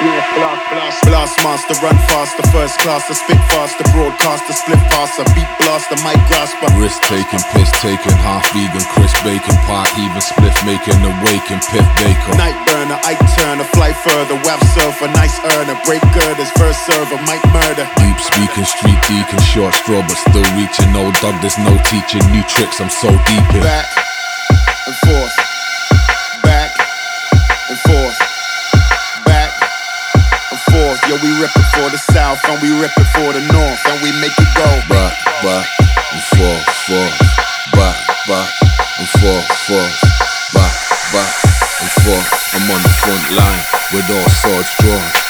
Blast, 0.00 1.04
blast 1.04 1.36
master, 1.44 1.76
run 1.84 1.98
faster, 2.08 2.40
first 2.48 2.80
class, 2.80 3.04
the 3.04 3.12
spit 3.12 3.36
faster, 3.52 3.84
broadcaster, 3.92 4.56
split 4.56 4.80
passer, 4.88 5.28
beat 5.36 5.50
blaster, 5.60 5.92
mic 6.00 6.16
grasper. 6.24 6.72
Risk 6.80 7.04
taking, 7.04 7.42
piss 7.52 7.68
taking, 7.84 8.16
half 8.24 8.48
vegan, 8.56 8.80
crisp 8.96 9.20
bacon, 9.20 9.52
pot 9.68 9.92
even 10.00 10.24
spliff 10.24 10.56
making, 10.64 10.96
awaken, 11.04 11.60
piff 11.68 11.84
baker. 12.00 12.32
Night 12.40 12.56
burner, 12.64 12.96
Ike 13.04 13.20
Turner, 13.36 13.68
fly 13.76 13.92
further, 13.92 14.40
web 14.40 14.60
surfer, 14.72 15.12
nice 15.12 15.36
earner, 15.60 15.76
break 15.84 16.00
girders, 16.16 16.48
first 16.56 16.80
server, 16.88 17.20
mic 17.28 17.44
murder. 17.52 17.84
Deep 18.00 18.16
speaking, 18.24 18.64
street 18.64 19.00
deacon, 19.04 19.40
short 19.44 19.76
straw, 19.84 20.00
but 20.00 20.16
still 20.16 20.48
reaching. 20.56 20.88
Old 20.96 21.12
dog, 21.20 21.36
there's 21.44 21.60
no 21.60 21.76
teaching. 21.92 22.24
New 22.32 22.44
tricks, 22.48 22.80
I'm 22.80 22.88
so 22.88 23.12
deep 23.28 23.44
in. 23.52 23.60
Back 23.60 23.84
and 24.88 24.96
forth, 25.04 25.36
back 26.40 26.72
and 27.68 27.78
forth, 27.84 28.29
forth. 30.80 31.00
Yo, 31.08 31.16
we 31.20 31.30
rip 31.40 31.52
it 31.52 31.68
for 31.76 31.88
the 31.90 31.98
south 31.98 32.40
and 32.48 32.60
we 32.62 32.70
rip 32.72 32.92
it 32.96 33.08
for 33.12 33.32
the 33.32 33.44
north 33.52 33.80
and 33.92 33.98
we 34.02 34.12
make 34.20 34.36
it 34.36 34.50
go. 34.56 34.68
Back, 34.88 35.12
back 35.44 35.66
and 36.12 36.22
forth, 36.36 36.66
forth, 36.88 37.16
back, 37.76 37.96
back 38.26 38.50
and 38.98 39.08
forth, 39.20 39.48
forth, 39.68 39.98
back, 40.56 40.74
back 41.12 41.32
and 41.80 41.90
forth. 42.04 42.28
I'm 42.56 42.70
on 42.70 42.80
the 42.82 42.94
front 43.04 43.24
line 43.36 43.62
with 43.92 44.08
all 44.10 44.28
swords 44.40 44.70
drawn. 44.80 45.29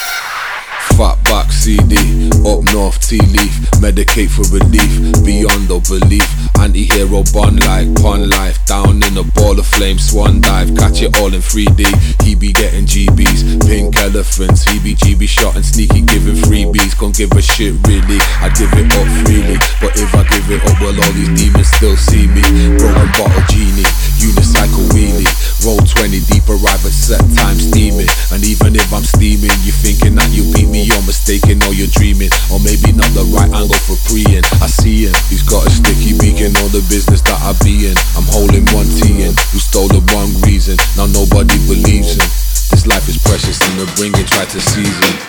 Fat 1.01 1.17
back 1.25 1.51
CD, 1.51 1.97
up 2.45 2.61
north 2.77 3.01
tea 3.01 3.25
leaf, 3.33 3.57
medicate 3.81 4.29
for 4.29 4.45
relief, 4.53 4.93
beyond 5.25 5.71
all 5.73 5.81
belief. 5.81 6.29
Anti-hero 6.61 7.25
bun 7.33 7.57
like 7.57 7.89
pun 7.97 8.29
life, 8.29 8.61
down 8.67 9.01
in 9.01 9.17
a 9.17 9.25
ball 9.33 9.59
of 9.59 9.65
flame, 9.65 9.99
swan 9.99 10.43
dive, 10.43 10.77
catch 10.77 11.01
it 11.01 11.17
all 11.17 11.33
in 11.33 11.41
3D. 11.41 11.89
He 12.21 12.35
be 12.35 12.53
getting 12.53 12.85
GBs, 12.85 13.65
pink 13.65 13.97
elephants, 13.97 14.69
he 14.69 14.77
be 14.77 14.93
GB 14.93 15.25
shot 15.25 15.57
and 15.57 15.65
sneaky 15.65 16.03
giving 16.03 16.37
freebies. 16.37 16.93
Can't 17.01 17.17
give 17.17 17.33
a 17.33 17.41
shit 17.41 17.73
really, 17.89 18.21
I 18.45 18.53
give 18.53 18.69
it 18.77 18.93
up 18.93 19.09
freely. 19.25 19.57
But 19.81 19.97
if 19.97 20.13
I 20.13 20.29
give 20.29 20.53
it 20.53 20.61
up, 20.69 20.85
well 20.85 20.93
all 21.01 21.13
these 21.17 21.33
demons 21.33 21.73
still 21.81 21.97
see 21.97 22.29
me. 22.29 22.45
Broken 22.77 23.09
bottle 23.17 23.41
genie, 23.49 23.89
unicycle 24.21 24.85
wheelie, 24.93 25.33
roll 25.65 25.81
20 25.81 26.21
deep, 26.29 26.45
arrive 26.45 26.85
at 26.85 26.93
set 26.93 27.25
time 27.41 27.57
steaming. 27.57 28.13
And 28.37 28.45
even 28.45 28.77
if 28.77 28.93
I'm 28.93 29.09
steaming, 29.09 29.57
you 29.65 29.73
thinking 29.73 30.21
that 30.21 30.29
you 30.29 30.45
beat 30.53 30.69
me, 30.69 30.90
you're 30.91 31.07
mistaken 31.07 31.63
or 31.65 31.73
you're 31.73 31.91
dreaming. 31.95 32.31
Or 32.51 32.59
maybe 32.61 32.93
not 32.93 33.09
the 33.15 33.25
right 33.31 33.51
angle 33.51 33.79
for 33.87 33.97
preying. 34.11 34.45
I 34.61 34.67
see 34.67 35.07
him, 35.07 35.15
he's 35.31 35.47
got 35.47 35.67
a 35.67 35.71
sticky 35.71 36.19
beak 36.19 36.43
in 36.43 36.53
all 36.59 36.71
the 36.75 36.83
business 36.91 37.23
that 37.31 37.39
I 37.39 37.55
be 37.63 37.87
in. 37.89 37.97
I'm 38.19 38.27
holding 38.29 38.67
one 38.75 38.91
T 38.99 39.23
in, 39.23 39.33
who 39.55 39.59
stole 39.63 39.89
the 39.89 40.03
wrong 40.13 40.35
reason. 40.43 40.77
Now 40.99 41.07
nobody 41.07 41.57
believes 41.71 42.19
him. 42.19 42.27
This 42.75 42.87
life 42.87 43.09
is 43.09 43.19
precious 43.19 43.59
and 43.71 43.81
the 43.81 43.87
bringing 43.97 44.27
try 44.27 44.45
to 44.45 44.61
seize 44.61 44.99
it. 44.99 45.21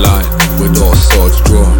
Line 0.00 0.24
with 0.56 0.80
all 0.80 0.96
swords 0.96 1.36
drawn. 1.44 1.76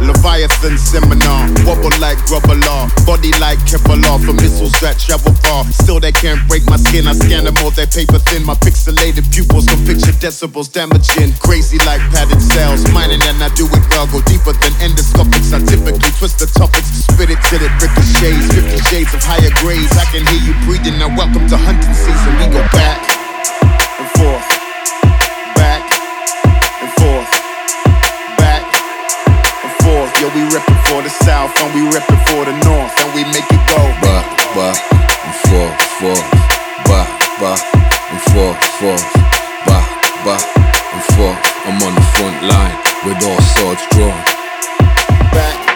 Leviathan 0.00 0.78
seminar, 0.78 1.44
wobble 1.68 1.92
like 2.00 2.16
rubber 2.32 2.56
law, 2.64 2.88
body 3.04 3.32
like 3.38 3.60
Kevlar 3.68 4.16
for 4.24 4.32
missiles 4.32 4.72
that 4.80 4.96
travel 4.96 5.36
far. 5.44 5.64
Still 5.68 6.00
they 6.00 6.12
can't 6.12 6.40
break 6.48 6.64
my 6.64 6.80
skin. 6.80 7.06
I 7.06 7.12
scan 7.12 7.44
them 7.44 7.56
all, 7.60 7.70
they 7.70 7.84
paper 7.84 8.18
thin. 8.18 8.44
My 8.44 8.54
pixelated 8.54 9.28
pupils 9.28 9.68
can 9.68 9.84
picture 9.84 10.16
decibels 10.16 10.72
damaging. 10.72 11.36
Crazy 11.44 11.76
like 11.84 12.00
padded 12.08 12.40
cells, 12.40 12.88
mining 12.96 13.20
and 13.28 13.36
I 13.44 13.52
do 13.52 13.68
it 13.68 13.84
well. 13.92 14.08
Go 14.08 14.24
deeper 14.24 14.56
than 14.56 14.72
endoscopics. 14.80 15.52
I 15.52 15.60
typically 15.68 16.12
twist 16.16 16.40
the 16.40 16.48
topics, 16.48 16.88
spit 17.04 17.28
it 17.28 17.40
till 17.52 17.60
it 17.60 17.72
ricochets. 17.76 18.48
Fifty 18.54 18.78
shades 18.88 19.12
of 19.12 19.20
higher 19.20 19.52
grades. 19.60 19.92
I 20.00 20.08
can 20.08 20.24
hear 20.32 20.40
you 20.40 20.54
breathing. 20.64 20.96
Now 20.96 21.12
welcome 21.12 21.44
to 21.52 21.56
hunting 21.60 21.92
season. 21.92 22.32
We 22.40 22.48
go 22.48 22.64
back 22.72 23.18
Yeah, 30.28 30.34
we 30.34 30.42
rip 30.52 30.68
it 30.68 30.80
for 30.88 31.00
the 31.02 31.08
south 31.08 31.56
and 31.56 31.74
we 31.74 31.80
rip 31.88 32.04
it 32.04 32.20
for 32.28 32.44
the 32.44 32.52
north 32.68 32.92
and 33.00 33.14
we 33.14 33.24
make 33.24 33.48
it 33.48 33.64
go. 33.68 33.80
Back, 34.04 34.26
back, 34.52 34.76
and 35.24 35.34
forth, 35.48 35.80
forth, 35.96 36.30
back, 36.84 37.08
back, 37.40 37.60
and 38.12 38.20
forth, 38.32 38.60
forth, 38.76 39.12
back, 39.64 39.88
back, 40.24 40.44
and 40.92 41.02
forth. 41.16 41.40
I'm 41.64 41.80
on 41.82 41.94
the 41.94 42.04
front 42.16 42.44
line 42.44 42.76
with 43.06 43.24
all 43.24 43.40
swords 43.56 43.82
drawn. 43.92 44.22
Back 45.32 45.67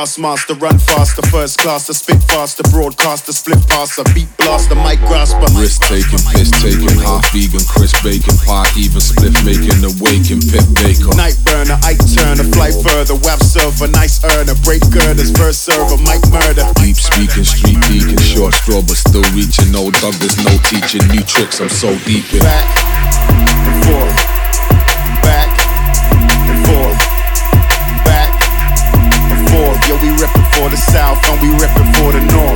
Blast 0.00 0.18
master, 0.18 0.54
run 0.54 0.78
faster, 0.78 1.20
first 1.28 1.58
class, 1.58 1.86
the 1.86 1.92
spit 1.92 2.24
faster, 2.24 2.64
broadcaster, 2.72 3.36
split 3.36 3.60
passer, 3.68 4.00
beat 4.16 4.32
blaster, 4.40 4.72
mic 4.72 4.96
grasper. 5.04 5.44
Risk 5.52 5.84
taking, 5.92 6.16
piss 6.32 6.48
taking, 6.56 6.96
half 7.04 7.20
vegan, 7.36 7.60
crisp 7.68 8.00
bacon, 8.00 8.32
pot 8.48 8.64
even 8.80 8.96
split 8.96 9.36
making, 9.44 9.76
awaken, 9.84 10.40
pit 10.40 10.64
baker. 10.80 11.12
Night 11.20 11.36
burner, 11.44 11.76
Ike 11.84 12.00
Turner, 12.16 12.48
fly 12.48 12.72
further, 12.72 13.12
web 13.28 13.44
server, 13.44 13.92
nice 13.92 14.24
earner, 14.24 14.56
break 14.64 14.80
girders, 14.88 15.36
verse 15.36 15.60
server, 15.60 16.00
mic 16.08 16.24
murder. 16.32 16.64
Deep 16.80 16.96
speaking, 16.96 17.44
street 17.44 17.76
deacon, 17.84 18.16
short 18.24 18.56
straw, 18.56 18.80
but 18.80 18.96
still 18.96 19.28
reaching. 19.36 19.68
No 19.68 19.92
dog, 20.00 20.16
there's 20.16 20.40
no 20.40 20.56
teaching. 20.64 21.04
New 21.12 21.20
tricks, 21.28 21.60
I'm 21.60 21.68
so 21.68 21.92
deep 22.08 22.24
in. 22.32 22.40
Back 22.40 22.64
and 23.36 23.84
forth, 23.84 24.29
south, 30.80 31.18
and 31.28 31.40
we 31.42 31.48
be 31.48 31.56
reppin' 31.58 31.92
for 31.96 32.12
the 32.12 32.20
north. 32.32 32.49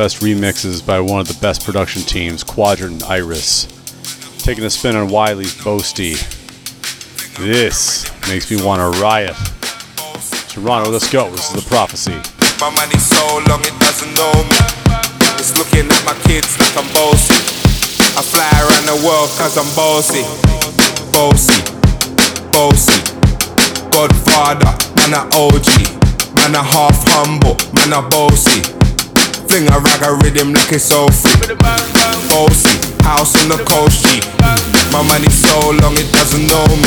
Best 0.00 0.22
remixes 0.22 0.80
by 0.80 0.98
one 0.98 1.20
of 1.20 1.28
the 1.28 1.38
best 1.42 1.62
production 1.62 2.00
teams, 2.00 2.42
Quadrant 2.42 3.02
and 3.02 3.02
Iris. 3.02 3.66
Taking 4.38 4.64
a 4.64 4.70
spin 4.70 4.96
on 4.96 5.10
Wiley's 5.10 5.54
Boasty. 5.56 6.16
This 7.36 8.08
makes 8.26 8.50
me 8.50 8.64
want 8.64 8.80
to 8.80 8.98
riot. 8.98 9.36
Toronto, 10.48 10.88
let's 10.88 11.12
go. 11.12 11.28
This 11.28 11.52
is 11.52 11.62
the 11.62 11.68
prophecy. 11.68 12.16
My 12.64 12.72
money 12.72 12.96
so 12.96 13.44
long 13.44 13.60
it 13.60 13.76
doesn't 13.76 14.08
know 14.16 14.32
me. 14.48 14.56
It's 15.36 15.52
looking 15.60 15.84
at 15.84 16.02
my 16.08 16.16
kids 16.24 16.48
like 16.56 16.72
I'm 16.80 16.88
bossy. 16.96 17.36
I 18.16 18.24
fly 18.24 18.48
around 18.56 18.88
the 18.88 19.04
world 19.04 19.28
cause 19.36 19.60
I'm 19.60 19.68
bossy. 19.76 20.24
Bossy, 21.12 21.60
bossy. 22.56 23.04
Godfather, 23.92 24.72
man 24.96 25.12
a 25.12 25.28
OG. 25.36 25.68
Man 26.40 26.54
a 26.56 26.62
half 26.64 26.96
humble, 27.12 27.60
man 27.76 27.92
a 27.92 28.08
bossy. 28.08 28.79
Fling 29.50 29.66
a 29.66 29.80
rag 29.82 30.02
a 30.06 30.14
rhythm 30.22 30.54
like 30.54 30.70
it's 30.70 30.86
so 30.86 31.10
free. 31.10 31.58
Bossy, 32.30 32.70
house 33.02 33.34
on 33.42 33.50
the 33.50 33.58
coast 33.66 34.06
G. 34.06 34.22
My 34.94 35.02
money 35.02 35.26
so 35.26 35.74
long 35.82 35.98
it 35.98 36.06
doesn't 36.14 36.46
know 36.46 36.62
me. 36.78 36.86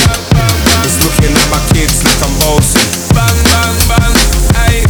It's 0.87 0.95
looking 1.03 1.35
at 1.35 1.47
my 1.51 1.59
kids 1.75 1.99
like 2.07 2.15
I'm 2.23 2.31
bossy. 2.39 2.79
Bang, 3.11 3.35
bang, 3.51 3.75
bang, 3.91 4.15
ayy. 4.63 4.87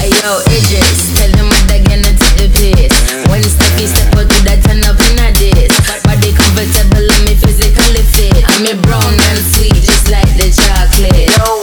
Hey 0.00 0.16
yo, 0.16 0.40
Idris, 0.48 1.12
tell 1.12 1.28
them 1.36 1.52
what 1.52 1.60
they're 1.68 1.84
gonna 1.84 2.08
take 2.08 2.40
the 2.40 2.48
piss. 2.56 2.96
When 3.28 3.44
Steffi 3.44 3.84
step 3.84 4.16
out 4.16 4.24
to 4.24 4.38
that 4.48 4.64
turn 4.64 4.80
up 4.88 4.96
in 4.96 5.20
a 5.20 5.28
this. 5.36 5.76
Body 6.00 6.32
comfortable, 6.32 7.04
and 7.04 7.24
me 7.28 7.36
physically 7.36 8.00
fit. 8.16 8.48
I'm 8.48 8.64
a 8.64 8.72
brown 8.80 9.12
and 9.12 9.44
sweet, 9.44 9.76
just 9.76 10.08
like 10.08 10.32
the 10.40 10.48
chocolate. 10.56 11.36
Yo, 11.36 11.60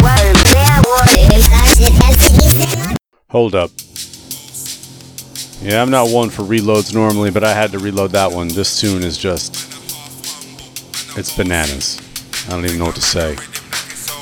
Hold 3.34 3.56
up. 3.56 3.87
Yeah, 5.62 5.82
I'm 5.82 5.90
not 5.90 6.10
one 6.10 6.30
for 6.30 6.44
reloads 6.44 6.94
normally, 6.94 7.32
but 7.32 7.44
I 7.44 7.54
had 7.54 7.72
to 7.72 7.80
reload 7.80 8.12
that 8.12 8.32
one. 8.32 8.48
This 8.48 8.80
tune 8.80 9.04
is 9.04 9.18
just. 9.18 9.56
It's 11.18 11.36
bananas. 11.36 12.00
I 12.48 12.52
don't 12.52 12.66
even 12.66 12.78
know 12.78 12.86
what 12.86 12.96
to 12.96 13.02
say. 13.02 13.36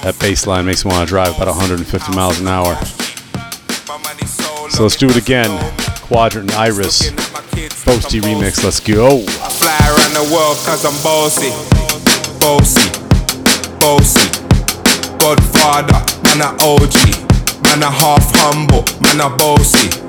That 0.02 0.18
bass 0.20 0.48
line 0.48 0.66
makes 0.66 0.86
me 0.86 0.92
want 0.92 1.08
to 1.08 1.10
drive 1.10 1.36
about 1.36 1.48
150 1.48 2.16
miles 2.16 2.40
an 2.40 2.48
hour. 2.48 2.76
So 4.70 4.84
let's 4.84 4.96
do 4.96 5.10
it 5.10 5.18
again. 5.18 5.52
Quadrant 6.04 6.52
and 6.52 6.60
Iris. 6.60 7.10
Boasty 7.84 8.22
remix. 8.22 8.64
Let's 8.64 8.80
go. 8.80 9.20
I 9.20 9.50
Fly 9.50 9.76
around 9.92 10.14
the 10.14 10.34
world 10.34 10.58
cause 10.64 10.86
I'm 10.86 10.96
bossy. 11.04 11.52
Bossy, 12.40 12.90
bossy. 13.80 14.30
Godfather, 15.20 16.00
man 16.24 16.42
a 16.42 16.56
OG. 16.64 16.96
Man 17.64 17.82
half 17.82 18.32
humble, 18.36 18.86
man 19.02 19.20
a 19.20 19.36
bossy. 19.36 20.05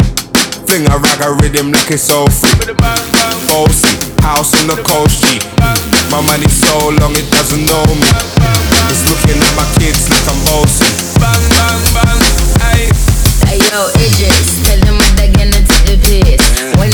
Fling 0.66 0.86
a 0.90 0.98
rag 0.98 1.20
a 1.22 1.30
rhythm 1.38 1.70
like 1.70 1.90
it's 1.90 2.02
so 2.02 2.26
free. 2.26 2.74
Bossy, 2.74 3.92
house 4.22 4.50
on 4.58 4.66
the 4.66 4.74
coast 4.82 5.22
G. 5.22 5.38
Mm. 5.62 6.10
My 6.10 6.20
money 6.26 6.48
so 6.50 6.90
long 6.98 7.14
it 7.14 7.30
doesn't 7.30 7.64
know 7.64 7.86
me. 7.94 8.10
It's 8.90 9.02
looking 9.06 9.38
at 9.38 9.54
my 9.54 9.66
kids 9.78 10.10
like 10.10 10.26
I'm 10.26 10.38
bossy. 10.42 10.90
Bang, 11.22 11.44
bang, 11.54 11.82
bang, 11.94 12.20
ayy. 12.74 12.90
Hey 13.46 13.62
yo, 13.70 13.86
Idris, 13.94 14.58
tell 14.66 14.80
them 14.82 14.98
what 14.98 15.14
they're 15.14 15.30
gonna 15.38 15.62
take 15.62 15.86
the 15.86 15.96
piss. 16.02 16.42
When 16.74 16.90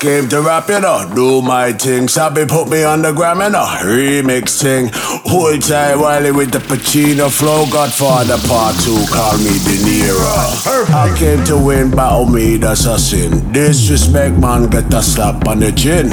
Came 0.00 0.28
to 0.28 0.42
rap, 0.42 0.68
you 0.68 0.78
know, 0.80 1.10
do 1.14 1.40
my 1.40 1.72
thing. 1.72 2.06
Sabi 2.06 2.44
put 2.44 2.68
me 2.68 2.84
on 2.84 3.00
the 3.00 3.12
gram, 3.12 3.40
you 3.40 3.48
know, 3.48 3.64
remix 3.82 4.60
thing. 4.60 4.90
Hold 4.92 5.62
tight, 5.62 5.96
Wiley 5.96 6.32
with 6.32 6.52
the 6.52 6.58
Pacino 6.58 7.30
flow. 7.30 7.64
Godfather 7.72 8.36
part 8.46 8.76
two, 8.84 9.02
call 9.10 9.38
me 9.38 9.56
De 9.64 9.76
Niro. 9.80 10.92
I 10.92 11.16
came 11.18 11.42
to 11.46 11.56
win, 11.56 11.90
battle 11.90 12.26
me, 12.26 12.58
that's 12.58 12.84
a 12.84 12.98
sin. 12.98 13.50
Disrespect, 13.52 14.36
man, 14.36 14.68
get 14.68 14.92
a 14.92 15.02
slap 15.02 15.48
on 15.48 15.60
the 15.60 15.72
chin. 15.72 16.08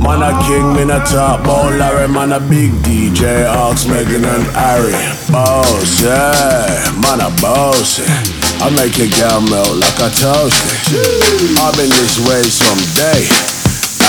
Man 0.00 0.22
a 0.22 0.32
king, 0.48 0.72
me 0.74 0.90
a 0.90 0.98
top, 1.04 1.44
ball 1.44 1.70
Larry, 1.70 2.08
man 2.08 2.32
a 2.32 2.40
big 2.40 2.72
DJ, 2.82 3.46
Ox, 3.46 3.86
Megan 3.86 4.24
and 4.24 4.44
Harry. 4.56 4.92
Boss, 5.30 6.02
yeah, 6.02 6.90
man 7.02 7.20
a 7.20 7.30
boss. 7.42 8.39
I 8.62 8.68
make 8.76 8.98
your 8.98 9.08
girl 9.08 9.40
melt 9.40 9.76
like 9.80 9.98
a 10.00 10.10
toasty. 10.12 11.56
I've 11.58 11.74
been 11.76 11.88
this 11.88 12.20
way 12.28 12.42
some 12.42 12.76
day, 12.94 13.24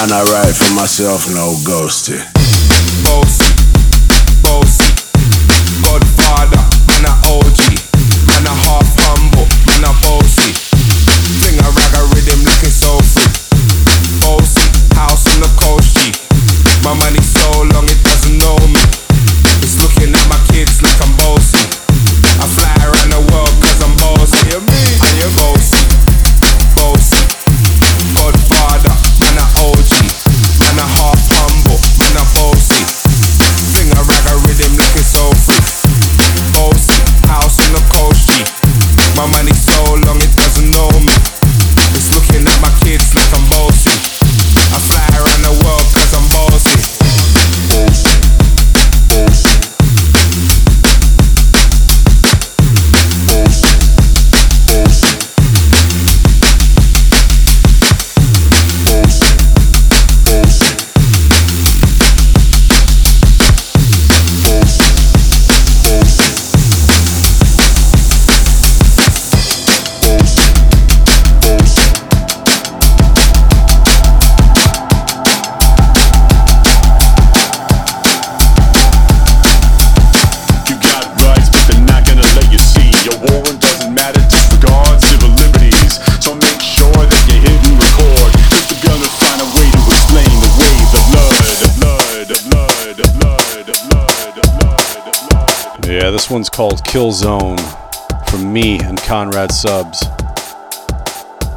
and 0.04 0.12
I 0.12 0.24
write 0.24 0.56
for 0.56 0.74
myself, 0.76 1.30
no 1.30 1.56
ghosting. 1.64 2.41
Kill 96.92 97.14
Zone 97.14 97.58
from 98.28 98.52
me 98.52 98.78
and 98.82 98.98
Conrad 99.04 99.54
Subs. 99.54 100.04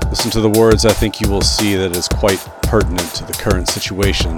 Listen 0.08 0.30
to 0.30 0.40
the 0.40 0.48
words, 0.56 0.86
I 0.86 0.92
think 0.92 1.20
you 1.20 1.28
will 1.28 1.40
see 1.40 1.74
that 1.74 1.96
is 1.96 2.06
quite 2.06 2.38
pertinent 2.62 3.12
to 3.16 3.24
the 3.24 3.32
current 3.32 3.66
situation. 3.66 4.36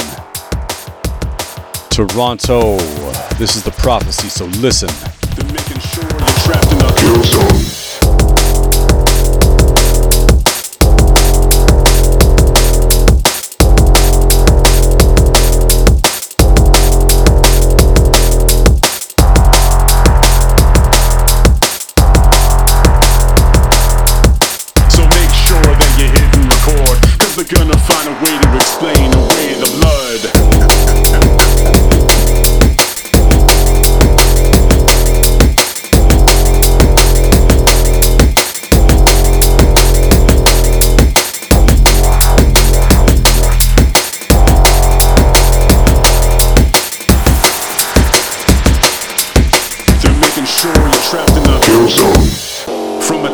Toronto, 1.90 2.78
this 3.36 3.56
is 3.56 3.62
the 3.62 3.72
prophecy, 3.72 4.30
so 4.30 4.46
listen. 4.46 4.88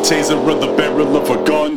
taser 0.03 0.37
of 0.51 0.61
the 0.61 0.67
barrel 0.77 1.17
of 1.17 1.31
a 1.31 1.45
gun. 1.45 1.72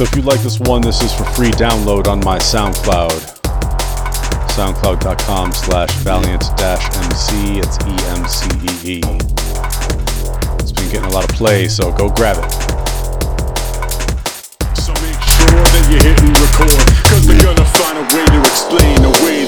So 0.00 0.04
if 0.04 0.16
you 0.16 0.22
like 0.22 0.40
this 0.40 0.58
one, 0.58 0.80
this 0.80 1.02
is 1.02 1.12
for 1.12 1.24
free 1.24 1.50
download 1.50 2.06
on 2.06 2.20
my 2.20 2.38
SoundCloud. 2.38 3.20
SoundCloud.com 4.56 5.52
slash 5.52 5.92
Valiant 5.96 6.42
MC. 6.58 7.58
It's 7.58 7.76
E 7.84 7.92
M 8.08 8.24
C 8.24 8.48
E 8.64 8.96
E. 8.96 9.00
It's 10.56 10.72
been 10.72 10.88
getting 10.88 11.04
a 11.04 11.10
lot 11.10 11.28
of 11.28 11.36
play, 11.36 11.68
so 11.68 11.92
go 11.92 12.08
grab 12.08 12.38
it. 12.38 12.50
So 14.72 14.96
make 15.04 15.20
sure 15.20 15.68
that 15.68 15.84
you're 15.92 16.00
record, 16.48 16.80
cause 17.04 17.26
they're 17.26 17.42
gonna 17.44 17.68
find 17.76 17.98
a 17.98 18.04
way 18.16 18.24
to 18.24 18.40
explain 18.40 19.04
away 19.04 19.39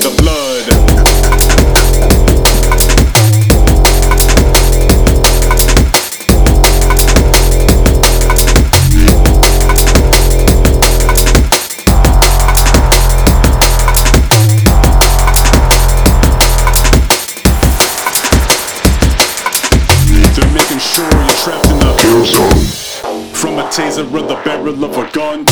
gun. 25.13 25.52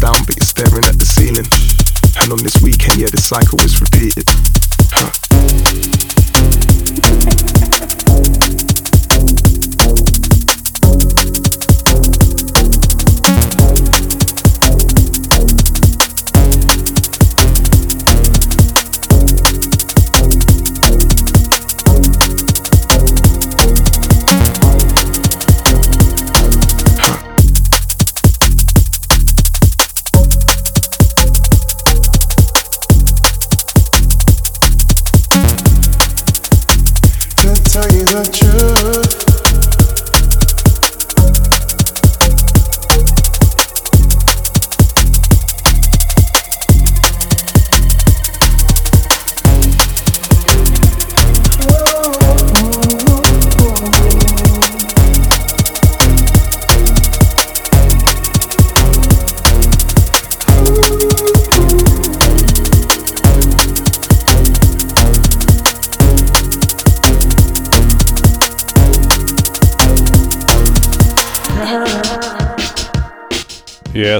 down, 0.00 0.14
but 0.26 0.36
you're 0.36 0.46
staring 0.46 0.84
at 0.86 0.98
the 0.98 1.04
ceiling. 1.04 1.46
And 2.22 2.32
on 2.32 2.38
this 2.38 2.62
weekend, 2.62 3.00
yeah, 3.00 3.08
the 3.10 3.18
cycle 3.18 3.58
was 3.58 3.80
repeated. 3.80 4.26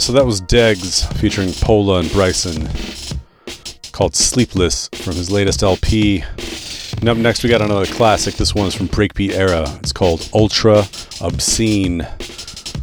so 0.09 0.15
that 0.15 0.25
was 0.25 0.41
Degs 0.41 1.07
featuring 1.19 1.53
Pola 1.53 1.99
and 1.99 2.11
Bryson 2.13 2.67
called 3.93 4.17
Sleepless 4.17 4.89
from 4.95 5.13
his 5.13 5.31
latest 5.31 5.63
LP. 5.63 6.25
And 7.01 7.11
up 7.11 7.19
next, 7.19 7.45
we 7.45 7.51
got 7.51 7.61
another 7.61 7.85
classic. 7.85 8.37
This 8.37 8.55
one 8.55 8.67
is 8.67 8.75
from 8.75 8.89
Breakbeat 8.89 9.33
Era. 9.33 9.67
It's 9.81 9.93
called 9.93 10.31
Ultra 10.33 10.85
Obscene. 11.21 12.07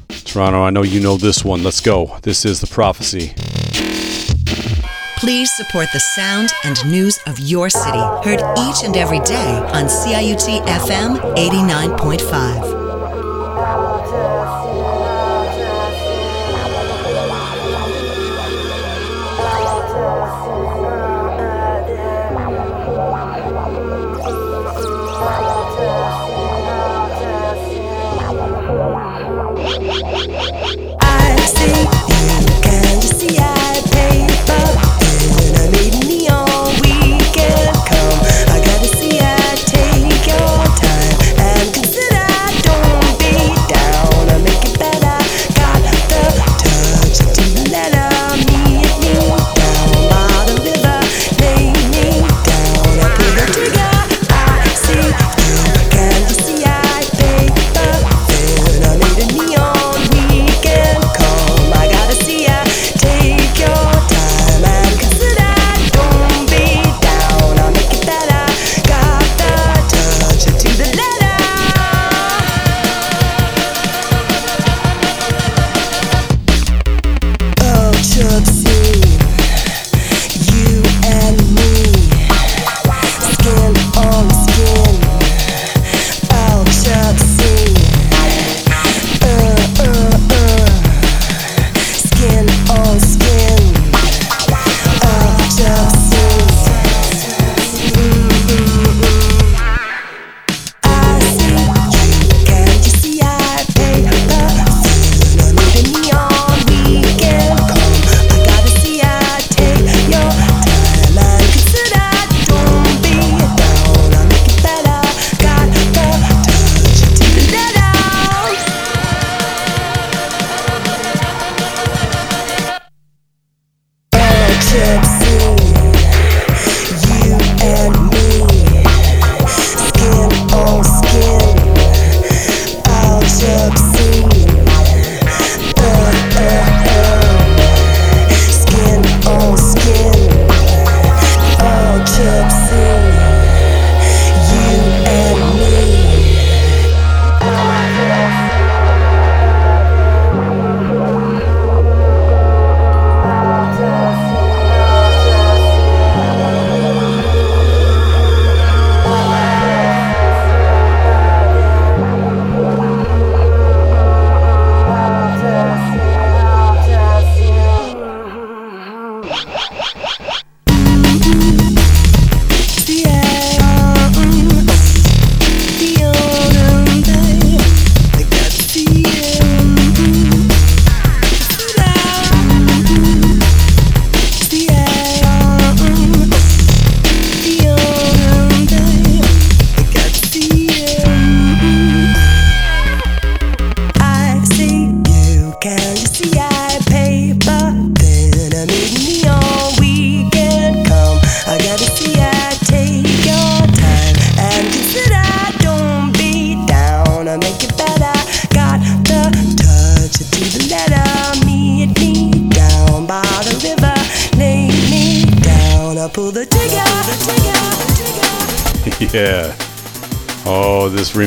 Toronto, 0.07 0.61
I 0.61 0.69
know 0.69 0.83
you 0.83 0.99
know 0.99 1.17
this 1.17 1.43
one. 1.43 1.63
Let's 1.63 1.81
go. 1.81 2.19
This 2.21 2.45
is 2.45 2.61
The 2.61 2.67
Prophecy. 2.67 3.33
Please 5.17 5.49
support 5.49 5.87
the 5.93 5.99
sound 5.99 6.51
and 6.63 6.77
news 6.91 7.17
of 7.25 7.39
your 7.39 7.71
city, 7.71 7.97
heard 8.23 8.41
each 8.69 8.83
and 8.83 8.95
every 8.95 9.21
day 9.21 9.57
on 9.73 9.85
CIUT 9.85 10.63
FM 10.67 11.17
89.5. 11.35 12.74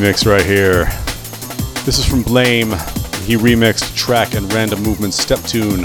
remix 0.09 0.27
right 0.27 0.45
here. 0.45 0.85
This 1.85 1.99
is 1.99 2.05
from 2.07 2.23
Blame. 2.23 2.71
He 3.27 3.37
remixed 3.37 3.95
track 3.95 4.35
and 4.35 4.51
random 4.55 4.83
movement 4.83 5.13
step 5.13 5.39
tune 5.41 5.85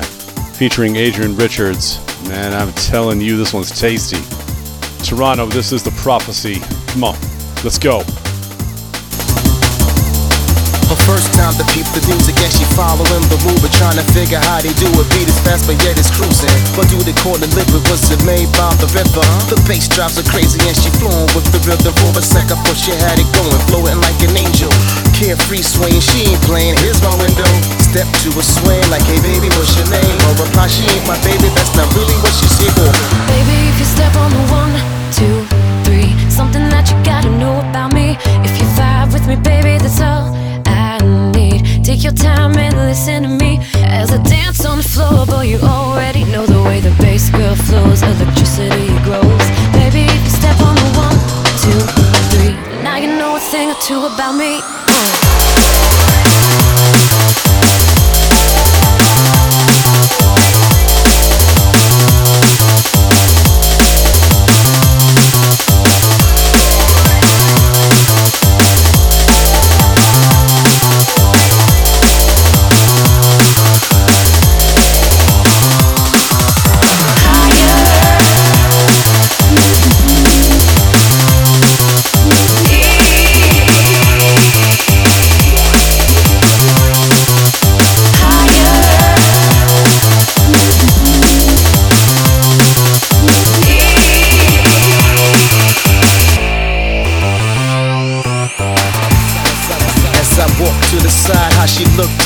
featuring 0.54 0.96
Adrian 0.96 1.36
Richards. 1.36 2.00
Man, 2.30 2.54
I'm 2.54 2.72
telling 2.74 3.20
you, 3.20 3.36
this 3.36 3.54
one's 3.54 3.78
tasty. 3.78 4.22
Toronto, 5.04 5.48
this 5.48 5.74
is 5.74 5.84
the 5.84 5.92
prophecy. 6.02 6.62
Come 6.94 7.04
on, 7.04 7.18
let's 7.66 7.78
go. 7.78 8.02
First 11.14 11.30
time 11.38 11.54
to 11.54 11.66
peep 11.70 11.86
the 11.94 12.02
music 12.10 12.34
and 12.42 12.50
she 12.50 12.66
following 12.74 13.22
the 13.30 13.38
move, 13.46 13.62
but 13.62 13.70
trying 13.70 13.94
to 13.94 14.06
figure 14.18 14.42
how 14.50 14.58
they 14.58 14.74
do 14.82 14.90
it. 14.98 15.06
Beat 15.14 15.30
is 15.30 15.38
fast, 15.46 15.70
but 15.70 15.78
yet 15.86 15.94
it's 15.94 16.10
cruising. 16.10 16.50
But 16.74 16.90
do 16.90 16.98
they 17.06 17.14
call 17.22 17.38
it 17.38 17.54
liquid? 17.54 17.86
Was 17.94 18.10
it 18.10 18.26
made 18.26 18.50
by 18.58 18.74
the 18.82 18.90
river? 18.98 19.22
The 19.46 19.62
bass 19.70 19.86
drops 19.86 20.18
are 20.18 20.26
crazy 20.26 20.58
and 20.66 20.74
she 20.74 20.90
flowing 20.98 21.30
with 21.38 21.46
the 21.54 21.62
rhythm. 21.70 21.94
For 22.02 22.10
a 22.18 22.24
second, 22.26 22.58
but 22.66 22.74
she 22.74 22.98
had 22.98 23.22
it 23.22 23.30
going, 23.30 23.62
floating 23.70 24.02
like 24.02 24.18
an 24.26 24.34
angel. 24.34 24.74
Carefree 25.14 25.62
swing, 25.62 26.02
she 26.02 26.34
ain't 26.34 26.42
playing. 26.50 26.74
Here's 26.82 26.98
my 27.06 27.14
window. 27.22 27.46
Step 27.78 28.10
to 28.26 28.30
a 28.34 28.42
swing, 28.42 28.82
like 28.90 29.06
hey 29.06 29.22
baby, 29.22 29.54
what's 29.54 29.78
your 29.78 29.86
name? 29.94 30.18
Her 30.26 30.34
reply, 30.42 30.66
she 30.66 30.82
ain't 30.98 31.06
my 31.06 31.20
baby. 31.22 31.46
That's 31.54 31.78
not 31.78 31.86
really 31.94 32.18
what 32.26 32.34
she 32.34 32.50
said. 32.50 32.74
Oh. 32.82 32.90
Baby, 33.30 33.70
if 33.70 33.78
you 33.78 33.86
step 33.86 34.14
on 34.18 34.34
the 34.34 34.44
one, 34.50 34.74
two, 35.14 35.46
three, 35.86 36.10
something 36.34 36.66
that 36.74 36.90
you 36.90 36.98
gotta 37.06 37.30
know 37.38 37.62
about 37.62 37.94
me. 37.94 38.18
If 38.42 38.58
you 38.58 38.66
vibe 38.74 39.14
with 39.14 39.30
me, 39.30 39.38
baby, 39.38 39.78
that's 39.78 40.02
all 40.02 40.43
Need. 41.04 41.84
Take 41.84 42.04
your 42.04 42.14
time 42.14 42.58
and 42.58 42.76
listen 42.76 43.24
to 43.24 43.30
me 43.30 43.60
as 43.76 44.12
I 44.12 44.22
dance 44.24 44.66
on 44.66 44.78
the 44.78 44.84
floor. 44.84 45.26
Boy, 45.26 45.44
you 45.44 45.60
already 45.60 46.24
know 46.26 46.46
the 46.46 46.62
way 46.64 46.80
the 46.80 46.96
bass 47.02 47.30
girl 47.30 47.56
flows, 47.56 48.02
electricity 48.02 48.88
grows. 49.04 49.46
Baby, 49.74 50.04
if 50.08 50.24
you 50.24 50.34
step 50.42 50.60
on 50.62 50.76
the 50.76 50.90
one, 51.06 51.18
two, 51.64 51.82
three, 52.32 52.56
now 52.84 52.98
you 52.98 53.08
know 53.08 53.36
a 53.36 53.40
thing 53.40 53.70
or 53.70 53.80
two 53.82 54.06
about 54.06 54.36
me. 54.36 54.60
Uh. 54.88 56.63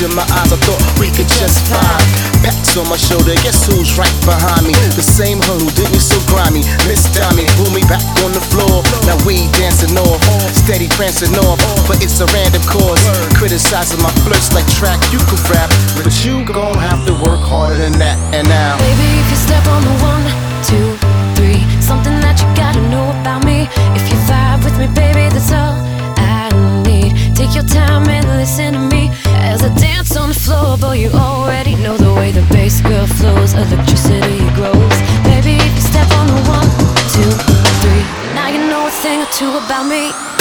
In 0.02 0.14
my 0.14 0.26
eyes, 0.38 0.54
I 0.54 0.60
thought 0.62 0.82
we 1.02 1.10
could 1.10 1.30
just 1.40 1.66
vibe. 1.72 2.06
Pats 2.46 2.78
on 2.78 2.86
my 2.90 2.98
shoulder, 2.98 3.34
guess 3.42 3.66
who's 3.66 3.98
right 3.98 4.14
behind 4.26 4.70
me? 4.70 4.74
The 4.94 5.02
same 5.02 5.42
her 5.42 5.58
who 5.58 5.70
did 5.74 5.90
me 5.90 5.98
so 5.98 6.18
grimy. 6.30 6.62
Miss 6.86 7.10
Dami, 7.10 7.50
pull 7.58 7.72
me 7.74 7.82
back 7.90 8.04
on 8.22 8.30
the 8.36 8.44
floor. 8.54 8.86
Now 9.10 9.18
we 9.26 9.50
dancing 9.58 9.98
off, 9.98 10.22
steady 10.54 10.86
prancing 10.94 11.34
off, 11.42 11.58
but 11.90 12.04
it's 12.04 12.22
a 12.22 12.28
random 12.30 12.62
cause. 12.70 13.02
Criticizing 13.34 14.02
my 14.04 14.14
flirts 14.22 14.54
like 14.54 14.68
track, 14.78 15.02
you 15.10 15.18
could 15.26 15.42
rap, 15.50 15.70
but 16.06 16.14
you 16.22 16.46
gon' 16.46 16.78
have 16.78 17.02
to 17.10 17.14
work 17.26 17.42
harder 17.42 17.78
than 17.78 17.98
that. 17.98 18.18
And 18.36 18.46
now, 18.46 18.78
Baby, 18.78 19.08
if 19.18 19.28
you 19.34 19.40
step 19.40 19.66
on 19.66 19.82
the 19.82 19.96
one, 20.06 20.26
two, 20.62 20.88
three, 21.34 21.64
something 21.82 22.14
that 22.22 22.38
you 22.38 22.48
gotta 22.54 22.82
know 22.94 23.10
about 23.18 23.42
me. 23.46 23.66
If 23.98 24.06
you 24.14 24.18
vibe 24.30 24.62
with 24.62 24.78
me, 24.78 24.88
baby, 24.94 25.26
that's 25.34 25.50
all 25.50 25.74
I 26.22 26.54
need. 26.86 27.18
Take 27.34 27.56
your 27.58 27.66
time 27.66 28.06
and 28.10 28.26
listen 28.38 28.74
to 28.74 28.80
me 28.80 29.10
as 29.48 29.64
I 29.64 29.74
dance 29.76 30.16
on 30.18 30.30
the 30.30 30.36
floor. 30.36 30.78
Boy, 30.78 30.96
you 31.04 31.10
already 31.10 31.76
know 31.76 31.98
the 31.98 32.14
way 32.14 32.32
the 32.32 32.46
bass 32.52 32.82
girl 32.82 33.08
flows, 33.08 33.54
electricity 33.54 34.40
grows. 34.54 34.98
Baby, 35.24 35.56
if 35.56 35.74
you 35.78 35.84
step 35.92 36.10
on 36.20 36.28
the 36.28 36.40
one, 36.58 36.70
two, 37.16 37.32
three, 37.82 38.04
now 38.36 38.48
you 38.54 38.60
know 38.70 38.88
a 38.88 38.92
thing 38.92 39.22
or 39.22 39.32
two 39.32 39.52
about 39.58 39.88
me. 39.88 40.37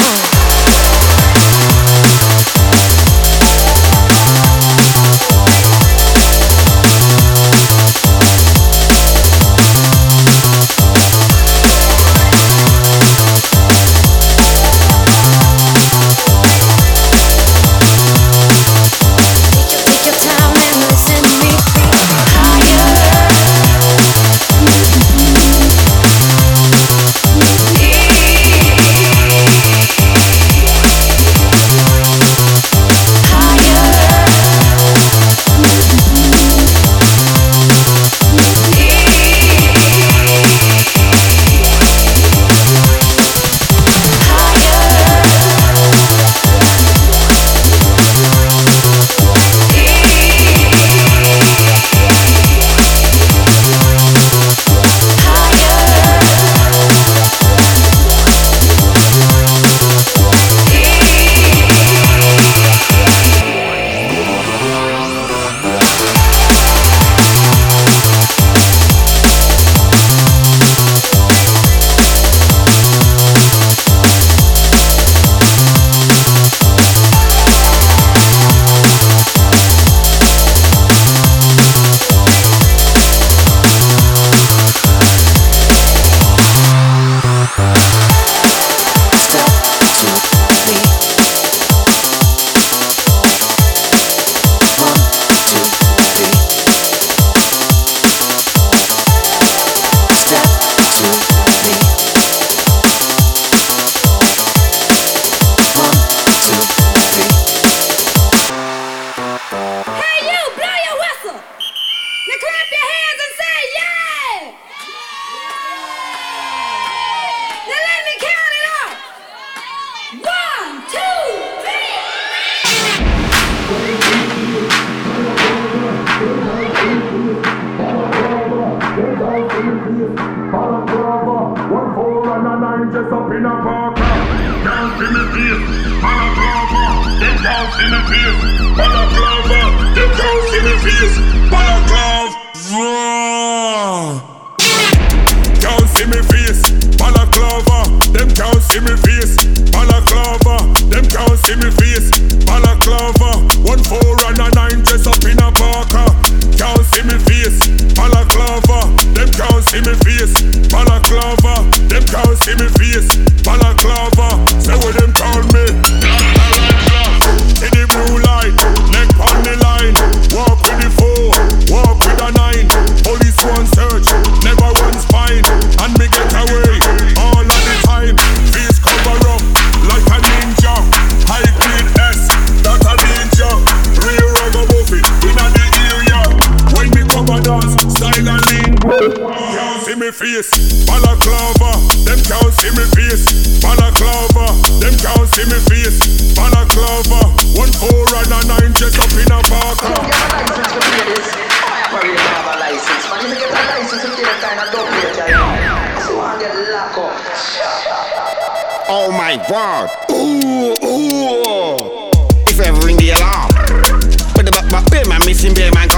Missing 215.46 215.54
bear 215.54 215.72
man 215.72 215.95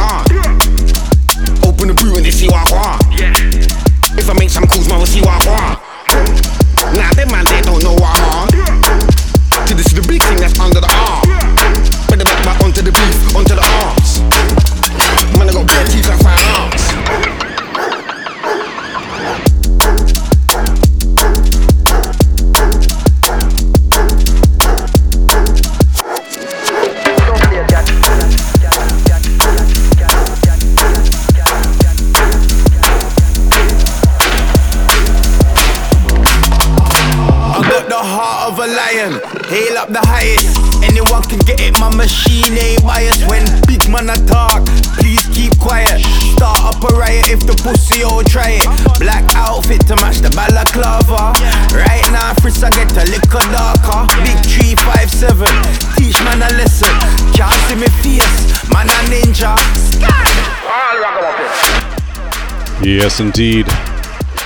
Indeed. 63.21 63.67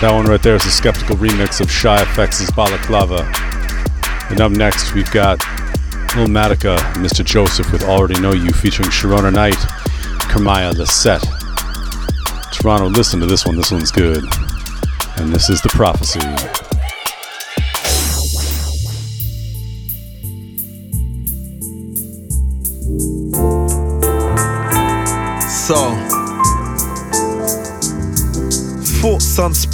That 0.00 0.12
one 0.12 0.24
right 0.26 0.42
there 0.42 0.54
is 0.54 0.64
a 0.64 0.70
Skeptical 0.70 1.16
remix 1.16 1.60
of 1.60 1.70
Shy 1.70 2.02
FX's 2.04 2.50
Balaclava. 2.52 3.30
And 4.30 4.40
up 4.40 4.52
next, 4.52 4.94
we've 4.94 5.10
got 5.10 5.38
Lil 6.16 6.28
Matica, 6.28 6.78
Mr. 6.94 7.24
Joseph 7.24 7.70
with 7.72 7.82
Already 7.82 8.20
Know 8.20 8.32
You 8.32 8.50
featuring 8.50 8.88
Sharona 8.88 9.32
Knight, 9.32 9.54
Kamaya 10.30 10.72
Lisette. 10.76 11.24
Toronto, 12.52 12.88
listen 12.88 13.20
to 13.20 13.26
this 13.26 13.44
one. 13.44 13.56
This 13.56 13.70
one's 13.70 13.90
good. 13.90 14.24
And 15.16 15.32
this 15.32 15.50
is 15.50 15.60
The 15.60 15.68
Prophecy. 15.68 16.61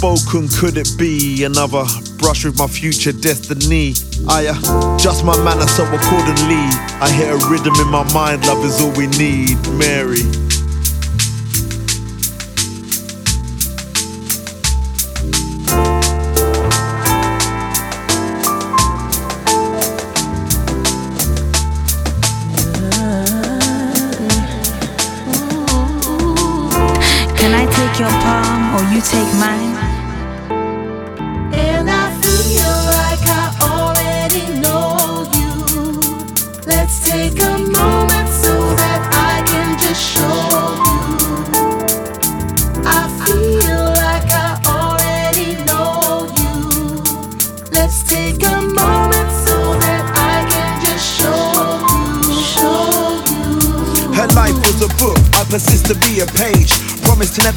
Unspoken, 0.01 0.47
could 0.59 0.77
it 0.77 0.95
be 0.97 1.43
another 1.43 1.83
brush 2.17 2.45
with 2.45 2.57
my 2.57 2.67
future 2.67 3.11
destiny? 3.11 3.93
I 4.27 4.43
adjust 4.43 5.25
my 5.25 5.37
manner 5.43 5.67
so 5.67 5.83
accordingly. 5.83 6.65
I 7.01 7.11
hear 7.11 7.33
a 7.33 7.49
rhythm 7.49 7.73
in 7.75 7.87
my 7.89 8.11
mind, 8.13 8.45
love 8.47 8.63
is 8.63 8.81
all 8.81 8.91
we 8.91 9.07
need, 9.07 9.57
Mary. 9.77 10.23
Can 27.37 27.53
I 27.53 27.65
take 27.65 27.99
your 27.99 28.09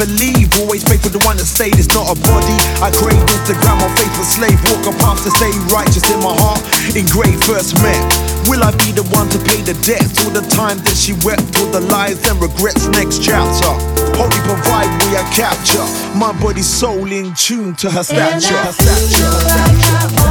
Leave, 0.09 0.51
always 0.59 0.83
faithful 0.83 1.15
to 1.15 1.23
one 1.23 1.37
that 1.37 1.47
stayed. 1.47 1.79
It's 1.79 1.87
not 1.95 2.11
a 2.11 2.16
body. 2.27 2.59
I 2.83 2.91
crave 2.91 3.23
Instagram, 3.23 3.79
I'm 3.79 3.95
faithful 3.95 4.27
slave. 4.27 4.59
Walk 4.66 4.91
a 4.91 4.93
path 4.99 5.23
to 5.23 5.31
stay 5.39 5.53
righteous 5.70 6.03
in 6.11 6.19
my 6.19 6.35
heart. 6.35 6.62
In 6.99 7.07
Engraved 7.07 7.45
first 7.45 7.77
met. 7.83 8.01
Will 8.49 8.65
I 8.65 8.70
be 8.83 8.91
the 8.91 9.07
one 9.15 9.29
to 9.31 9.39
pay 9.39 9.61
the 9.62 9.74
debts? 9.87 10.24
All 10.24 10.31
the 10.31 10.43
time 10.49 10.79
that 10.83 10.97
she 10.97 11.12
wept, 11.23 11.45
all 11.61 11.70
the 11.70 11.81
lies 11.81 12.19
and 12.27 12.41
regrets. 12.41 12.89
Next 12.89 13.23
chapter. 13.23 13.70
Holy 14.19 14.41
provide 14.43 14.91
we 15.07 15.16
are 15.16 15.29
capture. 15.31 15.87
My 16.19 16.33
body, 16.41 16.62
soul 16.62 17.11
in 17.12 17.35
tune 17.35 17.74
to 17.77 17.91
her 17.91 18.03
stature. 18.03 18.57
Her 18.57 18.73
stature. 18.73 19.24
Her 19.24 19.77
stature. 19.79 20.22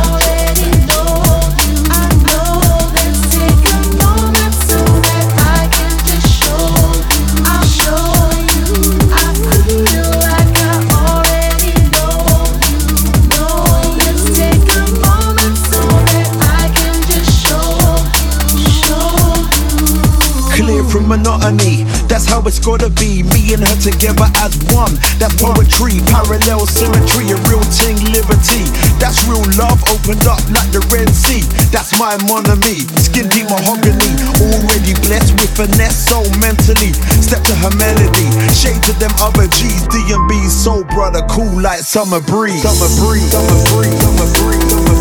Monotony, 21.41 21.84
that's 22.07 22.26
how 22.26 22.41
it's 22.45 22.59
gotta 22.59 22.89
be. 22.89 23.23
Me 23.23 23.53
and 23.53 23.65
her 23.65 23.77
together 23.81 24.30
as 24.38 24.53
one. 24.73 24.93
That's 25.18 25.35
poetry, 25.41 25.99
parallel 26.07 26.65
symmetry, 26.68 27.31
a 27.34 27.38
real 27.49 27.63
ting, 27.73 27.97
liberty. 28.13 28.65
That's 29.01 29.26
real 29.26 29.43
love 29.57 29.81
opened 29.89 30.26
up 30.30 30.41
like 30.53 30.69
the 30.72 30.85
Red 30.93 31.09
Sea. 31.09 31.41
That's 31.72 31.97
my 31.97 32.18
monami, 32.30 32.85
skin 33.01 33.30
deep 33.30 33.49
mahogany. 33.49 34.11
Already 34.41 34.93
blessed 35.05 35.34
with 35.41 35.51
finesse, 35.55 35.97
so 35.97 36.22
mentally. 36.39 36.93
Step 37.22 37.43
to 37.49 37.55
her 37.55 37.73
melody, 37.76 38.30
shade 38.53 38.81
to 38.84 38.93
them 38.99 39.11
other 39.19 39.47
G's. 39.47 39.88
D 39.89 39.97
and 40.13 40.27
B, 40.30 40.38
soul 40.47 40.84
brother, 40.85 41.22
cool 41.30 41.61
like 41.61 41.81
summer 41.81 42.22
breeze. 42.22 42.61
Summer 42.61 42.89
breeze, 43.01 43.31
summer 43.31 43.59
breeze, 43.73 43.97
summer 44.01 44.30
breeze, 44.38 44.69
summer 44.69 44.93
breeze, 44.93 45.01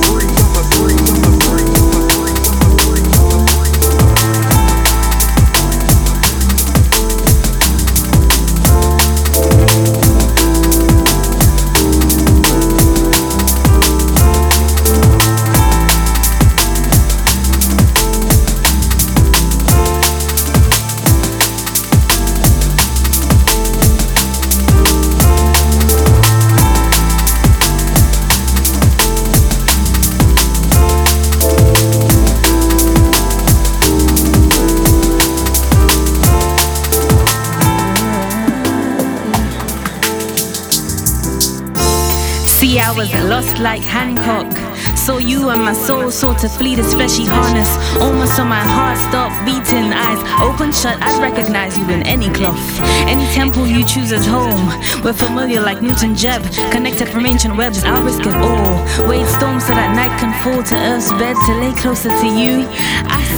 like 43.60 43.82
Hancock. 43.82 44.50
Saw 44.96 45.18
you 45.18 45.50
and 45.50 45.62
my 45.62 45.72
soul 45.72 46.10
sought 46.10 46.38
to 46.38 46.48
flee 46.48 46.74
this 46.74 46.94
fleshy 46.94 47.24
harness. 47.26 47.70
Almost 48.00 48.36
saw 48.36 48.44
my 48.44 48.60
heart 48.60 48.98
stop 49.08 49.32
beating. 49.44 49.92
Eyes 49.92 50.20
open 50.40 50.72
shut, 50.72 50.96
I'd 51.00 51.20
recognize 51.22 51.78
you 51.78 51.84
in 51.90 52.02
any 52.02 52.30
cloth. 52.30 52.60
Any 53.08 53.26
temple 53.34 53.66
you 53.66 53.84
choose 53.84 54.12
as 54.12 54.26
home. 54.26 54.66
We're 55.04 55.12
familiar 55.12 55.60
like 55.60 55.82
Newton 55.82 56.14
Jeb. 56.14 56.42
Connected 56.70 57.08
from 57.08 57.26
ancient 57.26 57.56
webs, 57.56 57.84
I'll 57.84 58.02
risk 58.02 58.20
it 58.20 58.34
all. 58.34 59.08
Wade 59.08 59.26
storms 59.26 59.66
so 59.66 59.74
that 59.74 59.94
night 59.94 60.14
can 60.20 60.32
fall 60.42 60.62
to 60.62 60.76
earth's 60.76 61.10
bed 61.12 61.36
to 61.46 61.52
lay 61.60 61.72
closer 61.74 62.08
to 62.08 62.26
you. 62.26 62.66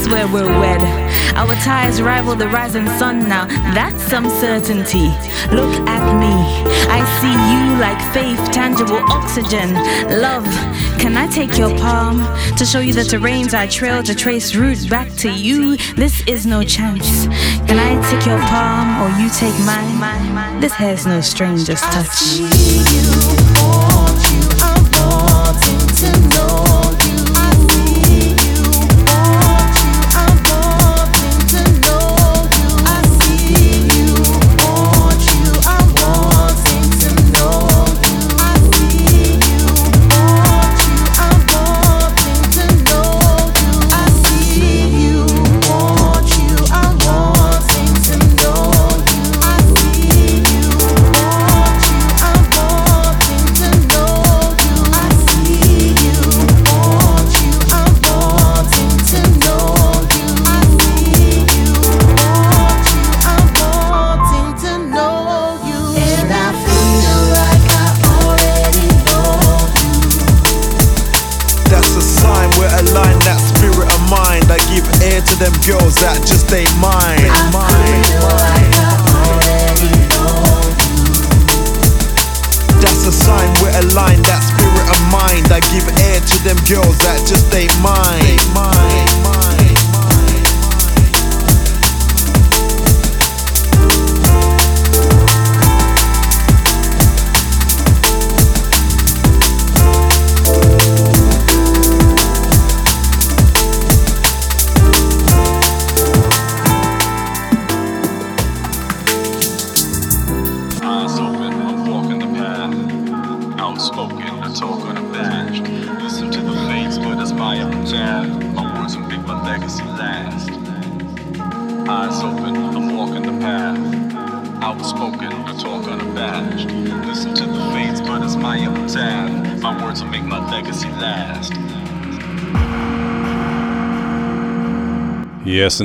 Swear 0.03 0.27
we're 0.27 0.59
wed. 0.59 0.81
Our 1.35 1.55
ties 1.55 2.01
rival 2.01 2.35
the 2.35 2.47
rising 2.49 2.87
sun 2.99 3.27
now. 3.29 3.45
That's 3.73 4.01
some 4.03 4.29
certainty. 4.29 5.07
Look 5.49 5.73
at 5.87 6.03
me. 6.19 6.35
I 6.89 6.99
see 7.19 7.33
you 7.51 7.79
like 7.79 7.99
faith, 8.13 8.51
tangible 8.51 9.01
oxygen. 9.09 9.73
Love, 10.21 10.45
can 10.99 11.15
I 11.15 11.27
take 11.27 11.57
your 11.57 11.75
palm 11.77 12.19
to 12.57 12.65
show 12.65 12.79
you 12.79 12.93
the 12.93 13.01
terrains 13.01 13.53
I 13.53 13.65
trail 13.67 14.03
to 14.03 14.13
trace 14.13 14.55
route 14.55 14.89
back 14.89 15.09
to 15.23 15.31
you? 15.31 15.77
This 15.95 16.21
is 16.27 16.45
no 16.45 16.63
chance. 16.63 17.27
Can 17.67 17.79
I 17.79 17.95
take 18.11 18.25
your 18.25 18.39
palm 18.39 19.01
or 19.01 19.09
you 19.19 19.29
take 19.29 19.57
mine? 19.65 20.59
This 20.59 20.73
hair's 20.73 21.05
no 21.05 21.21
stranger's 21.21 21.81
touch. 21.81 22.92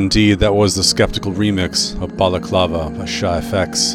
Indeed, 0.08 0.38
that 0.38 0.54
was 0.54 0.74
the 0.74 0.82
Skeptical 0.82 1.32
remix 1.32 1.94
of 2.02 2.16
Balaclava 2.16 2.88
by 2.96 3.04
Shy 3.04 3.40
FX. 3.40 3.94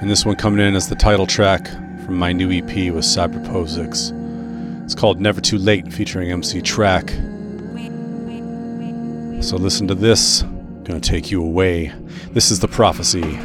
And 0.00 0.08
this 0.08 0.24
one 0.24 0.36
coming 0.36 0.64
in 0.64 0.76
as 0.76 0.88
the 0.88 0.94
title 0.94 1.26
track 1.26 1.66
from 2.04 2.16
my 2.16 2.32
new 2.32 2.52
EP 2.52 2.94
with 2.94 3.04
Cyberposics. 3.04 4.12
It's 4.84 4.94
called 4.94 5.20
Never 5.20 5.40
Too 5.40 5.58
Late, 5.58 5.92
featuring 5.92 6.30
MC 6.30 6.60
Track. 6.62 7.10
So 9.42 9.56
listen 9.56 9.88
to 9.88 9.96
this. 9.96 10.42
Gonna 10.84 11.00
take 11.00 11.32
you 11.32 11.42
away. 11.42 11.92
This 12.30 12.52
is 12.52 12.60
the 12.60 12.68
prophecy. 12.68 13.36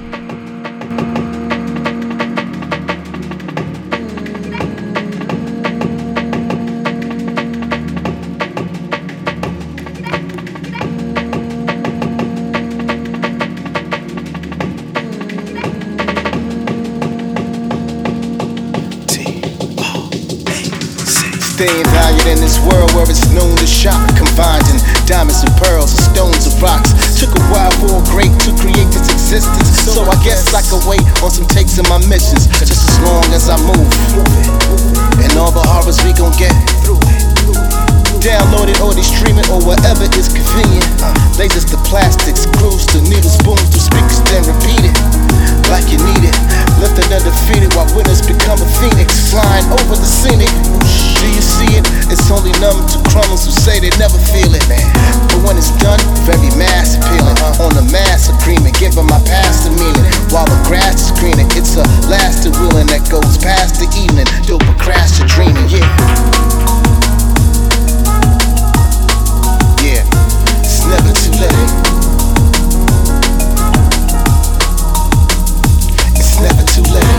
Staying 21.59 21.91
valued 21.91 22.23
in 22.23 22.39
this 22.39 22.55
world 22.71 22.87
where 22.95 23.03
it's 23.03 23.27
known 23.35 23.51
to 23.59 23.67
shop, 23.67 23.99
combined 24.15 24.63
in 24.71 24.79
diamonds 25.03 25.43
and 25.43 25.51
pearls 25.59 25.91
and 25.91 26.15
stones 26.15 26.47
and 26.47 26.55
rocks. 26.63 26.87
Took 27.19 27.35
a 27.35 27.43
while 27.51 27.67
for 27.83 27.99
a 27.99 28.03
great 28.15 28.31
to 28.47 28.55
create 28.63 28.87
this 28.95 29.11
existence, 29.11 29.67
so 29.83 30.07
I 30.07 30.15
guess 30.23 30.55
I 30.55 30.63
could 30.63 30.79
wait 30.87 31.03
on 31.19 31.27
some 31.27 31.43
takes 31.51 31.75
in 31.75 31.83
my 31.91 31.99
missions, 32.07 32.47
just 32.63 32.79
as 32.79 32.95
long 33.03 33.27
as 33.35 33.51
I 33.51 33.59
move. 33.59 33.91
And 35.19 35.35
all 35.35 35.51
the 35.51 35.59
horrors 35.67 35.99
we 36.07 36.15
gon' 36.15 36.31
get 36.39 36.55
through. 36.79 37.03
Download 38.23 38.71
it 38.71 38.79
or 38.79 38.95
they 38.95 39.03
stream 39.03 39.35
it 39.35 39.51
or 39.51 39.59
whatever 39.59 40.07
is 40.15 40.31
convenient. 40.31 40.87
Lasers 41.35 41.67
to 41.75 41.77
plastics, 41.91 42.47
screws 42.47 42.87
to 42.95 43.03
needles, 43.11 43.35
booms 43.43 43.67
to 43.67 43.83
speakers, 43.83 44.23
then 44.31 44.47
repeat 44.47 44.87
it 44.87 44.95
like 45.67 45.91
you 45.91 45.99
need 46.07 46.23
it. 46.23 46.68
Left 46.79 46.95
undefeated 47.11 47.75
while 47.75 47.91
winners 47.91 48.23
become 48.23 48.55
a 48.55 48.69
phoenix, 48.79 49.11
flying 49.35 49.67
over 49.67 49.99
the 49.99 50.07
scenic. 50.07 50.47
Do 51.19 51.27
you 51.27 51.43
see 51.43 51.75
it? 51.75 51.83
It's 52.07 52.31
only 52.31 52.55
numb 52.63 52.79
to 52.87 52.97
crumbs 53.11 53.43
who 53.43 53.51
say 53.51 53.83
they 53.83 53.91
never 53.99 54.15
feel 54.31 54.47
it. 54.55 54.63
But 54.63 55.43
when 55.43 55.59
it's 55.59 55.75
done, 55.83 55.99
very 56.23 56.47
mass 56.55 56.95
appealing. 56.95 57.35
On 57.59 57.75
the 57.75 57.83
mass 57.91 58.31
agreement, 58.31 58.79
giving 58.79 59.03
my 59.11 59.19
past 59.27 59.67
a 59.67 59.71
meaning. 59.75 60.07
While 60.31 60.47
the 60.47 60.55
grass 60.63 61.11
is 61.11 61.19
greening, 61.19 61.51
it's 61.59 61.75
a 61.75 61.83
lasting 62.07 62.55
wheeling 62.63 62.87
that 62.95 63.03
goes 63.11 63.35
past 63.43 63.83
the 63.83 63.91
evening. 63.99 64.27
You'll 64.47 64.63
your 64.63 65.27
dreaming, 65.27 65.67
yeah. 65.67 65.83
Yeah, 69.83 70.07
it's 70.63 70.87
never 70.87 71.11
too 71.11 71.35
late. 71.43 71.88
Too 76.83 76.93
late. 76.93 77.18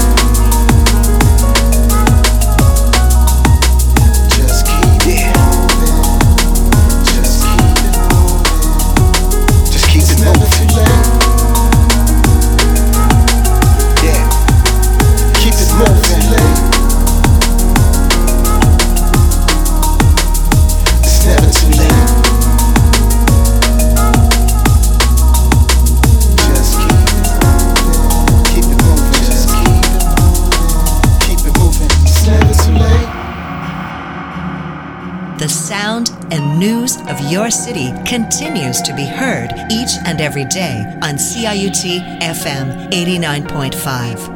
Your 37.31 37.49
city 37.49 37.93
continues 38.05 38.83
to 38.83 38.93
be 38.93 39.07
heard 39.07 39.53
each 39.71 39.93
and 40.05 40.21
every 40.21 40.45
day 40.47 40.85
on 41.01 41.15
CIUT 41.15 42.19
FM 42.21 42.91
89.5. 42.91 44.30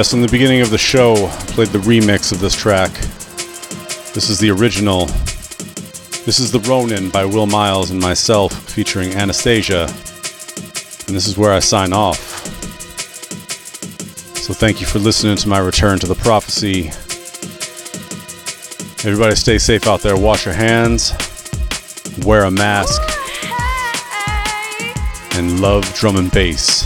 Yes, 0.00 0.14
in 0.14 0.22
the 0.22 0.28
beginning 0.28 0.62
of 0.62 0.70
the 0.70 0.78
show, 0.78 1.12
I 1.26 1.44
played 1.48 1.68
the 1.68 1.78
remix 1.80 2.32
of 2.32 2.40
this 2.40 2.56
track. 2.56 2.90
This 4.14 4.30
is 4.30 4.38
the 4.38 4.50
original. 4.50 5.04
This 6.24 6.40
is 6.40 6.50
The 6.50 6.60
Ronin 6.60 7.10
by 7.10 7.26
Will 7.26 7.46
Miles 7.46 7.90
and 7.90 8.00
myself 8.00 8.54
featuring 8.70 9.12
Anastasia. 9.12 9.82
And 9.82 11.14
this 11.14 11.26
is 11.26 11.36
where 11.36 11.52
I 11.52 11.58
sign 11.58 11.92
off. 11.92 12.18
So 14.38 14.54
thank 14.54 14.80
you 14.80 14.86
for 14.86 15.00
listening 15.00 15.36
to 15.36 15.48
my 15.50 15.58
return 15.58 15.98
to 15.98 16.06
the 16.06 16.14
prophecy. 16.14 16.86
Everybody 19.06 19.34
stay 19.34 19.58
safe 19.58 19.86
out 19.86 20.00
there. 20.00 20.16
Wash 20.16 20.46
your 20.46 20.54
hands. 20.54 21.12
Wear 22.24 22.44
a 22.44 22.50
mask. 22.50 23.02
And 25.36 25.60
love 25.60 25.92
drum 25.92 26.16
and 26.16 26.30
bass. 26.30 26.79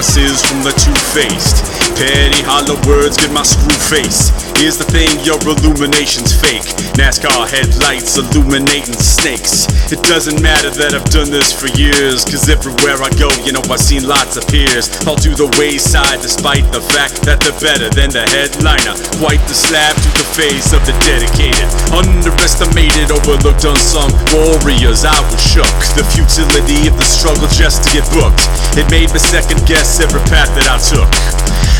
Promises 0.00 0.42
from 0.46 0.62
the 0.62 0.70
two-faced. 0.70 1.62
Petty 1.96 2.42
hollow 2.42 2.80
words 2.88 3.18
get 3.18 3.30
my 3.32 3.42
screw 3.42 3.68
face. 3.76 4.49
Here's 4.60 4.76
the 4.76 4.84
thing, 4.92 5.08
your 5.24 5.40
illumination's 5.40 6.36
fake. 6.36 6.68
NASCAR 7.00 7.48
headlights 7.48 8.20
illuminating 8.20 8.92
snakes. 8.92 9.64
It 9.88 10.04
doesn't 10.04 10.36
matter 10.44 10.68
that 10.68 10.92
I've 10.92 11.08
done 11.08 11.32
this 11.32 11.48
for 11.48 11.72
years, 11.80 12.28
cause 12.28 12.44
everywhere 12.44 13.00
I 13.00 13.08
go, 13.16 13.32
you 13.40 13.56
know 13.56 13.64
I've 13.72 13.80
seen 13.80 14.04
lots 14.04 14.36
of 14.36 14.44
peers. 14.52 14.92
All 15.08 15.16
to 15.24 15.32
the 15.32 15.48
wayside, 15.56 16.20
despite 16.20 16.68
the 16.76 16.84
fact 16.92 17.24
that 17.24 17.40
they're 17.40 17.56
better 17.56 17.88
than 17.88 18.12
the 18.12 18.28
headliner. 18.36 19.00
Wipe 19.16 19.40
the 19.48 19.56
slab 19.56 19.96
to 19.96 20.10
the 20.20 20.28
face 20.36 20.76
of 20.76 20.84
the 20.84 20.92
dedicated. 21.08 21.64
Underestimated, 21.96 23.08
overlooked, 23.16 23.64
unsung 23.64 24.12
warriors. 24.28 25.08
I 25.08 25.16
was 25.32 25.40
shook. 25.40 25.72
The 25.96 26.04
futility 26.12 26.84
of 26.84 27.00
the 27.00 27.08
struggle 27.08 27.48
just 27.48 27.88
to 27.88 27.96
get 27.96 28.04
booked. 28.12 28.44
It 28.76 28.84
made 28.92 29.08
me 29.08 29.20
second 29.24 29.64
guess 29.64 30.04
every 30.04 30.20
path 30.28 30.52
that 30.52 30.68
I 30.68 30.76
took. 30.76 31.08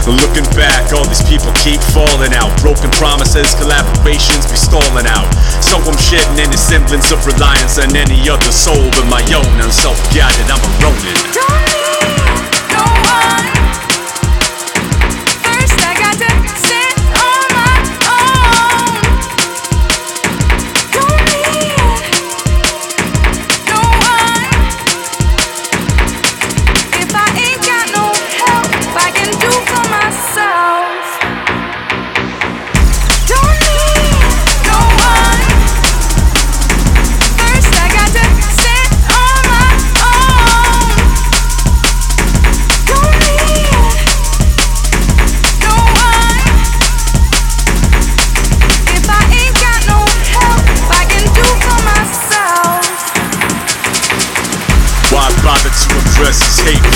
Looking 0.09 0.48
back, 0.56 0.93
all 0.93 1.06
these 1.06 1.22
people 1.22 1.52
keep 1.60 1.81
falling 1.93 2.32
out. 2.35 2.51
Broken 2.60 2.90
promises, 2.93 3.55
collaborations 3.55 4.48
be 4.48 4.56
stalling 4.56 5.06
out. 5.06 5.28
So 5.62 5.77
I'm 5.77 5.97
shedding 5.98 6.40
any 6.40 6.56
semblance 6.56 7.12
of 7.12 7.24
reliance 7.27 7.78
on 7.78 7.94
any 7.97 8.28
other 8.28 8.52
soul 8.52 8.90
but 8.97 9.06
my 9.06 9.22
own. 9.35 9.60
I'm 9.60 9.70
self-guided, 9.70 10.51
I'm 10.51 10.59
a 10.59 10.70
Ronin. 10.82 11.16
Why 12.77 13.80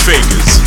fakers? 0.04 0.60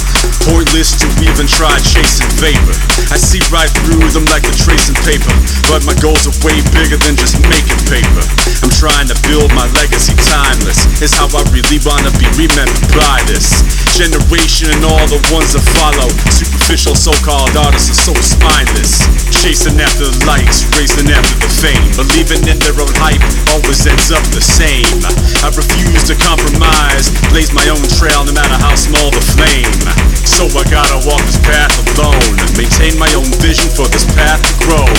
Pointless 0.49 0.97
to 0.97 1.05
even 1.21 1.45
try 1.45 1.77
chasing 1.85 2.27
vapor. 2.41 2.73
I 3.13 3.21
see 3.21 3.39
right 3.53 3.69
through 3.85 4.09
them 4.11 4.25
like 4.33 4.43
a 4.49 4.55
tracing 4.57 4.97
paper. 5.05 5.29
But 5.69 5.85
my 5.85 5.93
goals 6.01 6.25
are 6.25 6.33
way 6.41 6.57
bigger 6.73 6.97
than 6.97 7.13
just 7.13 7.37
making 7.45 7.77
paper. 7.85 8.23
I'm 8.65 8.73
trying 8.73 9.05
to 9.13 9.17
build 9.29 9.53
my 9.53 9.69
legacy 9.77 10.17
timeless. 10.25 10.81
Is 11.03 11.13
how 11.13 11.29
I 11.29 11.45
really 11.53 11.77
wanna 11.85 12.09
be 12.17 12.25
remembered 12.33 12.89
by 12.97 13.21
this 13.29 13.61
generation 13.93 14.73
and 14.73 14.81
all 14.89 15.05
the 15.05 15.21
ones 15.29 15.53
that 15.53 15.65
follow. 15.77 16.09
Superficial 16.33 16.95
so-called 16.97 17.53
artists 17.55 17.93
are 17.93 18.01
so 18.09 18.13
spineless. 18.17 19.05
Chasing 19.37 19.79
after 19.79 20.09
the 20.09 20.17
likes, 20.25 20.65
racing 20.75 21.07
after 21.13 21.37
the 21.39 21.47
fame. 21.47 21.87
Believing 21.95 22.43
in 22.49 22.57
their 22.59 22.75
own 22.75 22.91
hype 22.99 23.21
always 23.53 23.85
ends 23.85 24.11
up 24.11 24.23
the 24.33 24.41
same. 24.41 24.99
I 25.45 25.53
refuse 25.53 26.03
to 26.09 26.17
compromise, 26.17 27.13
blaze 27.29 27.53
my 27.53 27.63
own 27.69 27.85
trail 27.95 28.25
no 28.25 28.33
matter 28.33 28.57
how 28.59 28.75
small 28.75 29.13
the 29.13 29.23
flame. 29.23 29.77
So 30.25 30.49
I 30.51 30.65
gotta 30.67 30.99
walk 31.07 31.21
this 31.23 31.39
path 31.45 31.71
alone. 31.95 32.35
Maintain 32.57 32.97
my 32.99 33.09
own 33.15 33.29
vision 33.39 33.69
for 33.71 33.87
this 33.87 34.03
path 34.17 34.41
to 34.41 34.53
grow. 34.67 34.89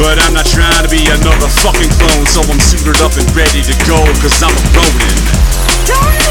But 0.00 0.18
I'm 0.24 0.34
not 0.34 0.48
trying 0.48 0.82
to 0.82 0.90
be 0.90 1.04
another 1.06 1.48
fucking 1.62 1.92
clone. 2.00 2.26
So 2.26 2.42
I'm 2.48 2.58
suited 2.58 2.98
up 3.04 3.14
and 3.14 3.28
ready 3.36 3.60
to 3.60 3.74
go, 3.86 4.00
cause 4.18 4.40
I'm 4.42 4.56
a 4.56 4.64
Ronin. 4.74 6.25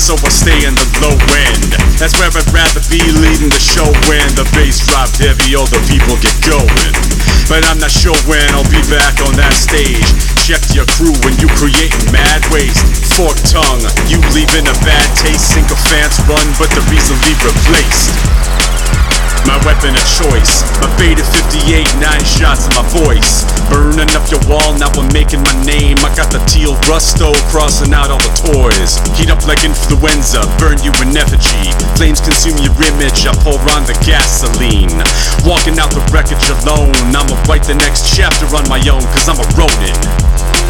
So 0.00 0.16
I 0.24 0.32
stay 0.32 0.64
in 0.64 0.72
the 0.72 0.88
low 1.04 1.12
end. 1.12 1.76
That's 2.00 2.16
where 2.16 2.32
I'd 2.32 2.48
rather 2.56 2.80
be 2.88 3.04
leading 3.20 3.52
the 3.52 3.60
show 3.60 3.84
when 4.08 4.24
the 4.32 4.48
bass 4.56 4.80
drop 4.88 5.12
heavy, 5.20 5.52
all 5.52 5.68
the 5.68 5.82
people 5.92 6.16
get 6.24 6.32
going. 6.40 6.92
But 7.52 7.68
I'm 7.68 7.76
not 7.76 7.92
sure 7.92 8.16
when 8.24 8.48
I'll 8.56 8.64
be 8.72 8.80
back 8.88 9.20
on 9.28 9.36
that 9.36 9.52
stage. 9.52 10.08
Check 10.40 10.64
your 10.72 10.88
crew 10.96 11.12
when 11.20 11.36
you 11.36 11.52
creating 11.52 12.08
mad 12.08 12.40
waste. 12.48 12.80
Fork 13.12 13.36
tongue, 13.44 13.84
you 14.08 14.16
leaving 14.32 14.64
a 14.64 14.76
bad 14.80 15.08
taste. 15.20 15.52
Sycophants 15.52 16.16
run, 16.24 16.48
but 16.56 16.72
they're 16.72 16.94
easily 16.96 17.36
replaced. 17.44 18.39
My 19.46 19.56
weapon 19.64 19.96
of 19.96 20.04
choice, 20.20 20.62
my 20.80 20.88
beta 20.96 21.24
58, 21.24 21.84
nine 22.00 22.24
shots 22.24 22.68
in 22.68 22.72
my 22.76 22.84
voice. 22.92 23.44
Burning 23.68 24.10
up 24.14 24.24
your 24.30 24.42
wall, 24.46 24.76
now 24.78 24.90
I'm 24.94 25.08
making 25.12 25.42
my 25.42 25.56
name. 25.64 25.98
I 26.04 26.10
got 26.14 26.30
the 26.32 26.42
teal 26.46 26.74
rusto 26.88 27.32
crossing 27.48 27.92
out 27.94 28.10
all 28.10 28.20
the 28.20 28.34
toys. 28.52 29.00
Heat 29.16 29.30
up 29.30 29.46
like 29.46 29.64
influenza, 29.64 30.44
burn 30.58 30.78
you 30.84 30.92
in 31.02 31.16
effigy. 31.16 31.72
Flames 31.96 32.20
consume 32.20 32.58
your 32.62 32.74
image, 32.82 33.26
I 33.26 33.34
pour 33.42 33.58
on 33.74 33.84
the 33.88 33.96
gasoline. 34.06 34.96
Walking 35.42 35.78
out 35.78 35.90
the 35.90 36.02
wreckage 36.12 36.46
alone, 36.62 36.94
I'ma 37.14 37.36
write 37.48 37.64
the 37.64 37.74
next 37.74 38.14
chapter 38.14 38.46
on 38.54 38.68
my 38.68 38.80
own, 38.88 39.02
cause 39.14 39.28
I'm 39.28 39.40
a 39.40 39.46
Ronin. 39.58 39.98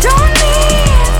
Don't 0.00 0.32
need 0.40 1.19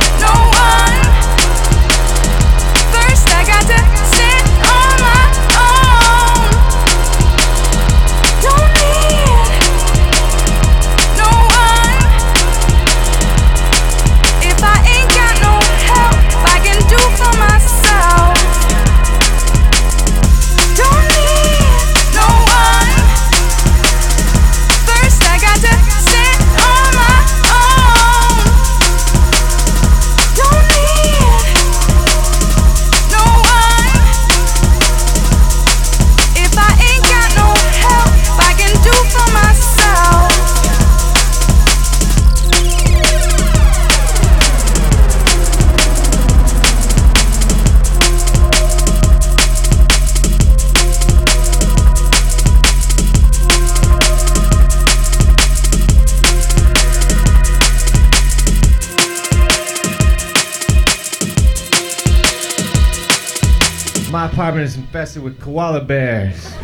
apartment 64.41 64.67
is 64.67 64.77
infested 64.77 65.23
with 65.23 65.39
koala 65.39 65.85
bears. 65.85 66.55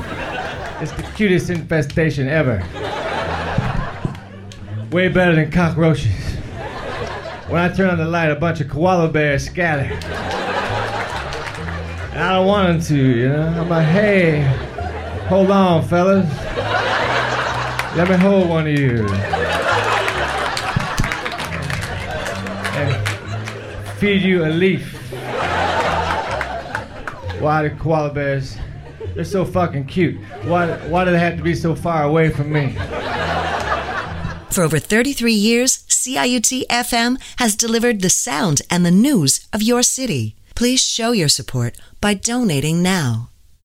It's 0.81 0.93
the 0.93 1.03
cutest 1.15 1.51
infestation 1.51 2.27
ever. 2.27 2.65
Way 4.90 5.09
better 5.09 5.35
than 5.35 5.51
cockroaches. 5.51 6.11
When 7.48 7.61
I 7.61 7.69
turn 7.69 7.90
on 7.90 7.98
the 7.98 8.07
light, 8.07 8.31
a 8.31 8.35
bunch 8.35 8.62
of 8.62 8.70
koala 8.70 9.09
bears 9.11 9.44
scatter. 9.44 9.93
And 12.12 12.23
I 12.23 12.36
don't 12.36 12.47
want 12.47 12.66
them 12.66 12.81
to, 12.81 12.97
you 12.97 13.28
know? 13.28 13.47
I'm 13.47 13.69
like, 13.69 13.89
hey, 13.89 14.40
hold 15.28 15.51
on, 15.51 15.86
fellas. 15.86 16.27
Let 17.94 18.09
me 18.09 18.16
hold 18.16 18.48
one 18.48 18.66
of 18.69 18.73
you. 18.73 19.07
And 22.73 23.98
feed 23.98 24.23
you 24.23 24.47
a 24.47 24.48
leaf. 24.48 24.95
Why 27.47 27.68
do 27.68 27.77
koala 27.77 28.12
bears? 28.12 28.56
They're 29.14 29.23
so 29.23 29.44
fucking 29.44 29.86
cute. 29.86 30.20
Why, 30.47 30.66
why 30.89 31.05
do 31.05 31.12
they 31.12 31.18
have 31.20 31.36
to 31.36 31.44
be 31.44 31.55
so 31.55 31.77
far 31.77 32.02
away 32.02 32.28
from 32.28 32.52
me? 32.52 32.73
For 34.51 34.64
over 34.64 34.81
33 34.81 35.32
years, 35.32 35.85
CIUT 35.86 36.66
FM 36.66 37.23
has 37.36 37.55
delivered 37.55 38.02
the 38.02 38.10
sound 38.10 38.62
and 38.68 38.85
the 38.85 38.90
news 38.90 39.47
of 39.52 39.62
your 39.62 39.85
city. 39.85 40.35
Please 40.56 40.82
show 40.82 41.12
your 41.12 41.28
support 41.28 41.78
by 42.01 42.14
donating 42.14 42.82
now. 42.82 43.31